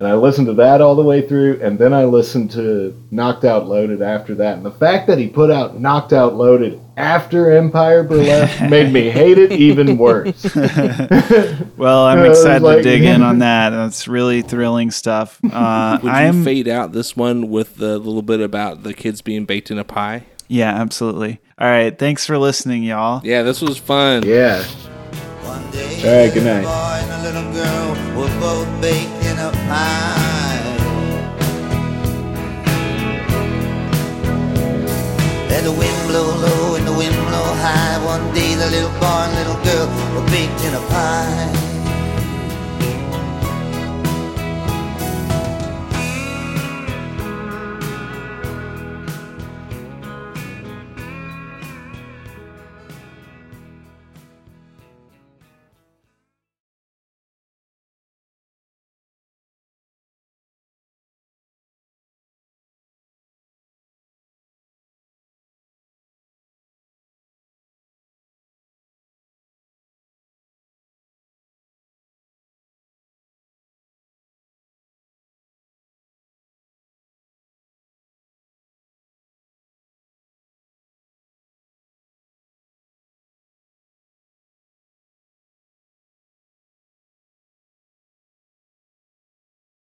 And 0.01 0.09
I 0.09 0.15
listened 0.15 0.47
to 0.47 0.55
that 0.55 0.81
all 0.81 0.95
the 0.97 1.03
way 1.03 1.21
through, 1.29 1.61
and 1.61 1.79
then 1.79 1.93
I 1.93 2.05
listened 2.05 2.51
to 2.53 2.97
Knocked 3.11 3.45
Out 3.45 3.69
Loaded 3.69 4.01
after 4.01 4.35
that. 4.37 4.57
And 4.57 4.65
the 4.65 4.71
fact 4.71 5.07
that 5.09 5.19
he 5.19 5.29
put 5.29 5.51
out 5.51 5.79
Knocked 5.79 6.15
Out 6.15 6.35
Loaded 6.37 6.81
after 6.97 7.51
Empire 7.51 8.03
Burlesque 8.03 8.63
made 8.71 8.95
me 8.95 9.11
hate 9.11 9.37
it 9.37 9.53
even 9.53 9.99
worse. 9.99 10.43
Well, 11.77 12.05
I'm 12.07 12.19
I 12.21 12.29
was 12.29 12.39
excited 12.39 12.65
to 12.77 12.83
dig 12.83 13.03
in 13.03 13.23
on 13.23 13.39
that. 13.41 13.71
That's 13.71 14.09
really 14.09 14.41
thrilling 14.43 14.91
stuff. 14.91 15.39
Uh, 15.45 15.99
Would 16.03 16.11
I'm 16.11 16.39
you 16.39 16.45
fade 16.45 16.69
out 16.69 16.93
this 16.93 17.15
one 17.17 17.51
with 17.51 17.77
the 17.77 17.99
little 17.99 18.23
bit 18.23 18.41
about 18.41 18.83
the 18.83 18.95
kids 18.95 19.21
being 19.21 19.45
baked 19.45 19.71
in 19.71 19.79
a 19.79 19.85
pie? 19.85 20.25
yeah, 20.49 20.71
absolutely. 20.75 21.41
All 21.59 21.69
right, 21.69 21.97
thanks 21.97 22.27
for 22.27 22.39
listening, 22.39 22.83
y'all. 22.85 23.21
Yeah, 23.25 23.43
this 23.43 23.61
was 23.61 23.77
fun. 23.77 24.25
yeah. 24.27 24.65
All 25.73 25.77
right, 25.77 26.35
good 26.35 26.43
night. 26.43 26.65
Let 35.49 35.63
the 35.63 35.71
wind 35.71 36.09
blow 36.09 36.27
low 36.27 36.75
and 36.75 36.87
the 36.89 36.93
wind 36.93 37.15
blow 37.15 37.55
high. 37.63 38.05
One 38.05 38.35
day, 38.35 38.55
the 38.57 38.67
little 38.67 38.91
boy 38.99 39.07
and 39.07 39.35
little 39.39 39.63
girl 39.63 39.87
were 40.15 40.27
a 40.75 40.81
pie. 40.89 41.70